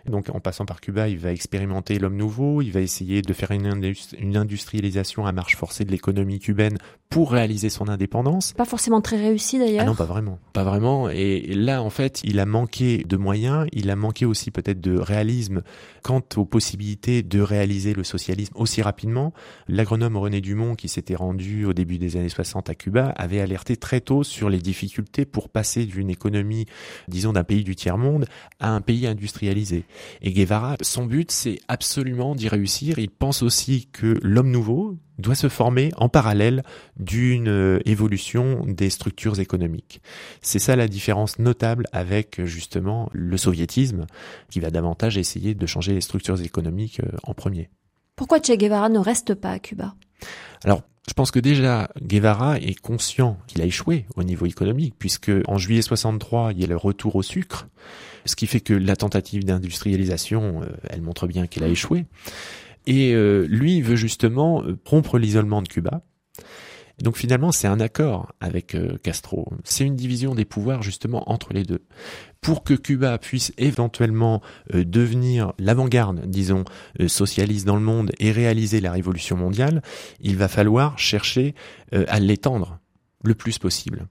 Donc 0.06 0.28
en 0.32 0.40
passant 0.40 0.64
par 0.64 0.80
Cuba, 0.80 1.08
il 1.08 1.18
va 1.18 1.32
expérimenter 1.32 1.98
l'homme 1.98 2.16
nouveau, 2.16 2.62
il 2.62 2.72
va 2.72 2.80
essayer 2.80 3.22
de 3.22 3.32
faire 3.32 3.50
une, 3.50 3.66
indus- 3.66 4.14
une 4.18 4.36
industrialisation 4.36 5.26
à 5.26 5.32
marche 5.32 5.56
forcée 5.56 5.84
de 5.84 5.90
l'économie 5.90 6.38
cubaine 6.38 6.78
pour 7.08 7.30
réaliser 7.32 7.68
son 7.70 7.88
indépendance. 7.88 8.52
Pas 8.54 8.64
forcément 8.64 9.00
très 9.00 9.16
réussi 9.16 9.58
d'ailleurs. 9.58 9.82
Ah 9.82 9.86
non, 9.86 9.94
pas 9.94 10.04
vraiment. 10.04 10.38
Pas 10.52 10.64
vraiment. 10.64 11.08
Et 11.08 11.40
là, 11.54 11.82
en 11.82 11.90
fait, 11.90 12.20
il 12.24 12.40
a 12.40 12.46
manqué 12.46 13.04
de 13.04 13.16
moyens, 13.16 13.66
il 13.72 13.90
a 13.90 13.96
manqué 13.96 14.24
aussi 14.26 14.50
peut-être 14.50 14.80
de 14.80 14.98
réalisme 14.98 15.62
quant 16.02 16.22
aux 16.36 16.44
possibilités 16.44 17.22
de 17.22 17.40
réaliser 17.40 17.94
le 17.94 18.02
socialisme 18.04 18.54
aussi 18.56 18.82
rapidement. 18.82 19.32
L'agronome 19.68 20.16
René 20.16 20.40
Dumont, 20.40 20.74
qui 20.74 20.88
s'était 20.88 21.14
rendu 21.14 21.64
au 21.64 21.72
début 21.72 21.98
des 21.98 22.16
années 22.16 22.28
60 22.28 22.70
à 22.70 22.74
Cuba, 22.74 23.12
avait 23.16 23.40
alerté 23.40 23.76
très 23.76 24.00
tôt 24.00 24.24
sur 24.24 24.48
les 24.50 24.58
difficultés 24.58 25.24
pour 25.24 25.48
passer 25.48 25.86
d'une 25.86 26.10
économie, 26.10 26.66
disons, 27.08 27.32
d'un 27.32 27.44
pays 27.44 27.62
du 27.64 27.76
tiers-monde 27.76 28.26
à 28.58 28.70
un 28.70 28.80
pays 28.80 29.06
industrialisé. 29.06 29.75
Et 30.22 30.32
Guevara, 30.32 30.76
son 30.80 31.06
but, 31.06 31.30
c'est 31.30 31.58
absolument 31.68 32.34
d'y 32.34 32.48
réussir. 32.48 32.98
Il 32.98 33.10
pense 33.10 33.42
aussi 33.42 33.88
que 33.92 34.18
l'homme 34.22 34.50
nouveau 34.50 34.96
doit 35.18 35.34
se 35.34 35.48
former 35.48 35.92
en 35.96 36.08
parallèle 36.08 36.62
d'une 36.98 37.48
euh, 37.48 37.78
évolution 37.84 38.64
des 38.66 38.90
structures 38.90 39.40
économiques. 39.40 40.00
C'est 40.42 40.58
ça 40.58 40.76
la 40.76 40.88
différence 40.88 41.38
notable 41.38 41.86
avec 41.92 42.40
euh, 42.40 42.46
justement 42.46 43.08
le 43.12 43.36
soviétisme, 43.36 44.06
qui 44.50 44.60
va 44.60 44.70
davantage 44.70 45.16
essayer 45.16 45.54
de 45.54 45.66
changer 45.66 45.94
les 45.94 46.00
structures 46.00 46.42
économiques 46.42 47.00
euh, 47.00 47.16
en 47.22 47.34
premier. 47.34 47.70
Pourquoi 48.14 48.38
Che 48.40 48.52
Guevara 48.56 48.88
ne 48.88 48.98
reste 48.98 49.34
pas 49.34 49.50
à 49.50 49.58
Cuba? 49.58 49.94
Alors, 50.64 50.82
Je 51.08 51.14
pense 51.14 51.30
que 51.30 51.38
déjà 51.38 51.88
Guevara 52.02 52.58
est 52.58 52.78
conscient 52.78 53.38
qu'il 53.46 53.62
a 53.62 53.64
échoué 53.64 54.06
au 54.16 54.24
niveau 54.24 54.44
économique, 54.46 54.94
puisque 54.98 55.30
en 55.46 55.56
juillet 55.56 55.82
63, 55.82 56.52
il 56.52 56.60
y 56.60 56.64
a 56.64 56.66
le 56.66 56.76
retour 56.76 57.14
au 57.14 57.22
sucre, 57.22 57.68
ce 58.26 58.36
qui 58.36 58.46
fait 58.46 58.60
que 58.60 58.74
la 58.74 58.96
tentative 58.96 59.44
d'industrialisation, 59.44 60.62
euh, 60.62 60.66
elle 60.90 61.02
montre 61.02 61.26
bien 61.26 61.46
qu'il 61.46 61.64
a 61.64 61.68
échoué. 61.68 62.04
Et 62.86 63.14
euh, 63.14 63.46
lui 63.48 63.80
veut 63.80 63.96
justement 63.96 64.62
euh, 64.62 64.78
rompre 64.84 65.18
l'isolement 65.18 65.62
de 65.62 65.68
Cuba. 65.68 66.02
Donc 67.02 67.16
finalement, 67.18 67.52
c'est 67.52 67.66
un 67.66 67.78
accord 67.78 68.32
avec 68.40 68.74
Castro. 69.02 69.52
C'est 69.64 69.84
une 69.84 69.96
division 69.96 70.34
des 70.34 70.46
pouvoirs 70.46 70.82
justement 70.82 71.30
entre 71.30 71.52
les 71.52 71.62
deux. 71.62 71.84
Pour 72.40 72.64
que 72.64 72.72
Cuba 72.72 73.18
puisse 73.18 73.52
éventuellement 73.58 74.40
devenir 74.72 75.52
l'avant-garde, 75.58 76.24
disons, 76.24 76.64
socialiste 77.06 77.66
dans 77.66 77.76
le 77.76 77.82
monde 77.82 78.12
et 78.18 78.32
réaliser 78.32 78.80
la 78.80 78.92
révolution 78.92 79.36
mondiale, 79.36 79.82
il 80.20 80.38
va 80.38 80.48
falloir 80.48 80.98
chercher 80.98 81.54
à 81.92 82.18
l'étendre 82.18 82.78
le 83.22 83.34
plus 83.34 83.58
possible. 83.58 84.06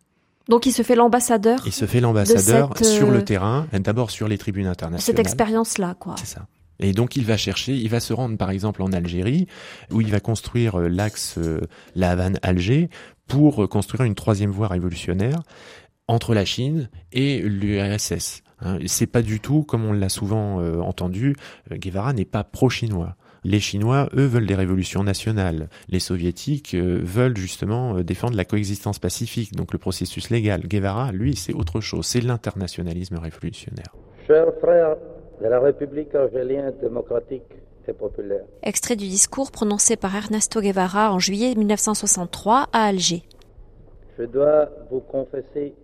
Donc 0.48 0.66
il 0.66 0.72
se 0.72 0.84
fait 0.84 0.96
l'ambassadeur. 0.96 1.60
Il 1.66 1.72
se 1.72 1.86
fait 1.86 2.00
l'ambassadeur 2.00 2.78
sur 2.84 3.12
le 3.12 3.24
terrain, 3.24 3.68
d'abord 3.74 4.12
sur 4.12 4.28
les 4.28 4.38
tribunes 4.38 4.68
internationales. 4.68 5.02
Cette 5.02 5.20
expérience-là, 5.20 5.96
quoi. 6.00 6.16
C'est 6.18 6.28
ça. 6.28 6.48
Et 6.80 6.92
donc 6.92 7.16
il 7.16 7.26
va 7.26 7.38
chercher, 7.38 7.76
il 7.76 7.90
va 7.90 8.00
se 8.00 8.14
rendre 8.14 8.38
par 8.38 8.50
exemple 8.50 8.82
en 8.82 8.92
Algérie, 8.92 9.48
où 9.92 10.02
il 10.02 10.12
va 10.12 10.20
construire 10.20 10.80
euh, 10.80 10.88
l'axe 10.88 11.38
euh, 11.38 11.62
La 11.96 12.12
Havane-Alger 12.12 12.90
pour 13.28 13.64
euh, 13.64 13.68
construire 13.68 14.04
une 14.04 14.16
troisième 14.16 14.52
voie 14.52 14.68
révolutionnaire 14.68 15.42
entre 16.08 16.34
la 16.34 16.46
Chine 16.46 16.90
et 17.12 17.40
l'URSS. 17.40 18.44
Hein. 18.60 18.78
C'est 18.88 19.08
pas 19.08 19.22
du 19.22 19.40
tout, 19.40 19.64
comme 19.64 19.86
on 19.86 19.94
l'a 19.94 20.10
souvent 20.10 20.58
entendu, 20.82 21.36
Guevara 21.72 22.14
n'est 22.14 22.26
pas 22.26 22.44
pro-chinois. 22.44 23.16
Les 23.48 23.60
Chinois, 23.60 24.10
eux, 24.18 24.26
veulent 24.26 24.48
des 24.48 24.56
révolutions 24.56 25.04
nationales. 25.04 25.70
Les 25.88 26.00
Soviétiques 26.00 26.74
euh, 26.74 27.00
veulent 27.04 27.38
justement 27.38 27.96
euh, 27.96 28.04
défendre 28.04 28.36
la 28.36 28.44
coexistence 28.44 28.98
pacifique, 28.98 29.54
donc 29.54 29.72
le 29.72 29.78
processus 29.78 30.32
légal. 30.32 30.62
Guevara, 30.62 31.12
lui, 31.12 31.36
c'est 31.36 31.54
autre 31.54 31.80
chose, 31.80 32.08
c'est 32.08 32.22
l'internationalisme 32.22 33.20
révolutionnaire. 33.20 33.94
Chers 34.26 34.52
frères 34.60 34.96
de 35.40 35.48
la 35.48 35.60
République 35.60 36.16
argélienne 36.16 36.74
démocratique 36.82 37.44
et 37.88 37.94
populaire. 37.94 38.46
Extrait 38.64 38.96
du 38.96 39.08
discours 39.08 39.52
prononcé 39.52 39.96
par 39.96 40.16
Ernesto 40.16 40.60
Guevara 40.60 41.14
en 41.14 41.20
juillet 41.20 41.54
1963 41.54 42.70
à 42.74 42.86
Alger. 42.86 43.22
Je 44.18 44.24
dois 44.24 44.72
vous 44.90 45.02
confesser 45.02 45.76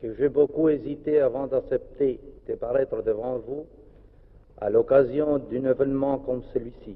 que 0.00 0.14
j'ai 0.16 0.28
beaucoup 0.28 0.68
hésité 0.68 1.18
avant 1.18 1.48
d'accepter 1.48 2.20
de 2.48 2.54
paraître 2.54 3.02
devant 3.02 3.40
vous 3.40 3.66
à 4.60 4.70
l'occasion 4.70 5.38
d'un 5.38 5.68
événement 5.68 6.18
comme 6.18 6.42
celui-ci. 6.54 6.94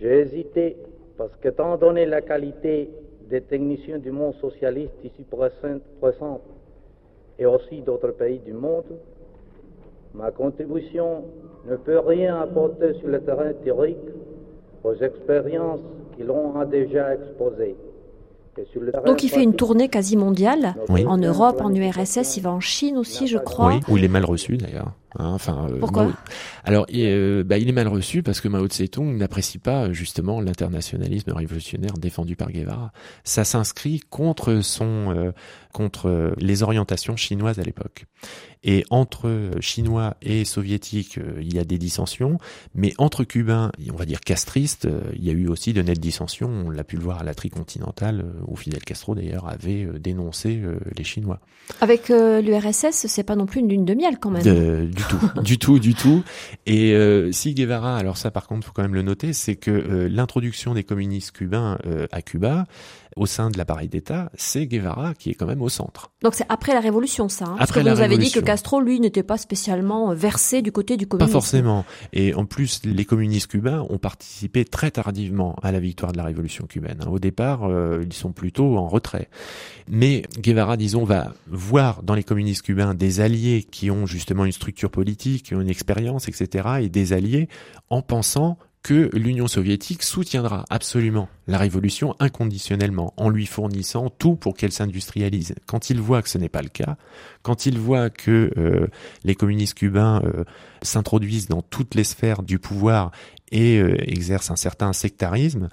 J'ai 0.00 0.20
hésité 0.20 0.76
parce 1.16 1.30
qu'étant 1.40 1.76
donné 1.76 2.06
la 2.06 2.20
qualité 2.20 2.90
des 3.30 3.40
techniciens 3.40 3.98
du 3.98 4.10
monde 4.10 4.34
socialiste 4.40 4.94
ici 5.04 5.24
présents 6.00 6.40
et 7.38 7.46
aussi 7.46 7.80
d'autres 7.80 8.10
pays 8.10 8.38
du 8.40 8.52
monde, 8.52 8.84
ma 10.14 10.30
contribution 10.30 11.24
ne 11.66 11.76
peut 11.76 11.98
rien 11.98 12.40
apporter 12.40 12.94
sur 12.94 13.08
le 13.08 13.20
terrain 13.20 13.52
théorique 13.64 13.96
aux 14.82 14.94
expériences 14.94 15.80
qu'ils 16.16 16.30
ont 16.30 16.64
déjà 16.64 17.14
exposées. 17.14 17.76
Donc 19.04 19.24
il 19.24 19.28
fait 19.28 19.42
une 19.42 19.56
tournée 19.56 19.88
quasi 19.88 20.16
mondiale, 20.16 20.74
en 20.88 21.16
Europe, 21.16 21.60
en 21.60 21.74
URSS, 21.74 22.36
il 22.36 22.42
va 22.42 22.52
en 22.52 22.60
Chine 22.60 22.96
aussi, 22.98 23.26
je 23.26 23.38
crois. 23.38 23.74
Oui, 23.74 23.80
où 23.88 23.96
il 23.96 24.04
est 24.04 24.08
mal 24.08 24.24
reçu 24.24 24.56
d'ailleurs. 24.56 24.92
Hein, 25.18 25.30
enfin, 25.32 25.68
euh, 25.70 25.78
Pourquoi 25.78 26.12
Alors, 26.64 26.86
il, 26.88 27.04
euh, 27.06 27.44
bah, 27.44 27.58
il 27.58 27.68
est 27.68 27.72
mal 27.72 27.88
reçu 27.88 28.22
parce 28.22 28.40
que 28.40 28.48
Mao 28.48 28.66
Tse-tung 28.66 29.16
n'apprécie 29.16 29.58
pas 29.58 29.92
justement 29.92 30.40
l'internationalisme 30.40 31.32
révolutionnaire 31.32 31.94
défendu 31.94 32.34
par 32.34 32.50
Guevara. 32.50 32.92
Ça 33.22 33.44
s'inscrit 33.44 34.00
contre 34.10 34.60
son, 34.62 35.14
euh, 35.16 35.30
contre 35.72 36.34
les 36.38 36.62
orientations 36.62 37.16
chinoises 37.16 37.58
à 37.58 37.62
l'époque. 37.62 38.06
Et 38.66 38.84
entre 38.88 39.50
Chinois 39.60 40.16
et 40.22 40.46
Soviétiques, 40.46 41.20
il 41.38 41.52
y 41.52 41.58
a 41.58 41.64
des 41.64 41.76
dissensions, 41.76 42.38
mais 42.74 42.94
entre 42.96 43.22
Cubains, 43.22 43.70
on 43.92 43.96
va 43.96 44.06
dire 44.06 44.20
castristes, 44.20 44.88
il 45.14 45.22
y 45.22 45.28
a 45.28 45.34
eu 45.34 45.48
aussi 45.48 45.74
de 45.74 45.82
nettes 45.82 46.00
dissensions. 46.00 46.48
On 46.48 46.70
l'a 46.70 46.82
pu 46.82 46.96
le 46.96 47.02
voir 47.02 47.20
à 47.20 47.24
la 47.24 47.34
tricontinentale, 47.34 48.24
où 48.46 48.56
Fidel 48.56 48.82
Castro 48.82 49.14
d'ailleurs 49.14 49.46
avait 49.48 49.86
dénoncé 50.00 50.62
les 50.96 51.04
Chinois. 51.04 51.40
Avec 51.82 52.08
l'URSS, 52.08 53.06
c'est 53.06 53.22
pas 53.22 53.36
non 53.36 53.44
plus 53.44 53.60
une 53.60 53.68
lune 53.68 53.84
de 53.84 53.92
miel 53.92 54.18
quand 54.18 54.30
même 54.30 54.88
du 54.88 55.03
tout, 55.08 55.30
du 55.42 55.58
tout, 55.58 55.78
du 55.78 55.94
tout. 55.94 56.22
Et 56.66 56.92
euh, 56.92 57.32
si 57.32 57.54
Guevara, 57.54 57.96
alors 57.96 58.16
ça 58.16 58.30
par 58.30 58.46
contre, 58.46 58.66
faut 58.66 58.72
quand 58.72 58.82
même 58.82 58.94
le 58.94 59.02
noter, 59.02 59.32
c'est 59.32 59.56
que 59.56 59.70
euh, 59.70 60.08
l'introduction 60.08 60.74
des 60.74 60.84
communistes 60.84 61.32
cubains 61.32 61.78
euh, 61.86 62.06
à 62.12 62.22
Cuba, 62.22 62.66
au 63.16 63.26
sein 63.26 63.50
de 63.50 63.58
l'appareil 63.58 63.88
d'État, 63.88 64.30
c'est 64.34 64.66
Guevara 64.66 65.14
qui 65.14 65.30
est 65.30 65.34
quand 65.34 65.46
même 65.46 65.62
au 65.62 65.68
centre. 65.68 66.10
Donc 66.22 66.34
c'est 66.34 66.46
après 66.48 66.72
la 66.74 66.80
Révolution, 66.80 67.28
ça. 67.28 67.44
Hein, 67.44 67.56
après 67.58 67.82
parce 67.82 67.94
que 67.94 67.94
vous 67.94 68.00
avez 68.00 68.18
dit 68.18 68.30
que 68.30 68.40
Castro, 68.40 68.80
lui, 68.80 69.00
n'était 69.00 69.22
pas 69.22 69.38
spécialement 69.38 70.14
versé 70.14 70.62
du 70.62 70.72
côté 70.72 70.96
du 70.96 71.06
communisme. 71.06 71.32
Pas 71.32 71.40
forcément. 71.40 71.84
Et 72.12 72.34
en 72.34 72.44
plus, 72.44 72.80
les 72.84 73.04
communistes 73.04 73.48
cubains 73.48 73.86
ont 73.88 73.98
participé 73.98 74.64
très 74.64 74.90
tardivement 74.90 75.56
à 75.62 75.72
la 75.72 75.80
victoire 75.80 76.12
de 76.12 76.16
la 76.16 76.24
Révolution 76.24 76.66
cubaine. 76.66 77.04
Au 77.08 77.18
départ, 77.18 77.68
ils 78.02 78.12
sont 78.12 78.32
plutôt 78.32 78.76
en 78.76 78.88
retrait. 78.88 79.28
Mais 79.88 80.22
Guevara, 80.38 80.76
disons, 80.76 81.04
va 81.04 81.34
voir 81.46 82.02
dans 82.02 82.14
les 82.14 82.24
communistes 82.24 82.62
cubains 82.62 82.94
des 82.94 83.20
alliés 83.20 83.66
qui 83.70 83.90
ont 83.90 84.06
justement 84.06 84.44
une 84.44 84.52
structure 84.52 84.90
politique, 84.90 85.44
qui 85.44 85.54
ont 85.54 85.60
une 85.60 85.68
expérience, 85.68 86.28
etc., 86.28 86.68
et 86.80 86.88
des 86.88 87.12
alliés 87.12 87.48
en 87.90 88.02
pensant 88.02 88.58
que 88.84 89.08
l'Union 89.14 89.48
soviétique 89.48 90.02
soutiendra 90.02 90.66
absolument 90.68 91.28
la 91.48 91.56
révolution 91.56 92.14
inconditionnellement, 92.20 93.14
en 93.16 93.30
lui 93.30 93.46
fournissant 93.46 94.10
tout 94.10 94.36
pour 94.36 94.54
qu'elle 94.54 94.72
s'industrialise. 94.72 95.54
Quand 95.66 95.88
il 95.88 96.00
voit 96.00 96.20
que 96.20 96.28
ce 96.28 96.36
n'est 96.36 96.50
pas 96.50 96.60
le 96.60 96.68
cas, 96.68 96.96
quand 97.42 97.64
il 97.64 97.78
voit 97.78 98.10
que 98.10 98.52
euh, 98.58 98.86
les 99.24 99.34
communistes 99.34 99.74
cubains 99.74 100.22
euh, 100.24 100.44
s'introduisent 100.82 101.48
dans 101.48 101.62
toutes 101.62 101.94
les 101.94 102.04
sphères 102.04 102.42
du 102.42 102.58
pouvoir 102.58 103.10
et 103.50 103.78
euh, 103.78 103.96
exercent 104.06 104.50
un 104.50 104.56
certain 104.56 104.92
sectarisme, 104.92 105.68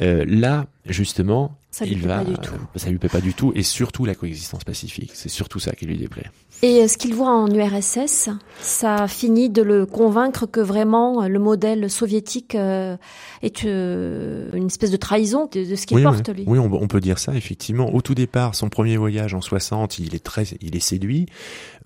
là, 0.00 0.66
justement, 0.86 1.58
ça 1.72 1.84
lui 1.84 1.92
il 1.92 2.06
va, 2.06 2.18
pas 2.18 2.24
du 2.24 2.36
tout. 2.36 2.54
ça 2.76 2.88
lui 2.88 2.98
plaît 2.98 3.08
pas 3.08 3.20
du 3.20 3.34
tout, 3.34 3.52
et 3.56 3.64
surtout 3.64 4.04
la 4.04 4.14
coexistence 4.14 4.62
pacifique. 4.62 5.10
C'est 5.14 5.28
surtout 5.28 5.58
ça 5.58 5.72
qui 5.72 5.86
lui 5.86 5.98
déplaît. 5.98 6.30
Et 6.60 6.82
euh, 6.82 6.88
ce 6.88 6.98
qu'il 6.98 7.14
voit 7.14 7.30
en 7.30 7.48
URSS, 7.48 8.30
ça 8.60 9.06
finit 9.06 9.48
de 9.48 9.62
le 9.62 9.86
convaincre 9.86 10.46
que 10.46 10.58
vraiment 10.58 11.22
euh, 11.22 11.28
le 11.28 11.38
modèle 11.38 11.88
soviétique 11.88 12.56
euh, 12.56 12.96
est 13.42 13.62
une 13.62 14.66
espèce 14.66 14.90
de 14.90 14.96
trahison 14.96 15.48
de, 15.52 15.76
ce 15.76 15.86
qu'il 15.86 16.02
porte, 16.02 16.28
lui. 16.30 16.44
Oui, 16.48 16.58
on, 16.58 16.88
peut 16.88 17.00
dire 17.00 17.20
ça, 17.20 17.34
effectivement. 17.34 17.94
Au 17.94 18.02
tout 18.02 18.14
départ, 18.14 18.56
son 18.56 18.68
premier 18.68 18.96
voyage 18.96 19.34
en 19.34 19.40
60, 19.40 20.00
il 20.00 20.16
est 20.16 20.24
très, 20.24 20.44
il 20.60 20.74
est 20.74 20.80
séduit. 20.80 21.26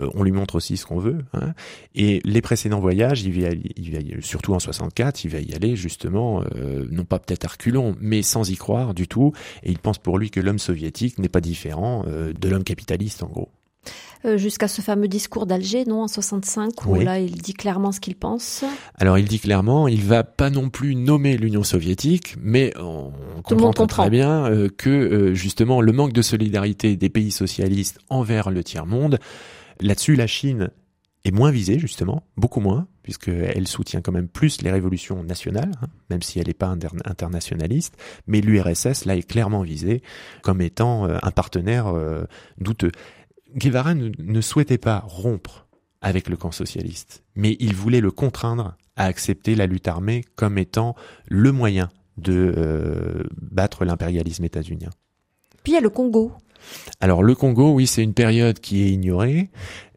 on 0.01 0.23
lui 0.23 0.33
montre 0.33 0.55
aussi 0.55 0.79
ce 0.79 0.87
qu'on 0.87 0.99
veut. 0.99 1.19
Hein. 1.35 1.53
Et 1.95 2.21
les 2.25 2.41
précédents 2.41 2.81
voyages, 2.81 3.23
il 3.23 3.43
va, 3.43 3.51
il 3.77 3.93
va, 3.93 3.99
surtout 4.23 4.55
en 4.55 4.59
64, 4.59 5.25
il 5.25 5.31
va 5.31 5.41
y 5.41 5.55
aller 5.55 5.77
justement, 5.77 6.43
non 6.91 7.05
pas 7.05 7.19
peut-être 7.19 7.45
à 7.45 7.49
reculons, 7.49 7.95
mais 8.01 8.23
sans 8.23 8.51
y 8.51 8.57
croire 8.57 8.95
du 8.95 9.07
tout. 9.07 9.33
Et 9.63 9.71
il 9.71 9.79
pense 9.79 9.99
pour 9.99 10.17
lui 10.19 10.31
que 10.31 10.41
l'homme 10.41 10.59
soviétique 10.59 11.19
n'est 11.19 11.29
pas 11.29 11.43
différent 11.43 12.05
de 12.07 12.49
l'homme 12.49 12.65
capitaliste, 12.65 13.23
en 13.23 13.29
gros. 13.29 13.51
Euh, 14.25 14.37
jusqu'à 14.37 14.69
ce 14.69 14.81
fameux 14.83 15.09
discours 15.09 15.47
d'Alger, 15.47 15.85
non, 15.85 16.03
en 16.03 16.09
65, 16.09 16.87
où 16.87 16.95
là, 16.95 17.19
il 17.19 17.43
dit 17.43 17.55
clairement 17.55 17.91
ce 17.91 17.99
qu'il 17.99 18.15
pense. 18.15 18.65
Alors, 18.95 19.19
il 19.19 19.27
dit 19.27 19.41
clairement, 19.41 19.89
il 19.89 20.03
va 20.03 20.23
pas 20.23 20.49
non 20.49 20.71
plus 20.71 20.95
nommer 20.95 21.37
l'Union 21.37 21.65
soviétique, 21.65 22.37
mais 22.41 22.73
on 22.79 23.11
comprend, 23.43 23.87
très 23.87 24.11
bien 24.11 24.47
euh, 24.47 24.69
que, 24.69 24.91
euh, 24.91 25.35
justement, 25.35 25.81
le 25.81 25.91
manque 25.91 26.13
de 26.13 26.23
solidarité 26.23 26.97
des 26.97 27.09
pays 27.09 27.33
socialistes 27.33 27.99
envers 28.11 28.53
le 28.53 28.63
tiers-monde, 28.63 29.19
là-dessus, 29.81 30.15
la 30.15 30.29
Chine 30.29 30.71
est 31.25 31.33
moins 31.33 31.51
visée, 31.51 31.81
justement, 31.81 32.23
beaucoup 32.37 32.61
moins, 32.61 32.87
puisqu'elle 33.03 33.67
soutient 33.67 34.03
quand 34.03 34.13
même 34.13 34.29
plus 34.29 34.63
les 34.63 34.71
révolutions 34.71 35.25
nationales, 35.25 35.73
hein, 35.83 35.87
même 36.11 36.23
si 36.23 36.39
elle 36.39 36.47
n'est 36.47 36.55
pas 36.55 36.73
internationaliste, 37.05 37.97
mais 38.29 38.41
l'URSS, 38.41 39.05
là, 39.05 39.17
est 39.17 39.29
clairement 39.29 39.63
visée 39.63 40.03
comme 40.43 40.61
étant 40.61 41.05
un 41.05 41.31
partenaire 41.33 41.93
douteux. 42.59 42.93
Guevara 43.57 43.95
ne, 43.95 44.41
souhaitait 44.41 44.79
pas 44.79 45.03
rompre 45.07 45.67
avec 46.01 46.29
le 46.29 46.37
camp 46.37 46.53
socialiste, 46.53 47.23
mais 47.37 47.57
il 47.61 47.75
voulait 47.75 48.01
le 48.01 48.11
contraindre 48.11 48.77
à 48.97 49.05
accepter 49.07 49.55
la 49.55 49.67
lutte 49.67 49.89
armée 49.89 50.25
comme 50.37 50.59
étant 50.59 50.95
le 51.29 51.53
moyen 51.53 51.91
de 52.19 52.55
euh, 52.57 53.23
battre 53.41 53.85
l'impérialisme 53.85 54.45
états-unien. 54.45 54.91
Puis 55.63 55.73
il 55.73 55.75
y 55.75 55.79
a 55.79 55.81
le 55.81 55.91
Congo. 55.91 56.33
Alors 57.01 57.23
le 57.23 57.35
Congo, 57.35 57.73
oui, 57.73 57.87
c'est 57.87 58.03
une 58.03 58.15
période 58.15 58.61
qui 58.61 58.83
est 58.83 58.91
ignorée. 58.91 59.51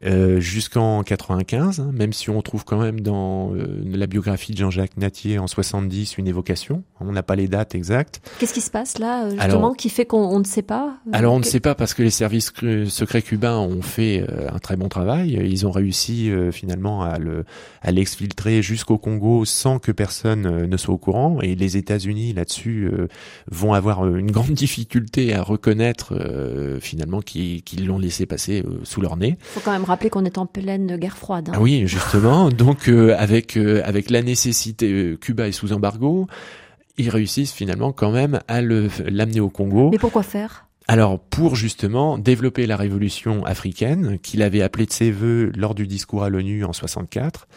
Euh, 0.06 0.39
jusqu'en 0.39 1.03
95, 1.03 1.80
hein, 1.80 1.91
même 1.93 2.14
si 2.14 2.30
on 2.30 2.41
trouve 2.41 2.64
quand 2.64 2.78
même 2.80 3.01
dans 3.01 3.53
euh, 3.53 3.82
la 3.86 4.06
biographie 4.06 4.51
de 4.51 4.58
Jean-Jacques 4.58 4.97
Natier 4.97 5.39
en 5.39 5.47
70 5.47 6.18
une 6.18 6.28
évocation. 6.28 6.84
On 6.99 7.12
n'a 7.12 7.24
pas 7.24 7.36
les 7.36 7.47
dates 7.47 7.76
exactes. 7.76 8.22
Qu'est-ce 8.39 8.53
qui 8.53 8.62
se 8.62 8.70
passe 8.70 8.99
là, 8.99 9.30
justement, 9.30 9.74
qui 9.74 9.89
fait 9.89 10.06
qu'on 10.06 10.39
ne 10.39 10.43
sait 10.43 10.62
pas 10.62 10.97
Alors 11.12 11.34
on 11.34 11.39
ne 11.39 11.43
sait 11.43 11.60
pas 11.60 11.76
parce 11.76 11.93
que 11.93 12.03
les 12.03 12.10
services 12.10 12.51
secrets 12.88 13.22
cubains 13.22 13.58
ont 13.58 13.82
fait 13.82 14.26
un 14.51 14.60
très 14.60 14.76
bon 14.76 14.89
travail. 14.89 15.39
Ils 15.43 15.66
ont 15.66 15.72
réussi 15.72 16.32
finalement 16.51 17.03
à 17.03 17.18
le 17.18 17.43
à 17.82 17.91
l'exfiltrer 17.91 18.62
jusqu'au 18.62 18.97
Congo 18.97 19.45
sans 19.45 19.80
que 19.80 19.91
personne 19.91 20.66
ne 20.66 20.78
soit 20.78 20.93
au 20.93 20.97
courant. 20.97 21.39
Et 21.41 21.56
les 21.56 21.78
États-Unis 21.78 22.34
là-dessus 22.34 22.89
vont 23.51 23.74
avoir 23.74 24.08
une 24.08 24.32
grande 24.32 24.51
difficulté 24.51 25.34
à 25.34 25.41
reconnaître 25.41 26.14
finalement 26.82 27.22
qu'ils 27.22 27.86
l'ont 27.86 27.99
laissé 27.99 28.26
passer 28.26 28.64
sous 28.84 29.01
leur 29.01 29.18
nez. 29.18 29.38
Faut 29.41 29.62
quand 29.64 29.74
même 29.74 29.84
rappeler 29.96 30.10
qu'on 30.10 30.26
est 30.26 30.38
en 30.38 30.46
pleine 30.46 30.98
guerre 30.98 31.18
froide. 31.18 31.50
Hein. 31.50 31.54
Ah 31.56 31.62
oui, 31.62 31.88
justement. 31.88 32.50
Donc 32.66 32.89
euh, 32.89 33.16
avec 33.18 33.56
euh, 33.56 33.82
avec 33.86 34.10
la 34.10 34.22
nécessité, 34.22 34.91
euh, 34.91 35.16
Cuba 35.16 35.48
est 35.48 35.54
sous 35.54 35.72
embargo, 35.72 36.28
ils 36.98 37.10
réussissent 37.10 37.54
finalement 37.54 37.93
quand 37.93 38.12
même 38.12 38.41
à 38.50 38.62
l'amener 38.62 39.39
au 39.39 39.50
Congo. 39.50 39.91
Mais 39.91 39.98
pourquoi 39.98 40.24
faire? 40.24 40.68
Alors 40.89 41.18
pour 41.18 41.56
justement 41.56 42.18
développer 42.18 42.68
la 42.68 42.76
révolution 42.76 43.46
africaine 43.46 44.20
qu'il 44.20 44.41
avait 44.41 44.62
appelée 44.62 44.86
de 44.86 44.91
ses 44.91 45.12
voeux 45.12 45.52
lors 45.56 45.76
du 45.76 45.88
discours 45.88 46.24
à 46.24 46.30
l'ONU 46.30 46.66
en 46.66 46.74
64 46.74 47.48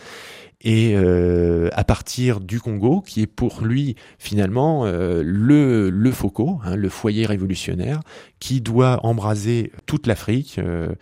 et 0.60 0.94
euh, 0.96 1.68
à 1.72 1.84
partir 1.84 2.40
du 2.40 2.60
Congo, 2.60 3.00
qui 3.00 3.22
est 3.22 3.28
pour 3.28 3.62
lui 3.62 3.94
finalement 4.18 4.86
euh, 4.86 5.22
le, 5.24 5.88
le 5.88 6.10
FOCO, 6.10 6.60
hein, 6.64 6.74
le 6.74 6.88
foyer 6.88 7.26
révolutionnaire, 7.26 8.00
qui 8.40 8.60
doit 8.60 9.04
embraser 9.06 9.72
toute 9.86 10.08
l'Afrique 10.08 10.56
euh, 10.58 10.92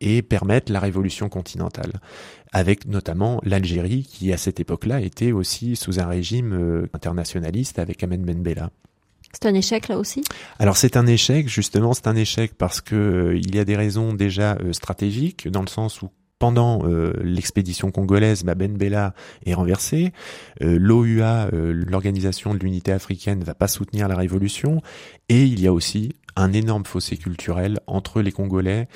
et 0.00 0.22
permettre 0.22 0.72
la 0.72 0.80
révolution 0.80 1.28
continentale, 1.28 1.92
avec 2.52 2.86
notamment 2.86 3.40
l'Algérie, 3.44 4.02
qui 4.02 4.32
à 4.32 4.36
cette 4.36 4.58
époque-là 4.58 5.00
était 5.00 5.30
aussi 5.30 5.76
sous 5.76 6.00
un 6.00 6.06
régime 6.06 6.88
internationaliste 6.92 7.78
avec 7.78 8.02
Ahmed 8.02 8.22
Ben 8.22 8.42
Bella. 8.42 8.70
C'est 9.32 9.46
un 9.46 9.54
échec 9.54 9.88
là 9.88 9.98
aussi? 9.98 10.22
Alors 10.58 10.76
c'est 10.76 10.96
un 10.96 11.06
échec, 11.06 11.48
justement, 11.48 11.94
c'est 11.94 12.06
un 12.06 12.16
échec 12.16 12.54
parce 12.56 12.80
que 12.80 13.36
il 13.36 13.54
y 13.54 13.58
a 13.58 13.64
des 13.64 13.76
raisons 13.76 14.12
déjà 14.12 14.58
stratégiques, 14.72 15.48
dans 15.48 15.62
le 15.62 15.68
sens 15.68 16.02
où 16.02 16.10
pendant 16.38 16.80
euh, 16.84 17.12
l'expédition 17.22 17.90
congolaise, 17.90 18.44
bah, 18.44 18.54
Ben 18.54 18.76
Bella 18.76 19.14
est 19.46 19.54
renversé. 19.54 20.12
Euh, 20.62 20.78
L'OUA, 20.78 21.48
euh, 21.52 21.72
l'organisation 21.72 22.54
de 22.54 22.58
l'unité 22.58 22.92
africaine, 22.92 23.42
va 23.44 23.54
pas 23.54 23.68
soutenir 23.68 24.08
la 24.08 24.16
révolution. 24.16 24.82
Et 25.28 25.44
il 25.44 25.60
y 25.60 25.66
a 25.66 25.72
aussi 25.72 26.12
un 26.36 26.52
énorme 26.52 26.84
fossé 26.84 27.16
culturel 27.16 27.80
entre 27.86 28.20
les 28.20 28.32
Congolais 28.32 28.88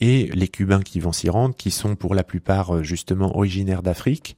et 0.00 0.30
les 0.34 0.48
Cubains 0.48 0.82
qui 0.82 0.98
vont 0.98 1.12
s'y 1.12 1.30
rendre, 1.30 1.54
qui 1.54 1.70
sont 1.70 1.94
pour 1.94 2.14
la 2.14 2.24
plupart 2.24 2.82
justement 2.82 3.36
originaires 3.36 3.82
d'Afrique 3.82 4.36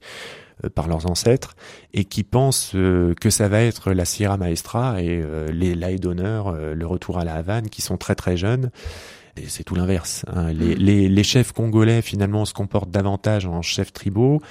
par 0.75 0.87
leurs 0.87 1.09
ancêtres 1.09 1.55
et 1.93 2.05
qui 2.05 2.23
pensent 2.23 2.73
que 2.73 3.29
ça 3.29 3.47
va 3.47 3.61
être 3.61 3.91
la 3.91 4.05
Sierra 4.05 4.37
Maestra 4.37 5.01
et 5.01 5.23
les 5.51 5.73
l'Aïe 5.73 5.99
d'honneur, 5.99 6.51
le 6.51 6.85
retour 6.85 7.17
à 7.17 7.23
la 7.23 7.35
Havane, 7.35 7.69
qui 7.69 7.81
sont 7.81 7.97
très 7.97 8.13
très 8.13 8.37
jeunes 8.37 8.71
c'est 9.47 9.63
tout 9.63 9.75
l'inverse. 9.75 10.25
Hein. 10.27 10.53
Les, 10.53 10.75
les, 10.75 11.09
les, 11.09 11.23
chefs 11.23 11.51
congolais 11.51 12.01
finalement 12.01 12.45
se 12.45 12.53
comportent 12.53 12.91
davantage 12.91 13.45
en 13.45 13.61
chefs 13.61 13.93
tribaux. 13.93 14.41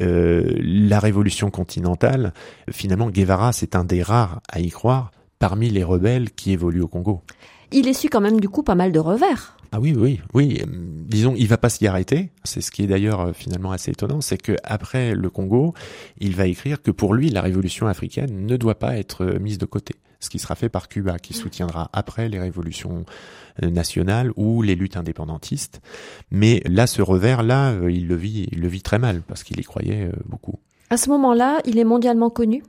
Euh, 0.00 0.52
la 0.58 1.00
révolution 1.00 1.50
continentale, 1.50 2.32
finalement, 2.70 3.10
Guevara, 3.10 3.52
c'est 3.52 3.74
un 3.74 3.84
des 3.84 4.02
rares 4.02 4.40
à 4.48 4.60
y 4.60 4.70
croire 4.70 5.10
parmi 5.38 5.70
les 5.70 5.84
rebelles 5.84 6.30
qui 6.30 6.52
évoluent 6.52 6.82
au 6.82 6.88
Congo. 6.88 7.22
Il 7.72 7.88
essuie 7.88 8.08
quand 8.08 8.20
même 8.20 8.40
du 8.40 8.48
coup 8.48 8.62
pas 8.62 8.74
mal 8.74 8.92
de 8.92 8.98
revers. 8.98 9.56
Ah 9.72 9.80
oui, 9.80 9.94
oui, 9.96 10.20
oui. 10.32 10.62
Disons, 10.68 11.34
il 11.36 11.48
va 11.48 11.58
pas 11.58 11.68
s'y 11.68 11.86
arrêter. 11.86 12.30
C'est 12.44 12.60
ce 12.60 12.70
qui 12.70 12.84
est 12.84 12.86
d'ailleurs 12.86 13.20
euh, 13.20 13.32
finalement 13.32 13.72
assez 13.72 13.90
étonnant, 13.90 14.20
c'est 14.20 14.38
que 14.38 14.56
après 14.62 15.14
le 15.14 15.28
Congo, 15.28 15.74
il 16.18 16.36
va 16.36 16.46
écrire 16.46 16.80
que 16.82 16.90
pour 16.90 17.14
lui, 17.14 17.30
la 17.30 17.42
révolution 17.42 17.86
africaine 17.86 18.46
ne 18.46 18.56
doit 18.56 18.78
pas 18.78 18.96
être 18.96 19.24
euh, 19.24 19.38
mise 19.38 19.58
de 19.58 19.66
côté 19.66 19.94
ce 20.26 20.30
qui 20.30 20.38
sera 20.38 20.56
fait 20.56 20.68
par 20.68 20.88
Cuba, 20.88 21.18
qui 21.18 21.32
soutiendra 21.34 21.88
après 21.92 22.28
les 22.28 22.38
révolutions 22.38 23.06
euh, 23.62 23.70
nationales 23.70 24.32
ou 24.36 24.60
les 24.60 24.74
luttes 24.74 24.96
indépendantistes. 24.96 25.80
Mais 26.30 26.62
là, 26.66 26.86
ce 26.86 27.00
revers-là, 27.00 27.72
euh, 27.72 27.90
il 27.90 28.08
le 28.08 28.16
vit, 28.16 28.48
il 28.50 28.60
le 28.60 28.68
vit 28.68 28.82
très 28.82 28.98
mal 28.98 29.22
parce 29.22 29.44
qu'il 29.44 29.58
y 29.60 29.62
croyait 29.62 30.08
euh, 30.08 30.12
beaucoup. 30.26 30.58
À 30.90 30.96
ce 30.96 31.08
moment-là, 31.10 31.60
il 31.64 31.78
est 31.78 31.84
mondialement 31.84 32.28
connu? 32.28 32.64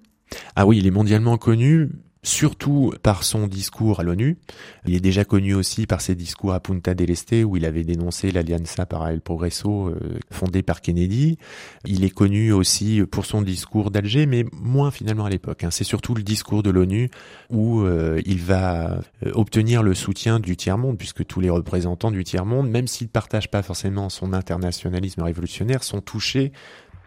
Ah 0.56 0.68
oui, 0.68 0.78
il 0.78 0.88
est 0.88 0.92
mondialement 0.92 1.38
connu 1.38 1.90
surtout 2.24 2.94
par 3.04 3.24
son 3.24 3.48
discours 3.48 4.00
à 4.00 4.04
l'ONU. 4.04 4.38
Il 4.86 4.96
est 4.96 5.00
déjà 5.00 5.26
connu 5.26 5.54
aussi 5.54 5.86
par 5.86 6.02
ses 6.02 6.16
discours 6.16 6.54
à 6.54 6.60
Punta 6.60 6.94
del 6.94 7.10
Este 7.12 7.36
où 7.46 7.58
il 7.58 7.66
avait 7.66 7.84
dénoncé 7.84 8.32
l'Alianza 8.32 8.86
para 8.86 9.14
el 9.14 9.22
Progreso 9.22 9.90
euh, 9.90 10.20
fondée 10.32 10.64
par 10.64 10.82
Kennedy. 10.82 11.38
Il 11.86 12.04
est 12.04 12.10
connu 12.10 12.52
aussi 12.52 13.02
pour 13.10 13.26
son 13.26 13.42
discours 13.42 13.92
d'Alger, 13.92 14.26
mais 14.26 14.46
moins 14.52 14.92
finalement 14.92 15.26
à 15.26 15.30
l'époque. 15.30 15.64
Hein. 15.64 15.72
C'est 15.72 15.84
surtout 15.84 16.16
le 16.16 16.24
discours 16.24 16.64
de 16.64 16.70
l'ONU 16.70 17.10
où 17.50 17.82
euh, 17.82 18.22
il 18.26 18.40
va 18.40 19.00
euh, 19.26 19.32
obtenir 19.34 19.84
le 19.84 19.94
soutien 19.94 20.40
du 20.40 20.56
tiers-monde, 20.56 20.98
puisque 20.98 21.26
tous 21.26 21.40
les 21.40 21.50
représentants 21.50 22.12
du 22.12 22.24
tiers-monde, 22.24 22.70
même 22.70 22.88
s'ils 22.88 23.08
ne 23.08 23.12
partagent 23.12 23.52
pas 23.52 23.62
forcément 23.62 24.10
son 24.10 24.34
internationalisme 24.34 25.22
révolutionnaire, 25.22 25.84
sont 25.84 26.02
touchés 26.02 26.52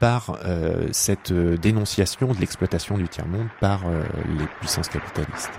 par 0.01 0.38
euh, 0.46 0.88
cette 0.92 1.30
euh, 1.30 1.57
dénonciation 1.59 2.32
de 2.32 2.40
l'exploitation 2.40 2.96
du 2.96 3.07
tiers-monde 3.07 3.48
par 3.61 3.82
euh, 3.86 4.03
les 4.38 4.46
puissances 4.59 4.88
capitalistes. 4.88 5.53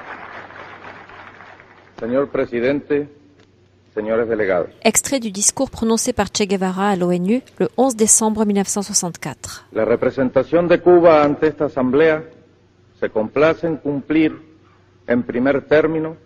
Extrait 4.84 5.20
du 5.20 5.32
discours 5.32 5.70
prononcé 5.70 6.14
par 6.14 6.28
Che 6.36 6.48
Guevara 6.48 6.90
à 6.90 6.96
l'ONU 6.96 7.44
le 7.60 7.70
11 7.78 7.96
décembre 7.96 8.44
1964. 8.46 9.68
La 9.74 9.86
representación 9.86 10.68
de 10.68 10.78
Cuba 10.78 11.24
ante 11.24 11.48
esta 11.48 11.66
asamblea 11.66 12.24
se 13.00 13.10
complace 13.10 13.68
en 13.68 13.78
cumplir, 13.78 14.34
en 15.08 15.22
primer 15.22 15.62
término, 15.68 16.18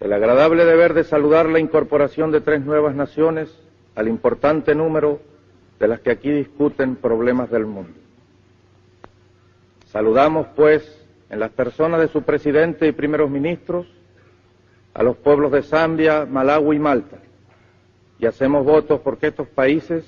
el 0.00 0.12
agradable 0.12 0.64
deber 0.64 0.94
de 0.94 1.04
saludar 1.04 1.46
la 1.50 1.58
incorporación 1.58 2.30
de 2.30 2.40
tres 2.40 2.64
nuevas 2.64 2.94
naciones 2.94 3.50
al 3.94 4.08
importante 4.08 4.74
número 4.74 5.20
de 5.78 5.88
las 5.88 6.00
que 6.00 6.10
aquí 6.10 6.30
discuten 6.30 6.96
problemas 6.96 7.50
del 7.50 7.66
mundo. 7.66 7.92
Saludamos, 9.86 10.48
pues, 10.56 11.06
en 11.30 11.40
las 11.40 11.50
personas 11.50 12.00
de 12.00 12.08
su 12.08 12.22
presidente 12.22 12.88
y 12.88 12.92
primeros 12.92 13.30
ministros, 13.30 13.86
a 14.94 15.02
los 15.02 15.16
pueblos 15.16 15.52
de 15.52 15.62
Zambia, 15.62 16.26
Malawi 16.26 16.76
y 16.76 16.78
Malta, 16.78 17.18
y 18.18 18.26
hacemos 18.26 18.64
votos 18.64 19.00
porque 19.00 19.28
estos 19.28 19.46
países 19.48 20.04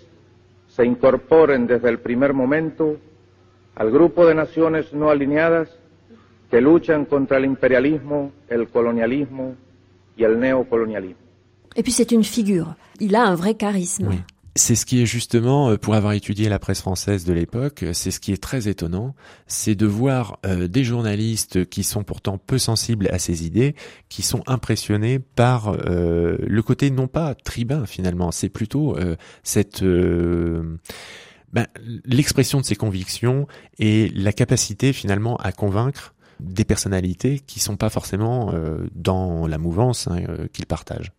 se 0.68 0.84
incorporen 0.84 1.66
desde 1.66 1.88
el 1.88 1.98
primer 1.98 2.34
momento 2.34 2.96
al 3.74 3.90
grupo 3.90 4.26
de 4.26 4.34
naciones 4.34 4.92
no 4.92 5.10
alineadas 5.10 5.68
que 6.50 6.60
luchan 6.60 7.04
contra 7.04 7.38
el 7.38 7.44
imperialismo, 7.44 8.32
el 8.48 8.68
colonialismo 8.68 9.54
y 10.16 10.24
el 10.24 10.38
neocolonialismo. 10.40 11.30
Et 11.76 11.84
puis 11.84 11.92
c'est 11.92 12.10
une 12.10 12.24
figure. 12.24 12.74
Il 12.98 13.14
a 13.14 13.24
un 13.28 13.36
vrai 13.36 13.54
charisme. 13.54 14.08
Oui. 14.08 14.20
C'est 14.60 14.74
ce 14.74 14.84
qui 14.84 15.00
est 15.00 15.06
justement, 15.06 15.70
euh, 15.70 15.78
pour 15.78 15.94
avoir 15.94 16.12
étudié 16.12 16.50
la 16.50 16.58
presse 16.58 16.82
française 16.82 17.24
de 17.24 17.32
l'époque, 17.32 17.82
euh, 17.82 17.92
c'est 17.94 18.10
ce 18.10 18.20
qui 18.20 18.30
est 18.30 18.42
très 18.42 18.68
étonnant, 18.68 19.14
c'est 19.46 19.74
de 19.74 19.86
voir 19.86 20.38
euh, 20.44 20.68
des 20.68 20.84
journalistes 20.84 21.64
qui 21.64 21.82
sont 21.82 22.04
pourtant 22.04 22.36
peu 22.36 22.58
sensibles 22.58 23.08
à 23.10 23.18
ces 23.18 23.46
idées, 23.46 23.74
qui 24.10 24.20
sont 24.20 24.42
impressionnés 24.46 25.18
par 25.18 25.72
le 25.72 26.60
côté 26.60 26.90
non 26.90 27.08
pas 27.08 27.34
tribun 27.34 27.86
finalement, 27.86 28.32
c'est 28.32 28.50
plutôt 28.50 28.98
cette 29.42 29.82
ben, 29.82 31.66
l'expression 32.04 32.60
de 32.60 32.66
ses 32.66 32.76
convictions 32.76 33.46
et 33.78 34.10
la 34.10 34.32
capacité 34.32 34.92
finalement 34.92 35.36
à 35.38 35.52
convaincre 35.52 36.14
des 36.38 36.64
personnalités 36.64 37.38
qui 37.38 37.60
sont 37.60 37.76
pas 37.76 37.88
forcément 37.88 38.52
dans 38.94 39.46
la 39.46 39.58
mouvance 39.58 40.08
hein, 40.08 40.22
qu'ils 40.52 40.66
partagent. 40.66 41.12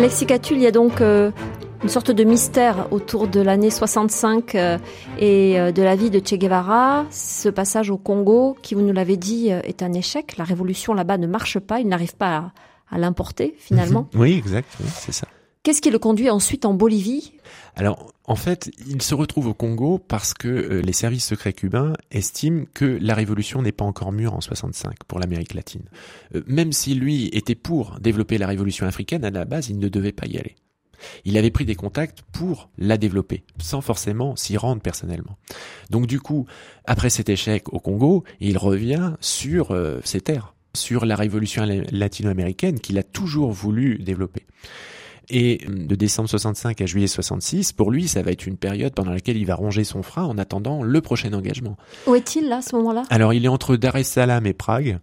Alexis 0.00 0.24
Catul, 0.24 0.56
il 0.56 0.62
y 0.62 0.66
a 0.66 0.70
donc 0.70 1.02
euh, 1.02 1.30
une 1.82 1.90
sorte 1.90 2.10
de 2.10 2.24
mystère 2.24 2.90
autour 2.90 3.28
de 3.28 3.38
l'année 3.38 3.68
65 3.68 4.54
euh, 4.54 4.78
et 5.18 5.60
euh, 5.60 5.72
de 5.72 5.82
la 5.82 5.94
vie 5.94 6.08
de 6.08 6.20
Che 6.20 6.36
Guevara. 6.38 7.04
Ce 7.10 7.50
passage 7.50 7.90
au 7.90 7.98
Congo, 7.98 8.56
qui 8.62 8.74
vous 8.74 8.80
nous 8.80 8.94
l'avez 8.94 9.18
dit, 9.18 9.50
est 9.50 9.82
un 9.82 9.92
échec. 9.92 10.38
La 10.38 10.44
révolution 10.44 10.94
là-bas 10.94 11.18
ne 11.18 11.26
marche 11.26 11.58
pas. 11.58 11.80
Il 11.80 11.88
n'arrive 11.88 12.16
pas 12.16 12.54
à, 12.90 12.98
l'importer 12.98 13.54
finalement. 13.58 14.08
Oui, 14.14 14.38
exact. 14.38 14.74
c'est 14.88 15.12
ça. 15.12 15.26
Qu'est-ce 15.62 15.82
qui 15.82 15.90
le 15.90 15.98
conduit 15.98 16.30
ensuite 16.30 16.64
en 16.64 16.72
Bolivie? 16.72 17.34
Alors, 17.76 18.14
en 18.24 18.34
fait, 18.34 18.70
il 18.88 19.02
se 19.02 19.14
retrouve 19.14 19.48
au 19.48 19.52
Congo 19.52 19.98
parce 19.98 20.32
que 20.32 20.48
euh, 20.48 20.80
les 20.80 20.94
services 20.94 21.26
secrets 21.26 21.52
cubains 21.52 21.92
estiment 22.10 22.64
que 22.72 22.98
la 22.98 23.14
révolution 23.14 23.60
n'est 23.60 23.70
pas 23.70 23.84
encore 23.84 24.10
mûre 24.10 24.32
en 24.32 24.40
65 24.40 25.04
pour 25.06 25.18
l'Amérique 25.18 25.52
latine. 25.52 25.82
Euh, 26.34 26.42
même 26.46 26.72
si 26.72 26.94
lui 26.94 27.26
était 27.34 27.54
pour 27.54 28.00
développer 28.00 28.38
la 28.38 28.46
révolution 28.46 28.86
africaine, 28.86 29.22
à 29.22 29.30
la 29.30 29.44
base, 29.44 29.68
il 29.68 29.78
ne 29.78 29.88
devait 29.90 30.12
pas 30.12 30.26
y 30.26 30.38
aller. 30.38 30.56
Il 31.26 31.36
avait 31.36 31.50
pris 31.50 31.66
des 31.66 31.74
contacts 31.74 32.22
pour 32.32 32.70
la 32.78 32.96
développer, 32.96 33.44
sans 33.58 33.82
forcément 33.82 34.36
s'y 34.36 34.56
rendre 34.56 34.80
personnellement. 34.80 35.36
Donc 35.90 36.06
du 36.06 36.20
coup, 36.20 36.46
après 36.86 37.10
cet 37.10 37.28
échec 37.28 37.70
au 37.70 37.80
Congo, 37.80 38.24
il 38.40 38.56
revient 38.56 39.12
sur 39.20 39.72
euh, 39.72 40.00
ses 40.04 40.22
terres, 40.22 40.54
sur 40.74 41.04
la 41.04 41.16
révolution 41.16 41.66
latino-américaine 41.92 42.80
qu'il 42.80 42.96
a 42.96 43.02
toujours 43.02 43.52
voulu 43.52 43.98
développer. 43.98 44.46
Et 45.32 45.60
de 45.68 45.94
décembre 45.94 46.28
65 46.28 46.80
à 46.80 46.86
juillet 46.86 47.06
66, 47.06 47.72
pour 47.72 47.92
lui, 47.92 48.08
ça 48.08 48.20
va 48.22 48.32
être 48.32 48.46
une 48.46 48.56
période 48.56 48.92
pendant 48.92 49.12
laquelle 49.12 49.36
il 49.36 49.46
va 49.46 49.54
ronger 49.54 49.84
son 49.84 50.02
frein 50.02 50.24
en 50.24 50.38
attendant 50.38 50.82
le 50.82 51.00
prochain 51.00 51.32
engagement. 51.32 51.76
Où 52.08 52.16
est-il 52.16 52.48
là, 52.48 52.56
à 52.56 52.62
ce 52.62 52.74
moment-là? 52.74 53.04
Alors, 53.10 53.32
il 53.32 53.44
est 53.44 53.48
entre 53.48 53.76
Dar 53.76 53.94
es 53.94 54.02
Salaam 54.02 54.44
et 54.46 54.52
Prague, 54.52 54.98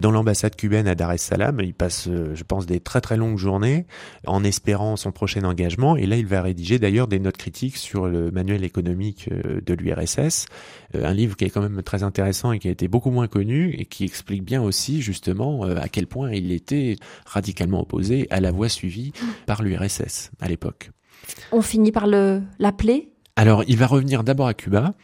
dans 0.00 0.10
l'ambassade 0.10 0.56
cubaine 0.56 0.88
à 0.88 0.96
Dar 0.96 1.12
es 1.12 1.18
Salaam. 1.18 1.60
Il 1.60 1.74
passe, 1.74 2.08
euh, 2.08 2.34
je 2.34 2.42
pense, 2.42 2.66
des 2.66 2.80
très 2.80 3.00
très 3.00 3.16
longues 3.16 3.38
journées 3.38 3.86
en 4.26 4.42
espérant 4.42 4.96
son 4.96 5.12
prochain 5.12 5.44
engagement. 5.44 5.96
Et 5.96 6.06
là, 6.06 6.16
il 6.16 6.26
va 6.26 6.42
rédiger 6.42 6.80
d'ailleurs 6.80 7.06
des 7.06 7.20
notes 7.20 7.36
critiques 7.36 7.76
sur 7.76 8.08
le 8.08 8.32
manuel 8.32 8.64
économique 8.64 9.28
euh, 9.30 9.60
de 9.64 9.74
l'URSS, 9.74 10.46
euh, 10.96 11.04
un 11.04 11.14
livre 11.14 11.36
qui 11.36 11.44
est 11.44 11.50
quand 11.50 11.62
même 11.62 11.84
très 11.84 12.02
intéressant 12.02 12.50
et 12.50 12.58
qui 12.58 12.66
a 12.66 12.72
été 12.72 12.88
beaucoup 12.88 13.10
moins 13.10 13.28
connu 13.28 13.76
et 13.78 13.84
qui 13.84 14.04
explique 14.04 14.42
bien 14.42 14.60
aussi 14.60 15.02
justement 15.02 15.62
à 15.62 15.88
quel 15.88 16.06
point 16.06 16.32
il 16.32 16.50
était 16.50 16.96
radicalement 17.26 17.82
opposé 17.82 18.26
à 18.30 18.40
la 18.40 18.50
voie 18.50 18.68
suivie 18.68 19.12
par 19.46 19.62
à 20.40 20.48
l'époque. 20.48 20.90
On 21.52 21.62
finit 21.62 21.92
par 21.92 22.06
le 22.06 22.42
l'appeler? 22.58 23.12
Alors, 23.38 23.62
il 23.68 23.76
va 23.76 23.86
revenir 23.86 24.24
d'abord 24.24 24.48
à 24.48 24.54
Cuba, 24.54 24.94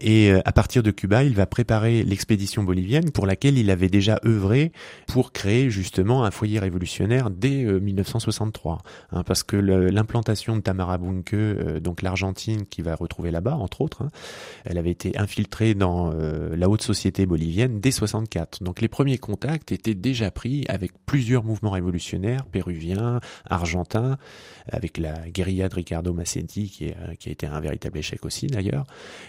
et 0.00 0.30
euh, 0.30 0.40
à 0.44 0.52
partir 0.52 0.82
de 0.82 0.90
Cuba, 0.90 1.24
il 1.24 1.34
va 1.34 1.46
préparer 1.46 2.02
l'expédition 2.04 2.62
bolivienne 2.62 3.10
pour 3.10 3.26
laquelle 3.26 3.58
il 3.58 3.70
avait 3.70 3.88
déjà 3.88 4.18
œuvré 4.24 4.72
pour 5.06 5.32
créer 5.32 5.68
justement 5.70 6.24
un 6.24 6.30
foyer 6.30 6.58
révolutionnaire 6.58 7.30
dès 7.30 7.64
1963. 7.64 8.74
Euh, 8.74 9.16
hein, 9.18 9.22
parce 9.24 9.42
que 9.42 9.56
l'implantation 9.56 10.56
de 10.56 10.60
Tamara 10.60 10.96
Bunke, 10.96 11.34
euh, 11.34 11.80
donc 11.80 12.00
l'Argentine 12.00 12.66
qui 12.66 12.80
va 12.82 12.94
retrouver 12.94 13.30
là-bas, 13.30 13.56
entre 13.56 13.80
autres, 13.80 14.02
hein, 14.02 14.10
elle 14.64 14.78
avait 14.78 14.90
été 14.90 15.18
infiltrée 15.18 15.74
dans 15.74 16.10
la 16.16 16.68
haute 16.68 16.82
société 16.82 17.26
bolivienne 17.26 17.80
dès 17.80 17.90
64. 17.90 18.62
Donc 18.62 18.80
les 18.80 18.88
premiers 18.88 19.18
contacts 19.18 19.72
étaient 19.72 19.94
déjà 19.94 20.30
pris 20.30 20.64
avec 20.68 20.92
plusieurs 21.04 21.44
mouvements 21.44 21.70
révolutionnaires, 21.70 22.46
péruviens, 22.46 23.20
argentins, 23.48 24.16
avec 24.70 24.98
la 24.98 25.28
guérilla 25.28 25.68
de 25.68 25.74
Ricardo 25.74 26.12
Massetti 26.12 26.70
qui, 26.70 26.92
qui 27.18 27.28
a 27.28 27.32
été 27.32 27.46
véritable 27.66 27.98
échec 27.98 28.24
aussi 28.24 28.46
d'ailleurs. 28.46 28.86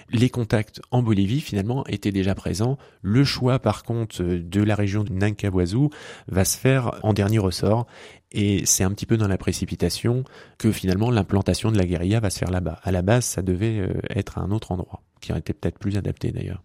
Les 0.09 0.29
contacts 0.29 0.81
en 0.91 1.01
Bolivie 1.01 1.41
finalement 1.41 1.85
étaient 1.88 2.11
déjà 2.11 2.35
présents. 2.35 2.77
Le 3.01 3.23
choix 3.23 3.59
par 3.59 3.83
contre 3.83 4.23
de 4.23 4.61
la 4.61 4.75
région 4.75 5.03
de 5.03 5.11
Nankawazu 5.11 5.89
va 6.27 6.45
se 6.45 6.57
faire 6.57 6.99
en 7.03 7.13
dernier 7.13 7.39
ressort 7.39 7.88
et 8.31 8.65
c'est 8.65 8.83
un 8.83 8.91
petit 8.91 9.05
peu 9.05 9.17
dans 9.17 9.27
la 9.27 9.38
précipitation 9.38 10.23
que 10.57 10.71
finalement 10.71 11.11
l'implantation 11.11 11.71
de 11.71 11.77
la 11.77 11.85
guérilla 11.85 12.19
va 12.19 12.29
se 12.29 12.39
faire 12.39 12.51
là-bas. 12.51 12.79
À 12.83 12.91
la 12.91 13.01
base, 13.01 13.25
ça 13.25 13.41
devait 13.41 13.79
euh, 13.79 13.93
être 14.09 14.38
à 14.38 14.41
un 14.41 14.51
autre 14.51 14.71
endroit, 14.71 15.01
qui 15.21 15.31
aurait 15.31 15.39
été 15.39 15.53
peut-être 15.53 15.79
plus 15.79 15.97
adapté 15.97 16.31
d'ailleurs. 16.31 16.61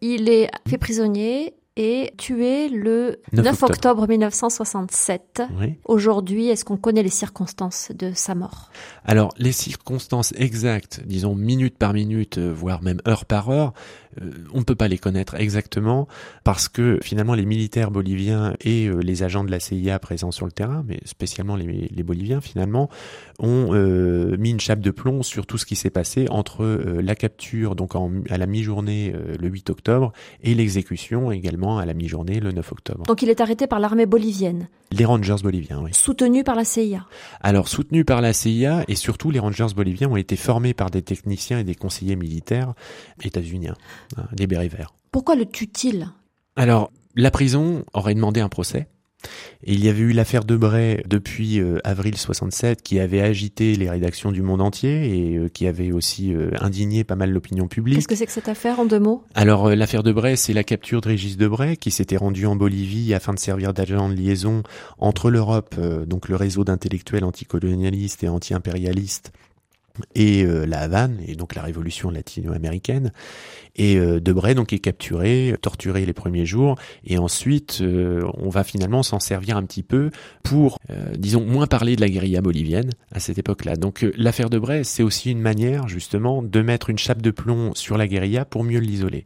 Il 0.00 0.28
est 0.28 0.50
fait 0.68 0.78
prisonnier 0.78 1.54
et 1.76 2.12
tué 2.18 2.68
le 2.68 3.20
9, 3.32 3.62
octobre. 3.62 4.06
1967. 4.06 5.42
Aujourd'hui, 5.84 6.48
est-ce 6.48 6.64
qu'on 6.64 6.76
connaît 6.76 7.02
les 7.02 7.08
circonstances 7.08 7.90
de 7.96 8.12
sa 8.14 8.34
mort? 8.34 8.70
Alors, 9.04 9.32
les 9.38 9.52
circonstances 9.52 10.32
exactes, 10.36 11.00
disons 11.04 11.34
minute 11.34 11.78
par 11.78 11.92
minute, 11.92 12.38
euh, 12.38 12.52
voire 12.52 12.82
même 12.82 13.00
heure 13.06 13.24
par 13.24 13.50
heure, 13.50 13.72
on 14.52 14.58
ne 14.58 14.64
peut 14.64 14.74
pas 14.74 14.88
les 14.88 14.98
connaître 14.98 15.34
exactement 15.34 16.08
parce 16.44 16.68
que 16.68 16.98
finalement 17.02 17.34
les 17.34 17.46
militaires 17.46 17.90
boliviens 17.90 18.54
et 18.60 18.86
euh, 18.86 19.00
les 19.00 19.22
agents 19.22 19.44
de 19.44 19.50
la 19.50 19.60
CIA 19.60 19.98
présents 19.98 20.30
sur 20.30 20.46
le 20.46 20.52
terrain, 20.52 20.84
mais 20.86 21.00
spécialement 21.04 21.56
les, 21.56 22.02
Boliviens 22.02 22.40
finalement, 22.40 22.90
ont 23.38 23.68
euh, 23.72 24.36
mis 24.36 24.50
une 24.50 24.60
chape 24.60 24.80
de 24.80 24.90
plomb 24.90 25.22
sur 25.22 25.46
tout 25.46 25.56
ce 25.56 25.64
qui 25.64 25.76
s'est 25.76 25.90
passé 25.90 26.26
entre 26.30 26.64
la 26.64 27.14
capture 27.14 27.76
donc 27.76 27.92
à 28.28 28.38
la 28.38 28.46
mi-journée 28.46 29.14
le 29.38 29.48
8 29.48 29.70
octobre 29.70 30.12
et 30.42 30.54
l'exécution 30.54 31.30
également 31.30 31.78
à 31.78 31.86
la 31.86 31.94
mi-journée 31.94 32.40
le 32.40 32.52
9 32.52 32.72
octobre. 32.72 33.04
Donc 33.06 33.22
il 33.22 33.30
est 33.30 33.40
arrêté 33.40 33.66
par 33.66 33.78
l'armée 33.78 34.06
bolivienne. 34.06 34.68
Les 34.92 35.06
Rangers 35.06 35.36
boliviens, 35.42 35.80
oui. 35.82 35.90
Soutenu 35.94 36.44
par 36.44 36.54
la 36.54 36.64
CIA. 36.64 37.06
Alors 37.40 37.68
soutenu 37.68 38.04
par 38.04 38.20
la 38.20 38.34
CIA 38.34 38.84
et 38.88 38.94
surtout 38.94 39.30
les 39.30 39.38
Rangers 39.38 39.68
boliviens 39.74 40.10
ont 40.10 40.16
été 40.16 40.36
formés 40.36 40.74
par 40.74 40.90
des 40.90 41.00
techniciens 41.00 41.58
et 41.58 41.64
des 41.64 41.74
conseillers 41.74 42.16
militaires 42.16 42.74
états-uniens. 43.24 43.74
Hein. 44.16 44.28
Pourquoi 45.10 45.34
le 45.34 45.46
tue-t-il? 45.46 46.08
Alors, 46.56 46.90
la 47.14 47.30
prison 47.30 47.84
aurait 47.92 48.14
demandé 48.14 48.40
un 48.40 48.48
procès. 48.48 48.88
Et 49.64 49.74
il 49.74 49.84
y 49.84 49.88
avait 49.88 50.00
eu 50.00 50.12
l'affaire 50.12 50.44
Debray 50.44 51.04
depuis 51.06 51.60
euh, 51.60 51.78
avril 51.84 52.16
67 52.16 52.82
qui 52.82 52.98
avait 52.98 53.20
agité 53.20 53.76
les 53.76 53.88
rédactions 53.88 54.32
du 54.32 54.42
monde 54.42 54.60
entier 54.60 55.30
et 55.30 55.36
euh, 55.36 55.48
qui 55.48 55.68
avait 55.68 55.92
aussi 55.92 56.34
euh, 56.34 56.50
indigné 56.60 57.04
pas 57.04 57.14
mal 57.14 57.30
l'opinion 57.30 57.68
publique. 57.68 57.98
Qu'est-ce 57.98 58.08
que 58.08 58.16
c'est 58.16 58.26
que 58.26 58.32
cette 58.32 58.48
affaire 58.48 58.80
en 58.80 58.84
deux 58.84 58.98
mots? 58.98 59.22
Alors 59.34 59.70
l'affaire 59.70 60.02
Debray, 60.02 60.36
c'est 60.36 60.52
la 60.52 60.64
capture 60.64 61.00
de 61.00 61.08
Régis 61.08 61.36
Debray 61.36 61.76
qui 61.76 61.92
s'était 61.92 62.16
rendu 62.16 62.46
en 62.46 62.56
Bolivie 62.56 63.14
afin 63.14 63.32
de 63.32 63.38
servir 63.38 63.72
d'agent 63.72 64.08
de 64.08 64.14
liaison 64.14 64.62
entre 64.98 65.30
l'Europe, 65.30 65.76
donc 66.06 66.28
le 66.28 66.36
réseau 66.36 66.64
d'intellectuels 66.64 67.24
anticolonialistes 67.24 68.24
et 68.24 68.28
anti-impérialistes 68.28 69.32
et 70.14 70.44
euh, 70.44 70.64
la 70.64 70.80
Havane 70.80 71.18
et 71.26 71.34
donc 71.34 71.54
la 71.54 71.62
révolution 71.62 72.10
latino-américaine 72.10 73.12
et 73.76 73.96
euh, 73.96 74.20
Debray 74.20 74.54
donc 74.54 74.72
est 74.72 74.78
capturé, 74.78 75.54
torturé 75.60 76.04
les 76.04 76.12
premiers 76.12 76.46
jours 76.46 76.76
et 77.04 77.18
ensuite 77.18 77.78
euh, 77.80 78.28
on 78.34 78.48
va 78.48 78.64
finalement 78.64 79.02
s'en 79.02 79.20
servir 79.20 79.56
un 79.56 79.64
petit 79.64 79.82
peu 79.82 80.10
pour 80.42 80.78
disons 81.16 81.44
moins 81.44 81.66
parler 81.66 81.96
de 81.96 82.00
la 82.00 82.08
guérilla 82.08 82.42
bolivienne 82.42 82.90
à 83.12 83.20
cette 83.20 83.38
époque-là. 83.38 83.76
Donc 83.76 84.06
l'affaire 84.16 84.50
Debray 84.50 84.84
c'est 84.84 85.02
aussi 85.02 85.30
une 85.30 85.40
manière 85.40 85.88
justement 85.88 86.42
de 86.42 86.62
mettre 86.62 86.90
une 86.90 86.98
chape 86.98 87.22
de 87.22 87.30
plomb 87.30 87.72
sur 87.74 87.96
la 87.96 88.06
guérilla 88.06 88.44
pour 88.44 88.64
mieux 88.64 88.80
l'isoler. 88.80 89.24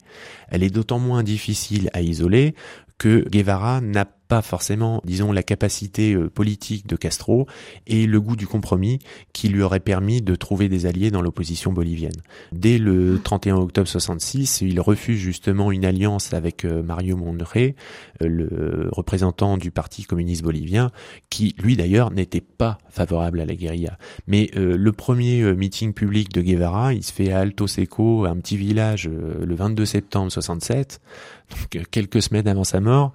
Elle 0.48 0.62
est 0.62 0.70
d'autant 0.70 0.98
moins 0.98 1.22
difficile 1.22 1.90
à 1.92 2.02
isoler 2.02 2.54
que 2.98 3.28
Guevara 3.28 3.80
n'a 3.80 4.06
pas 4.28 4.42
forcément, 4.42 5.00
disons, 5.04 5.32
la 5.32 5.42
capacité 5.42 6.14
euh, 6.14 6.28
politique 6.28 6.86
de 6.86 6.96
Castro 6.96 7.46
et 7.86 8.06
le 8.06 8.20
goût 8.20 8.36
du 8.36 8.46
compromis 8.46 8.98
qui 9.32 9.48
lui 9.48 9.62
aurait 9.62 9.80
permis 9.80 10.20
de 10.20 10.34
trouver 10.34 10.68
des 10.68 10.86
alliés 10.86 11.10
dans 11.10 11.22
l'opposition 11.22 11.72
bolivienne. 11.72 12.16
Dès 12.52 12.78
le 12.78 13.20
31 13.22 13.56
octobre 13.56 13.86
66, 13.88 14.62
il 14.62 14.80
refuse 14.80 15.18
justement 15.18 15.70
une 15.70 15.84
alliance 15.84 16.34
avec 16.34 16.64
euh, 16.64 16.82
Mario 16.82 17.16
Monré, 17.16 17.76
euh, 18.22 18.28
le 18.28 18.88
représentant 18.90 19.58
du 19.58 19.70
Parti 19.70 20.04
communiste 20.04 20.42
bolivien, 20.42 20.90
qui 21.30 21.54
lui 21.62 21.76
d'ailleurs 21.76 22.10
n'était 22.10 22.40
pas 22.40 22.78
favorable 22.88 23.40
à 23.40 23.46
la 23.46 23.54
guérilla. 23.54 23.98
Mais 24.26 24.50
le 24.54 24.92
premier 24.92 25.54
meeting 25.54 25.92
public 25.92 26.32
de 26.32 26.40
Guevara, 26.40 26.94
il 26.94 27.02
se 27.02 27.12
fait 27.12 27.30
à 27.30 27.40
Alto 27.40 27.66
Seco, 27.66 28.24
un 28.24 28.36
petit 28.36 28.56
village, 28.56 29.08
le 29.08 29.54
22 29.54 29.84
septembre 29.84 30.32
67, 30.32 31.00
donc 31.50 31.86
quelques 31.90 32.22
semaines 32.22 32.48
avant 32.48 32.64
sa 32.64 32.80
mort. 32.80 33.12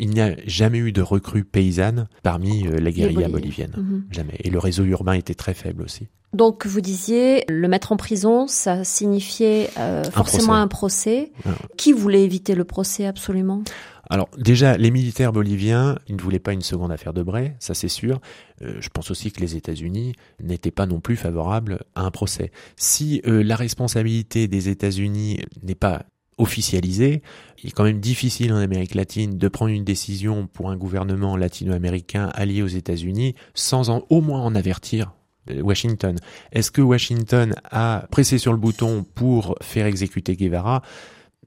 Il 0.00 0.10
n'y 0.10 0.20
a 0.20 0.36
jamais 0.46 0.78
eu 0.78 0.92
de 0.92 1.02
recrues 1.02 1.44
paysannes 1.44 2.08
parmi 2.22 2.66
euh, 2.66 2.78
la 2.78 2.90
guérilla 2.90 3.28
bolivienne. 3.28 3.72
Mhm. 3.76 4.04
Jamais. 4.10 4.36
Et 4.40 4.50
le 4.50 4.58
réseau 4.58 4.84
urbain 4.84 5.14
était 5.14 5.34
très 5.34 5.54
faible 5.54 5.82
aussi. 5.82 6.08
Donc 6.34 6.66
vous 6.66 6.82
disiez, 6.82 7.44
le 7.48 7.68
mettre 7.68 7.90
en 7.90 7.96
prison, 7.96 8.46
ça 8.46 8.84
signifiait 8.84 9.70
euh, 9.78 10.04
forcément 10.04 10.54
un 10.54 10.68
procès. 10.68 11.32
Qui 11.78 11.92
voulait 11.92 12.22
éviter 12.22 12.54
le 12.54 12.64
procès 12.64 13.06
absolument? 13.06 13.62
Alors 14.10 14.28
déjà, 14.36 14.76
les 14.76 14.90
militaires 14.90 15.32
boliviens, 15.32 15.98
ils 16.06 16.16
ne 16.16 16.20
voulaient 16.20 16.38
pas 16.38 16.52
une 16.52 16.62
seconde 16.62 16.92
affaire 16.92 17.12
de 17.14 17.22
Bray, 17.22 17.54
ça 17.58 17.74
c'est 17.74 17.88
sûr. 17.88 18.20
Euh, 18.62 18.76
je 18.80 18.88
pense 18.90 19.10
aussi 19.10 19.32
que 19.32 19.40
les 19.40 19.56
États-Unis 19.56 20.14
n'étaient 20.42 20.70
pas 20.70 20.86
non 20.86 21.00
plus 21.00 21.16
favorables 21.16 21.80
à 21.94 22.02
un 22.02 22.10
procès. 22.10 22.50
Si 22.76 23.22
la 23.24 23.56
responsabilité 23.56 24.48
des 24.48 24.68
États-Unis 24.68 25.40
n'est 25.62 25.74
pas 25.74 26.04
officialisé. 26.38 27.22
Il 27.62 27.68
est 27.68 27.72
quand 27.72 27.84
même 27.84 28.00
difficile 28.00 28.52
en 28.52 28.56
Amérique 28.56 28.94
latine 28.94 29.36
de 29.36 29.48
prendre 29.48 29.72
une 29.72 29.84
décision 29.84 30.46
pour 30.46 30.70
un 30.70 30.76
gouvernement 30.76 31.36
latino-américain 31.36 32.30
allié 32.34 32.62
aux 32.62 32.68
États-Unis 32.68 33.34
sans 33.54 33.90
au 34.08 34.20
moins 34.20 34.40
en 34.40 34.54
avertir 34.54 35.12
euh, 35.50 35.60
Washington. 35.60 36.16
Est-ce 36.52 36.70
que 36.70 36.80
Washington 36.80 37.54
a 37.70 38.06
pressé 38.10 38.38
sur 38.38 38.52
le 38.52 38.58
bouton 38.58 39.04
pour 39.14 39.56
faire 39.60 39.86
exécuter 39.86 40.36
Guevara? 40.36 40.82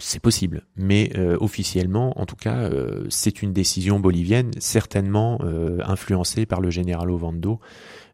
C'est 0.01 0.19
possible, 0.19 0.65
mais 0.75 1.11
euh, 1.17 1.37
officiellement, 1.39 2.19
en 2.19 2.25
tout 2.25 2.35
cas, 2.35 2.57
euh, 2.57 3.05
c'est 3.09 3.41
une 3.41 3.53
décision 3.53 3.99
bolivienne, 3.99 4.51
certainement 4.59 5.39
influencée 5.85 6.45
par 6.45 6.61
le 6.61 6.69
général 6.69 7.09
Ovando, 7.11 7.59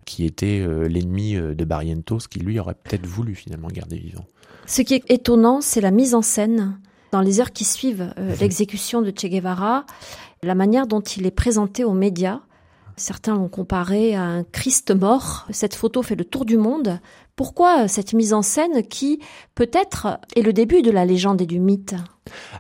qui 0.06 0.26
était 0.26 0.66
l'ennemi 0.88 1.36
de 1.36 1.66
Barrientos, 1.66 2.28
qui 2.30 2.40
lui 2.40 2.60
aurait 2.60 2.76
peut-être 2.76 3.06
voulu 3.06 3.36
finalement 3.36 3.68
garder 3.68 3.98
vivant. 3.98 4.26
Ce 4.66 4.82
qui 4.82 4.94
est 4.94 5.10
étonnant, 5.10 5.62
c'est 5.62 5.82
la 5.82 5.92
mise 5.92 6.14
en 6.14 6.22
scène 6.22 6.80
dans 7.12 7.22
les 7.22 7.40
heures 7.40 7.52
qui 7.52 7.64
suivent 7.64 8.14
euh, 8.18 8.32
mhm. 8.32 8.38
l'exécution 8.40 9.02
de 9.02 9.12
Che 9.12 9.28
Guevara, 9.28 9.86
la 10.44 10.56
manière 10.56 10.88
dont 10.88 11.02
il 11.02 11.26
est 11.26 11.32
présenté 11.32 11.84
aux 11.84 11.94
médias. 11.94 12.42
Certains 13.00 13.36
l'ont 13.36 13.48
comparé 13.48 14.16
à 14.16 14.24
un 14.24 14.44
Christ 14.44 14.90
mort. 14.94 15.48
Cette 15.52 15.76
photo 15.76 16.02
fait 16.02 16.16
le 16.16 16.26
tour 16.26 16.46
du 16.46 16.58
monde. 16.58 17.00
Pourquoi 17.36 17.88
cette 17.88 18.14
mise 18.14 18.34
en 18.34 18.42
scène 18.42 18.82
qui, 18.88 19.20
peut-être, 19.54 20.20
est 20.36 20.42
le 20.42 20.52
début 20.52 20.82
de 20.82 20.90
la 20.90 21.06
légende 21.06 21.40
et 21.40 21.46
du 21.46 21.60
mythe? 21.60 21.94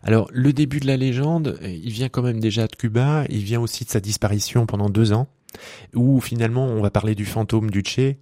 Alors, 0.04 0.30
le 0.32 0.54
début 0.54 0.80
de 0.80 0.86
la 0.86 0.96
légende, 0.96 1.58
il 1.64 1.92
vient 1.92 2.08
quand 2.08 2.22
même 2.22 2.40
déjà 2.40 2.68
de 2.68 2.76
Cuba, 2.76 3.26
il 3.30 3.40
vient 3.44 3.60
aussi 3.60 3.84
de 3.84 3.90
sa 3.90 4.00
disparition 4.00 4.68
pendant 4.68 4.90
deux 4.90 5.12
ans. 5.12 5.28
où 5.96 6.20
finalement 6.22 6.66
on 6.66 6.82
va 6.82 6.90
parler 6.90 7.16
du 7.16 7.26
fantôme 7.26 7.70
du 7.70 7.82
Tché. 7.82 8.20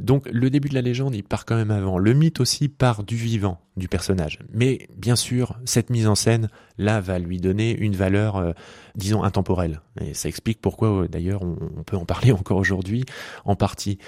Donc 0.00 0.28
le 0.30 0.50
début 0.50 0.68
de 0.68 0.74
la 0.74 0.82
légende, 0.82 1.14
il 1.14 1.24
part 1.24 1.44
quand 1.44 1.56
même 1.56 1.70
avant. 1.70 1.98
Le 1.98 2.12
mythe 2.12 2.40
aussi 2.40 2.68
part 2.68 3.02
du 3.02 3.16
vivant 3.16 3.60
du 3.76 3.88
personnage. 3.88 4.38
Mais 4.52 4.88
bien 4.96 5.16
sûr, 5.16 5.58
cette 5.64 5.90
mise 5.90 6.06
en 6.06 6.14
scène, 6.14 6.48
là, 6.78 7.00
va 7.00 7.18
lui 7.18 7.38
donner 7.38 7.76
une 7.76 7.94
valeur, 7.94 8.36
euh, 8.36 8.52
disons, 8.94 9.22
intemporelle. 9.22 9.80
Et 10.00 10.14
ça 10.14 10.28
explique 10.28 10.60
pourquoi, 10.60 11.02
euh, 11.02 11.08
d'ailleurs, 11.08 11.42
on, 11.42 11.82
peut 11.84 11.96
en 11.96 12.04
parler 12.04 12.32
encore 12.38 12.58
aujourd'hui, 12.58 13.04
en 13.44 13.56
partie. 13.56 13.98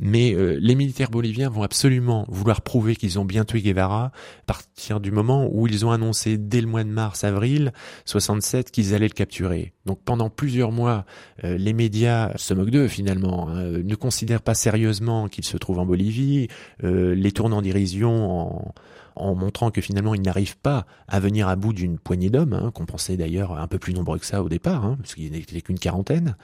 Mais 0.00 0.34
euh, 0.34 0.58
les 0.60 0.74
militaires 0.74 1.10
boliviens 1.10 1.48
vont 1.48 1.62
absolument 1.62 2.26
vouloir 2.28 2.62
prouver 2.62 2.96
qu'ils 2.96 3.18
ont 3.18 3.24
bien 3.24 3.44
tué 3.44 3.62
Guevara 3.62 4.06
à 4.06 4.12
partir 4.46 5.00
du 5.00 5.10
moment 5.10 5.48
où 5.50 5.66
ils 5.66 5.84
ont 5.86 5.90
annoncé 5.90 6.38
dès 6.38 6.60
le 6.60 6.66
mois 6.66 6.84
de 6.84 6.90
mars-avril 6.90 7.72
67 8.04 8.70
qu'ils 8.70 8.94
allaient 8.94 9.08
le 9.08 9.14
capturer. 9.14 9.72
Donc 9.86 10.00
pendant 10.04 10.30
plusieurs 10.30 10.72
mois, 10.72 11.04
les 11.42 11.72
médias 11.72 12.32
se 12.36 12.54
moquent 12.54 12.70
d'eux 12.70 12.88
finalement, 12.88 13.48
hein, 13.48 13.62
ne 13.82 13.94
considèrent 13.94 14.42
pas 14.42 14.54
sérieusement 14.54 15.28
qu'ils 15.28 15.44
se 15.44 15.56
trouvent 15.56 15.78
en 15.78 15.86
Bolivie, 15.86 16.48
les 16.82 17.32
tournent 17.32 17.52
en 17.52 17.62
dérision 17.62 18.40
en 18.40 18.74
en 19.16 19.34
montrant 19.34 19.70
que 19.70 19.80
finalement 19.80 20.14
il 20.14 20.22
n'arrive 20.22 20.56
pas 20.58 20.86
à 21.08 21.20
venir 21.20 21.48
à 21.48 21.56
bout 21.56 21.72
d'une 21.72 21.98
poignée 21.98 22.30
d'hommes, 22.30 22.54
hein, 22.54 22.70
qu'on 22.74 22.86
pensait 22.86 23.16
d'ailleurs 23.16 23.58
un 23.58 23.66
peu 23.66 23.78
plus 23.78 23.94
nombreux 23.94 24.18
que 24.18 24.26
ça 24.26 24.42
au 24.42 24.48
départ, 24.48 24.84
hein, 24.84 24.96
parce 25.00 25.14
qu'il 25.14 25.30
n'était 25.30 25.60
qu'une 25.60 25.78
quarantaine. 25.78 26.36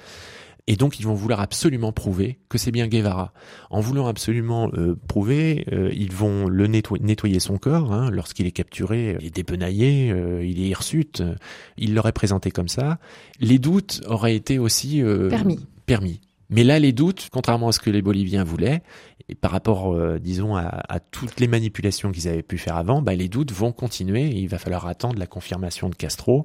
Et 0.69 0.77
donc 0.77 0.99
ils 0.99 1.05
vont 1.05 1.15
vouloir 1.15 1.41
absolument 1.41 1.93
prouver 1.93 2.39
que 2.49 2.59
c'est 2.59 2.73
bien 2.73 2.89
Guevara. 2.89 3.33
En 3.71 3.81
voulant 3.81 4.09
absolument 4.09 4.69
euh, 4.75 4.97
prouver, 5.07 5.65
euh, 5.73 5.91
ils 5.95 6.13
vont 6.13 6.49
le 6.49 6.67
nettoyer, 6.67 7.39
son 7.39 7.59
corps 7.59 7.93
hein, 7.93 8.11
lorsqu'il 8.11 8.47
est 8.47 8.53
capturé, 8.53 9.17
il 9.21 9.27
est 9.27 9.35
dépenaillé, 9.35 10.11
euh, 10.11 10.45
il 10.45 10.61
est 10.61 10.69
hirsute. 10.69 11.23
Il 11.77 11.95
l'aurait 11.95 12.13
présenté 12.13 12.51
comme 12.51 12.69
ça. 12.69 12.99
Les 13.39 13.59
doutes 13.59 14.03
auraient 14.07 14.35
été 14.35 14.59
aussi 14.59 15.03
permis. 15.31 15.67
Permis. 15.87 16.21
Mais 16.51 16.65
là, 16.65 16.79
les 16.79 16.93
doutes, 16.93 17.29
contrairement 17.33 17.69
à 17.69 17.73
ce 17.73 17.81
que 17.81 17.91
les 17.91 18.03
Boliviens 18.03 18.45
voulaient, 18.45 18.83
et 19.29 19.35
par 19.35 19.51
rapport, 19.51 19.95
euh, 19.95 20.19
disons, 20.21 20.57
à, 20.57 20.63
à, 20.89 21.01
toutes 21.01 21.41
les 21.41 21.49
manipulations 21.49 22.13
qu'ils 22.13 22.29
avaient 22.29 22.43
pu 22.43 22.59
faire 22.59 22.77
avant, 22.77 23.03
bah, 23.03 23.15
les 23.15 23.29
doutes 23.29 23.53
vont 23.53 23.73
continuer. 23.73 24.27
il 24.27 24.49
va 24.49 24.59
falloir 24.59 24.87
attendre 24.87 25.19
la 25.19 25.27
confirmation 25.27 25.89
de 25.89 25.95
Castro 25.97 26.45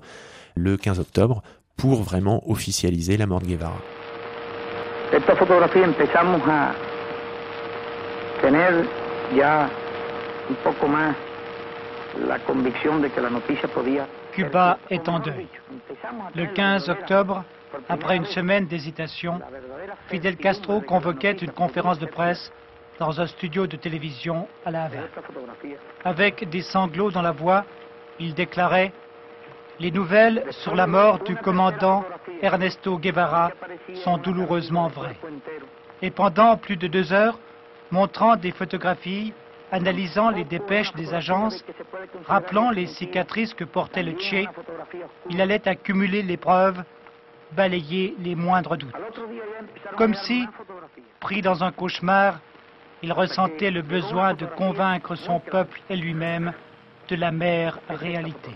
le 0.56 0.78
15 0.78 1.00
octobre 1.00 1.44
pour 1.78 2.02
vraiment 2.02 2.50
officialiser 2.50 3.18
la 3.18 3.28
mort 3.28 3.42
de 3.42 3.48
Guevara. 3.48 3.82
Esta 5.14 5.36
fotografía 5.36 5.84
empezamos 5.84 6.42
a 6.48 6.74
tener 8.42 8.88
ya 9.36 9.70
un 10.50 10.56
poco 10.64 10.88
más 10.88 11.16
la 12.28 12.40
convicción 12.40 13.02
de 13.02 13.10
que 13.10 13.22
la 13.22 13.30
noticia 13.30 13.68
podía 13.68 14.08
Cuba 14.34 14.80
est 14.90 15.08
en 15.10 15.20
deuil. 15.20 15.48
Le 16.36 16.46
15 16.48 16.90
octobre, 16.90 17.44
après 17.90 18.18
une 18.18 18.26
semaine 18.26 18.66
d'hésitation, 18.66 19.40
Fidel 20.08 20.38
Castro 20.38 20.82
convoquait 20.82 21.32
une 21.34 21.52
conférence 21.52 22.00
de 22.00 22.06
presse 22.06 22.52
dans 23.00 23.20
un 23.20 23.28
studio 23.28 23.68
de 23.68 23.78
télévision 23.78 24.48
à 24.66 24.72
La 24.72 24.84
Havane. 24.84 25.08
Avec 26.04 26.50
des 26.50 26.62
sanglots 26.62 27.12
dans 27.12 27.22
la 27.22 27.32
voix, 27.32 27.66
il 28.20 28.34
déclarait 28.34 28.92
Les 29.80 29.92
nouvelles 29.92 30.46
sur 30.52 30.76
la 30.76 30.86
mort 30.86 31.20
du 31.20 31.36
commandant 31.36 32.06
Ernesto 32.42 33.00
Guevara 33.00 33.52
sont 34.04 34.18
douloureusement 34.18 34.88
vraies. 34.90 35.18
Et 36.02 36.12
pendant 36.12 36.58
plus 36.58 36.78
de 36.78 36.88
deux 36.88 37.14
heures, 37.14 37.40
montrant 37.90 38.36
des 38.36 38.52
photographies, 38.52 39.34
analysant 39.72 40.30
les 40.30 40.44
dépêches 40.44 40.94
des 40.94 41.14
agences, 41.14 41.64
rappelant 42.28 42.70
les 42.70 42.88
cicatrices 42.88 43.54
que 43.54 43.64
portait 43.64 44.04
le 44.04 44.14
Tché, 44.14 44.48
il 45.30 45.42
allait 45.42 45.68
accumuler 45.68 46.22
les 46.22 46.38
preuves 46.38 46.84
balayer 47.56 48.16
les 48.20 48.36
moindres 48.36 48.78
doutes. 48.78 48.96
Comme 49.98 50.14
si, 50.14 50.46
pris 51.20 51.42
dans 51.42 51.64
un 51.64 51.72
cauchemar, 51.72 52.40
il 53.04 53.14
ressentait 53.14 53.72
le 53.72 53.82
besoin 53.82 54.34
de 54.34 54.46
convaincre 54.46 55.16
son 55.16 55.40
peuple 55.40 55.82
et 55.90 55.96
lui-même 55.96 56.54
de 57.10 57.16
la 57.16 57.32
mère 57.32 57.80
réalité. 57.90 58.52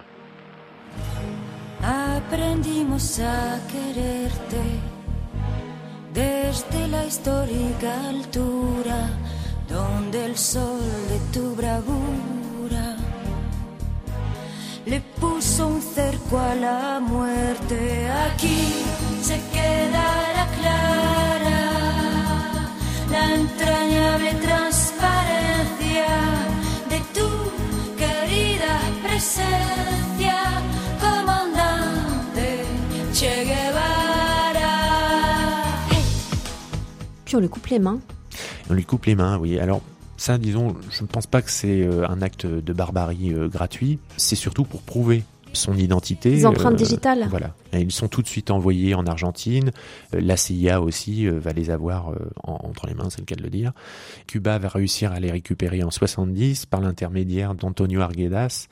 Le 14.86 15.02
puso 15.20 15.68
un 15.68 15.82
cerco 15.82 16.38
a 16.38 16.56
la 16.56 17.00
muerte. 17.00 18.08
Aquí 18.28 18.84
se 19.22 19.40
queda 19.52 20.06
la 20.38 20.48
clara, 20.58 21.64
la 23.12 23.24
entrañable 23.36 24.32
transparencia 24.48 26.12
de 26.90 27.00
tu 27.16 27.28
querida 27.98 28.74
presencia, 29.04 30.38
comandante 31.00 32.66
Che 33.14 33.46
Guevara. 33.46 34.76
Puis 37.26 37.36
on 37.36 37.40
lui 37.40 37.50
coupe 37.50 37.68
les 37.68 37.80
mains. 37.80 38.00
On 38.70 38.74
lui 38.74 38.86
coupe 38.86 39.06
les 39.06 39.16
mains, 39.16 39.38
oui. 39.38 39.60
Alors 39.60 39.82
ça, 40.26 40.40
disons, 40.40 40.76
je 40.90 41.04
ne 41.04 41.08
pense 41.08 41.28
pas 41.28 41.44
que 41.44 41.52
c'est 41.52 41.84
euh, 41.84 42.10
un 42.10 42.24
acte 42.24 42.48
de 42.48 42.74
barbarie 42.74 43.32
euh, 43.32 43.48
gratuit. 43.48 44.00
C'est 44.18 44.36
surtout 44.36 44.64
pour 44.64 44.82
prouver 44.82 45.24
son 45.54 45.78
identité. 45.78 46.32
Les 46.32 46.48
empreintes 46.48 46.74
euh, 46.74 46.78
digitales. 46.78 47.28
Voilà. 47.30 47.54
Et 47.74 47.82
ils 47.82 47.92
sont 47.92 48.08
tout 48.08 48.24
de 48.24 48.28
suite 48.28 48.50
envoyés 48.50 48.96
en 48.96 49.06
Argentine. 49.06 49.72
La 50.14 50.36
CIA 50.36 50.82
aussi 50.82 51.28
va 51.28 51.54
les 51.54 51.70
avoir 51.70 52.12
entre 52.44 52.88
les 52.88 52.96
mains, 52.96 53.10
c'est 53.12 53.20
le 53.20 53.26
cas 53.26 53.36
de 53.36 53.44
le 53.44 53.52
dire. 53.52 53.72
Cuba 54.26 54.58
va 54.58 54.68
réussir 54.68 55.12
à 55.12 55.20
les 55.20 55.32
récupérer 55.32 55.84
en 55.84 55.92
70 55.92 56.66
par 56.66 56.82
l'intermédiaire 56.82 57.54
d'Antonio 57.54 58.02
Arguedas, 58.02 58.68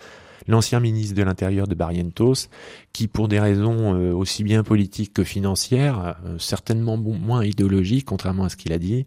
l'ancien 0.48 0.80
ministre 0.80 1.16
de 1.16 1.24
l'Intérieur 1.24 1.68
de 1.68 1.76
Barrientos, 1.76 2.50
qui 2.92 3.08
pour 3.08 3.28
des 3.28 3.40
raisons 3.40 3.92
aussi 4.14 4.44
bien 4.44 4.64
politiques 4.64 5.14
que 5.14 5.24
financières, 5.24 6.18
certainement 6.38 6.98
moins 6.98 7.46
idéologiques, 7.46 8.06
contrairement 8.06 8.46
à 8.46 8.50
ce 8.50 8.58
qu'il 8.58 8.74
a 8.74 8.80
dit, 8.80 9.06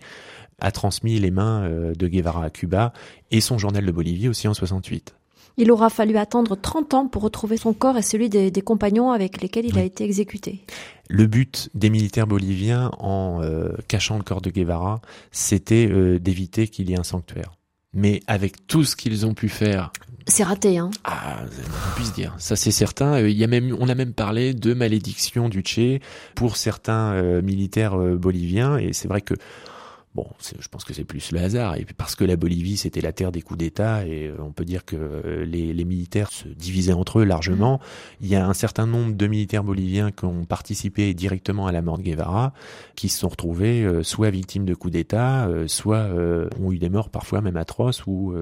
a 0.60 0.70
transmis 0.72 1.18
les 1.18 1.30
mains 1.30 1.62
euh, 1.64 1.94
de 1.94 2.08
Guevara 2.08 2.44
à 2.44 2.50
Cuba 2.50 2.92
et 3.30 3.40
son 3.40 3.58
journal 3.58 3.84
de 3.84 3.92
Bolivie 3.92 4.28
aussi 4.28 4.48
en 4.48 4.54
68. 4.54 5.14
Il 5.58 5.70
aura 5.70 5.88
fallu 5.88 6.16
attendre 6.18 6.54
30 6.54 6.94
ans 6.94 7.06
pour 7.08 7.22
retrouver 7.22 7.56
son 7.56 7.72
corps 7.72 7.96
et 7.96 8.02
celui 8.02 8.28
des, 8.28 8.50
compagnons 8.62 9.10
avec 9.10 9.40
lesquels 9.40 9.64
il 9.64 9.78
a 9.78 9.82
été 9.82 10.04
exécuté. 10.04 10.60
Le 11.08 11.26
but 11.26 11.70
des 11.74 11.88
militaires 11.88 12.26
boliviens 12.26 12.90
en 12.98 13.40
euh, 13.40 13.70
cachant 13.88 14.18
le 14.18 14.22
corps 14.22 14.42
de 14.42 14.50
Guevara, 14.50 15.00
c'était 15.30 15.88
euh, 15.90 16.18
d'éviter 16.18 16.68
qu'il 16.68 16.90
y 16.90 16.92
ait 16.92 16.98
un 16.98 17.04
sanctuaire. 17.04 17.54
Mais 17.94 18.20
avec 18.26 18.66
tout 18.66 18.84
ce 18.84 18.96
qu'ils 18.96 19.24
ont 19.24 19.32
pu 19.32 19.48
faire, 19.48 19.92
c'est 20.28 20.42
raté, 20.42 20.76
hein. 20.76 20.90
Ah, 21.04 21.44
on 21.44 21.94
puisse 21.94 22.12
dire. 22.12 22.34
Ça, 22.38 22.56
c'est 22.56 22.72
certain. 22.72 23.20
Il 23.20 23.36
y 23.36 23.44
a 23.44 23.46
même, 23.46 23.74
on 23.78 23.88
a 23.88 23.94
même 23.94 24.12
parlé 24.12 24.54
de 24.54 24.74
malédiction 24.74 25.48
du 25.48 25.60
Tché 25.60 26.02
pour 26.34 26.56
certains 26.56 27.40
militaires 27.42 27.96
boliviens. 27.96 28.76
Et 28.76 28.92
c'est 28.92 29.06
vrai 29.06 29.20
que 29.20 29.34
Bon, 30.16 30.26
je 30.40 30.66
pense 30.68 30.84
que 30.84 30.94
c'est 30.94 31.04
plus 31.04 31.30
le 31.30 31.40
hasard. 31.40 31.76
Et 31.76 31.84
puis 31.84 31.92
parce 31.92 32.14
que 32.14 32.24
la 32.24 32.36
Bolivie, 32.36 32.78
c'était 32.78 33.02
la 33.02 33.12
terre 33.12 33.32
des 33.32 33.42
coups 33.42 33.58
d'État, 33.58 34.06
et 34.06 34.28
euh, 34.28 34.36
on 34.38 34.50
peut 34.50 34.64
dire 34.64 34.86
que 34.86 34.96
euh, 34.96 35.44
les, 35.44 35.74
les, 35.74 35.84
militaires 35.84 36.32
se 36.32 36.48
divisaient 36.48 36.94
entre 36.94 37.18
eux 37.18 37.24
largement. 37.24 37.80
Il 38.22 38.28
y 38.28 38.34
a 38.34 38.48
un 38.48 38.54
certain 38.54 38.86
nombre 38.86 39.14
de 39.14 39.26
militaires 39.26 39.62
boliviens 39.62 40.12
qui 40.12 40.24
ont 40.24 40.46
participé 40.46 41.12
directement 41.12 41.66
à 41.66 41.72
la 41.72 41.82
mort 41.82 41.98
de 41.98 42.02
Guevara, 42.02 42.54
qui 42.94 43.10
se 43.10 43.18
sont 43.18 43.28
retrouvés 43.28 43.82
euh, 43.82 44.02
soit 44.02 44.30
victimes 44.30 44.64
de 44.64 44.74
coups 44.74 44.94
d'État, 44.94 45.50
soit 45.66 46.08
ont 46.58 46.72
eu 46.72 46.78
des 46.78 46.88
morts 46.88 47.10
parfois 47.10 47.42
même 47.42 47.58
atroces, 47.58 48.06
ou 48.06 48.34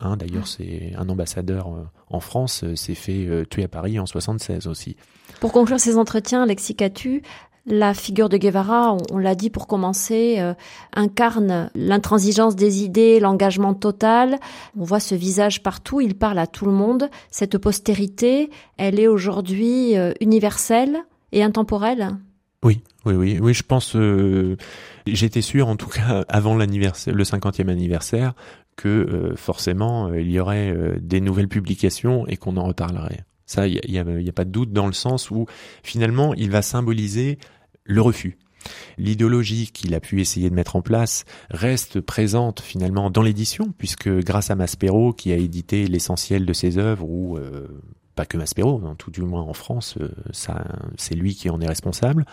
un 0.00 0.16
d'ailleurs 0.16 0.46
c'est 0.46 0.94
un 0.96 1.08
ambassadeur 1.08 1.68
en 2.08 2.20
France 2.20 2.64
s'est 2.74 2.94
fait 2.94 3.44
tuer 3.50 3.64
à 3.64 3.68
Paris 3.68 3.98
en 3.98 4.06
76 4.06 4.66
aussi. 4.66 4.96
Pour 5.40 5.52
conclure 5.52 5.78
ces 5.78 5.96
entretiens, 5.96 6.42
Alexis 6.42 6.74
Catu, 6.74 7.22
la 7.70 7.94
figure 7.94 8.28
de 8.28 8.36
Guevara, 8.36 8.96
on, 9.10 9.18
l'a 9.18 9.34
dit 9.34 9.48
pour 9.48 9.66
commencer, 9.66 10.36
euh, 10.38 10.54
incarne 10.94 11.70
l'intransigeance 11.74 12.56
des 12.56 12.82
idées, 12.82 13.20
l'engagement 13.20 13.74
total. 13.74 14.38
On 14.78 14.84
voit 14.84 15.00
ce 15.00 15.14
visage 15.14 15.62
partout, 15.62 16.00
il 16.00 16.16
parle 16.16 16.38
à 16.38 16.46
tout 16.46 16.66
le 16.66 16.72
monde. 16.72 17.08
Cette 17.30 17.58
postérité, 17.58 18.50
elle 18.76 18.98
est 18.98 19.06
aujourd'hui 19.06 19.96
euh, 19.96 20.12
universelle 20.20 20.98
et 21.32 21.42
intemporelle. 21.42 22.10
Oui, 22.62 22.82
oui, 23.06 23.14
oui, 23.14 23.38
oui. 23.40 23.54
Je 23.54 23.62
pense, 23.62 23.94
euh, 23.94 24.56
j'étais 25.06 25.40
sûr, 25.40 25.68
en 25.68 25.76
tout 25.76 25.88
cas, 25.88 26.24
avant 26.28 26.56
l'anniversaire, 26.56 27.14
le 27.14 27.24
50e 27.24 27.68
anniversaire, 27.68 28.34
que 28.76 29.34
forcément 29.36 30.14
il 30.14 30.30
y 30.30 30.40
aurait 30.40 30.74
des 31.02 31.20
nouvelles 31.20 31.48
publications 31.48 32.26
et 32.26 32.38
qu'on 32.38 32.56
en 32.56 32.64
reparlerait. 32.64 33.24
Ça, 33.44 33.66
il 33.66 33.80
n'y 33.90 33.98
a, 33.98 34.02
a, 34.02 34.32
pas 34.32 34.44
de 34.44 34.50
doute 34.50 34.72
dans 34.72 34.86
le 34.86 34.94
sens 34.94 35.30
où 35.30 35.44
finalement, 35.82 36.32
il 36.34 36.50
va 36.50 36.62
symboliser 36.62 37.38
le 37.90 38.00
refus. 38.02 38.38
L'idéologie 38.98 39.70
qu'il 39.72 39.94
a 39.94 40.00
pu 40.00 40.20
essayer 40.20 40.50
de 40.50 40.54
mettre 40.54 40.76
en 40.76 40.82
place 40.82 41.24
reste 41.50 42.00
présente 42.00 42.60
finalement 42.60 43.10
dans 43.10 43.22
l'édition, 43.22 43.72
puisque 43.78 44.08
grâce 44.08 44.50
à 44.50 44.54
Maspero, 44.54 45.12
qui 45.12 45.32
a 45.32 45.36
édité 45.36 45.86
l'essentiel 45.86 46.44
de 46.44 46.52
ses 46.52 46.76
œuvres, 46.76 47.08
ou 47.08 47.38
euh, 47.38 47.68
pas 48.14 48.26
que 48.26 48.36
Maspero, 48.36 48.82
hein, 48.84 48.96
tout 48.98 49.10
du 49.10 49.22
moins 49.22 49.42
en 49.42 49.54
France, 49.54 49.96
ça, 50.32 50.64
c'est 50.98 51.14
lui 51.14 51.34
qui 51.34 51.48
en 51.48 51.60
est 51.60 51.66
responsable. 51.66 52.26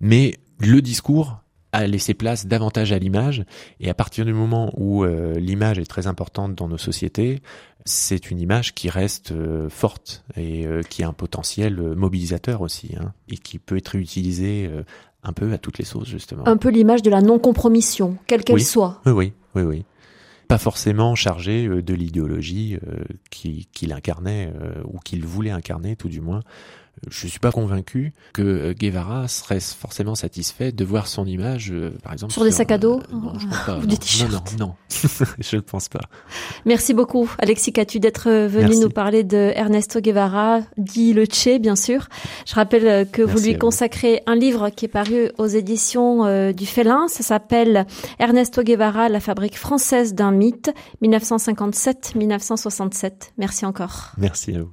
mais 0.00 0.34
le 0.58 0.82
discours 0.82 1.40
a 1.72 1.86
laissé 1.86 2.14
place 2.14 2.46
davantage 2.46 2.92
à 2.92 2.98
l'image. 2.98 3.44
Et 3.80 3.88
à 3.88 3.94
partir 3.94 4.24
du 4.24 4.32
moment 4.32 4.72
où 4.76 5.04
euh, 5.04 5.34
l'image 5.34 5.78
est 5.78 5.86
très 5.86 6.06
importante 6.06 6.54
dans 6.54 6.68
nos 6.68 6.78
sociétés, 6.78 7.40
c'est 7.84 8.30
une 8.30 8.40
image 8.40 8.74
qui 8.74 8.88
reste 8.88 9.32
euh, 9.32 9.68
forte 9.68 10.24
et 10.36 10.66
euh, 10.66 10.82
qui 10.82 11.02
a 11.02 11.08
un 11.08 11.12
potentiel 11.12 11.80
mobilisateur 11.80 12.60
aussi, 12.60 12.94
hein, 12.98 13.12
et 13.28 13.36
qui 13.36 13.58
peut 13.58 13.76
être 13.76 13.94
utilisée 13.94 14.70
un 15.22 15.32
peu 15.32 15.52
à 15.52 15.58
toutes 15.58 15.78
les 15.78 15.84
sauces 15.84 16.08
justement. 16.08 16.46
Un 16.46 16.56
peu 16.56 16.70
l'image 16.70 17.02
de 17.02 17.10
la 17.10 17.22
non-compromission, 17.22 18.16
quelle 18.26 18.44
qu'elle 18.44 18.62
soit. 18.62 19.00
Oui, 19.06 19.12
oui, 19.12 19.32
oui, 19.54 19.62
oui. 19.62 19.84
Pas 20.48 20.58
forcément 20.58 21.14
chargée 21.14 21.68
de 21.68 21.94
l'idéologie 21.94 22.76
qu'il 23.30 23.92
incarnait 23.92 24.52
ou 24.84 24.98
qu'il 24.98 25.24
voulait 25.24 25.52
incarner, 25.52 25.94
tout 25.94 26.08
du 26.08 26.20
moins, 26.20 26.42
je 27.08 27.26
suis 27.26 27.38
pas 27.38 27.52
convaincu 27.52 28.12
que 28.32 28.42
euh, 28.42 28.74
Guevara 28.74 29.28
serait 29.28 29.60
forcément 29.60 30.14
satisfait 30.14 30.72
de 30.72 30.84
voir 30.84 31.06
son 31.06 31.24
image, 31.26 31.70
euh, 31.72 31.92
par 32.02 32.12
exemple. 32.12 32.32
Sur, 32.32 32.44
des 32.44 32.50
sacs 32.50 32.72
à 32.72 32.78
dos 32.78 33.00
euh, 33.00 33.04
Non, 33.12 33.38
je 33.38 33.46
pense 33.46 33.64
pas. 33.64 33.78
non, 33.78 33.86
non, 34.28 34.42
non, 34.58 34.74
je 35.40 35.56
ne 35.56 35.60
pense 35.60 35.88
pas. 35.88 36.00
Merci 36.66 36.92
beaucoup, 36.92 37.30
Alexis 37.38 37.72
Catu, 37.72 38.00
d'être 38.00 38.30
venu 38.30 38.76
nous 38.78 38.90
parler 38.90 39.24
de 39.24 39.52
Ernesto 39.54 40.00
Guevara, 40.00 40.60
dit 40.76 41.14
le 41.14 41.24
Che, 41.24 41.58
bien 41.58 41.76
sûr. 41.76 42.08
Je 42.46 42.54
rappelle 42.54 43.08
que 43.10 43.22
vous 43.22 43.38
lui 43.38 43.56
consacrez 43.56 44.22
un 44.26 44.34
livre 44.34 44.68
qui 44.70 44.84
est 44.84 44.88
paru 44.88 45.30
aux 45.38 45.46
éditions 45.46 46.52
du 46.52 46.66
Félin. 46.66 47.08
Ça 47.08 47.22
s'appelle 47.22 47.86
Ernesto 48.18 48.62
Guevara, 48.62 49.08
la 49.08 49.20
fabrique 49.20 49.56
française 49.56 50.12
d'un 50.14 50.32
mythe, 50.32 50.70
1957-1967. 51.02 53.30
Merci 53.38 53.64
encore. 53.64 54.10
Merci 54.18 54.56
à 54.56 54.62
vous. 54.62 54.72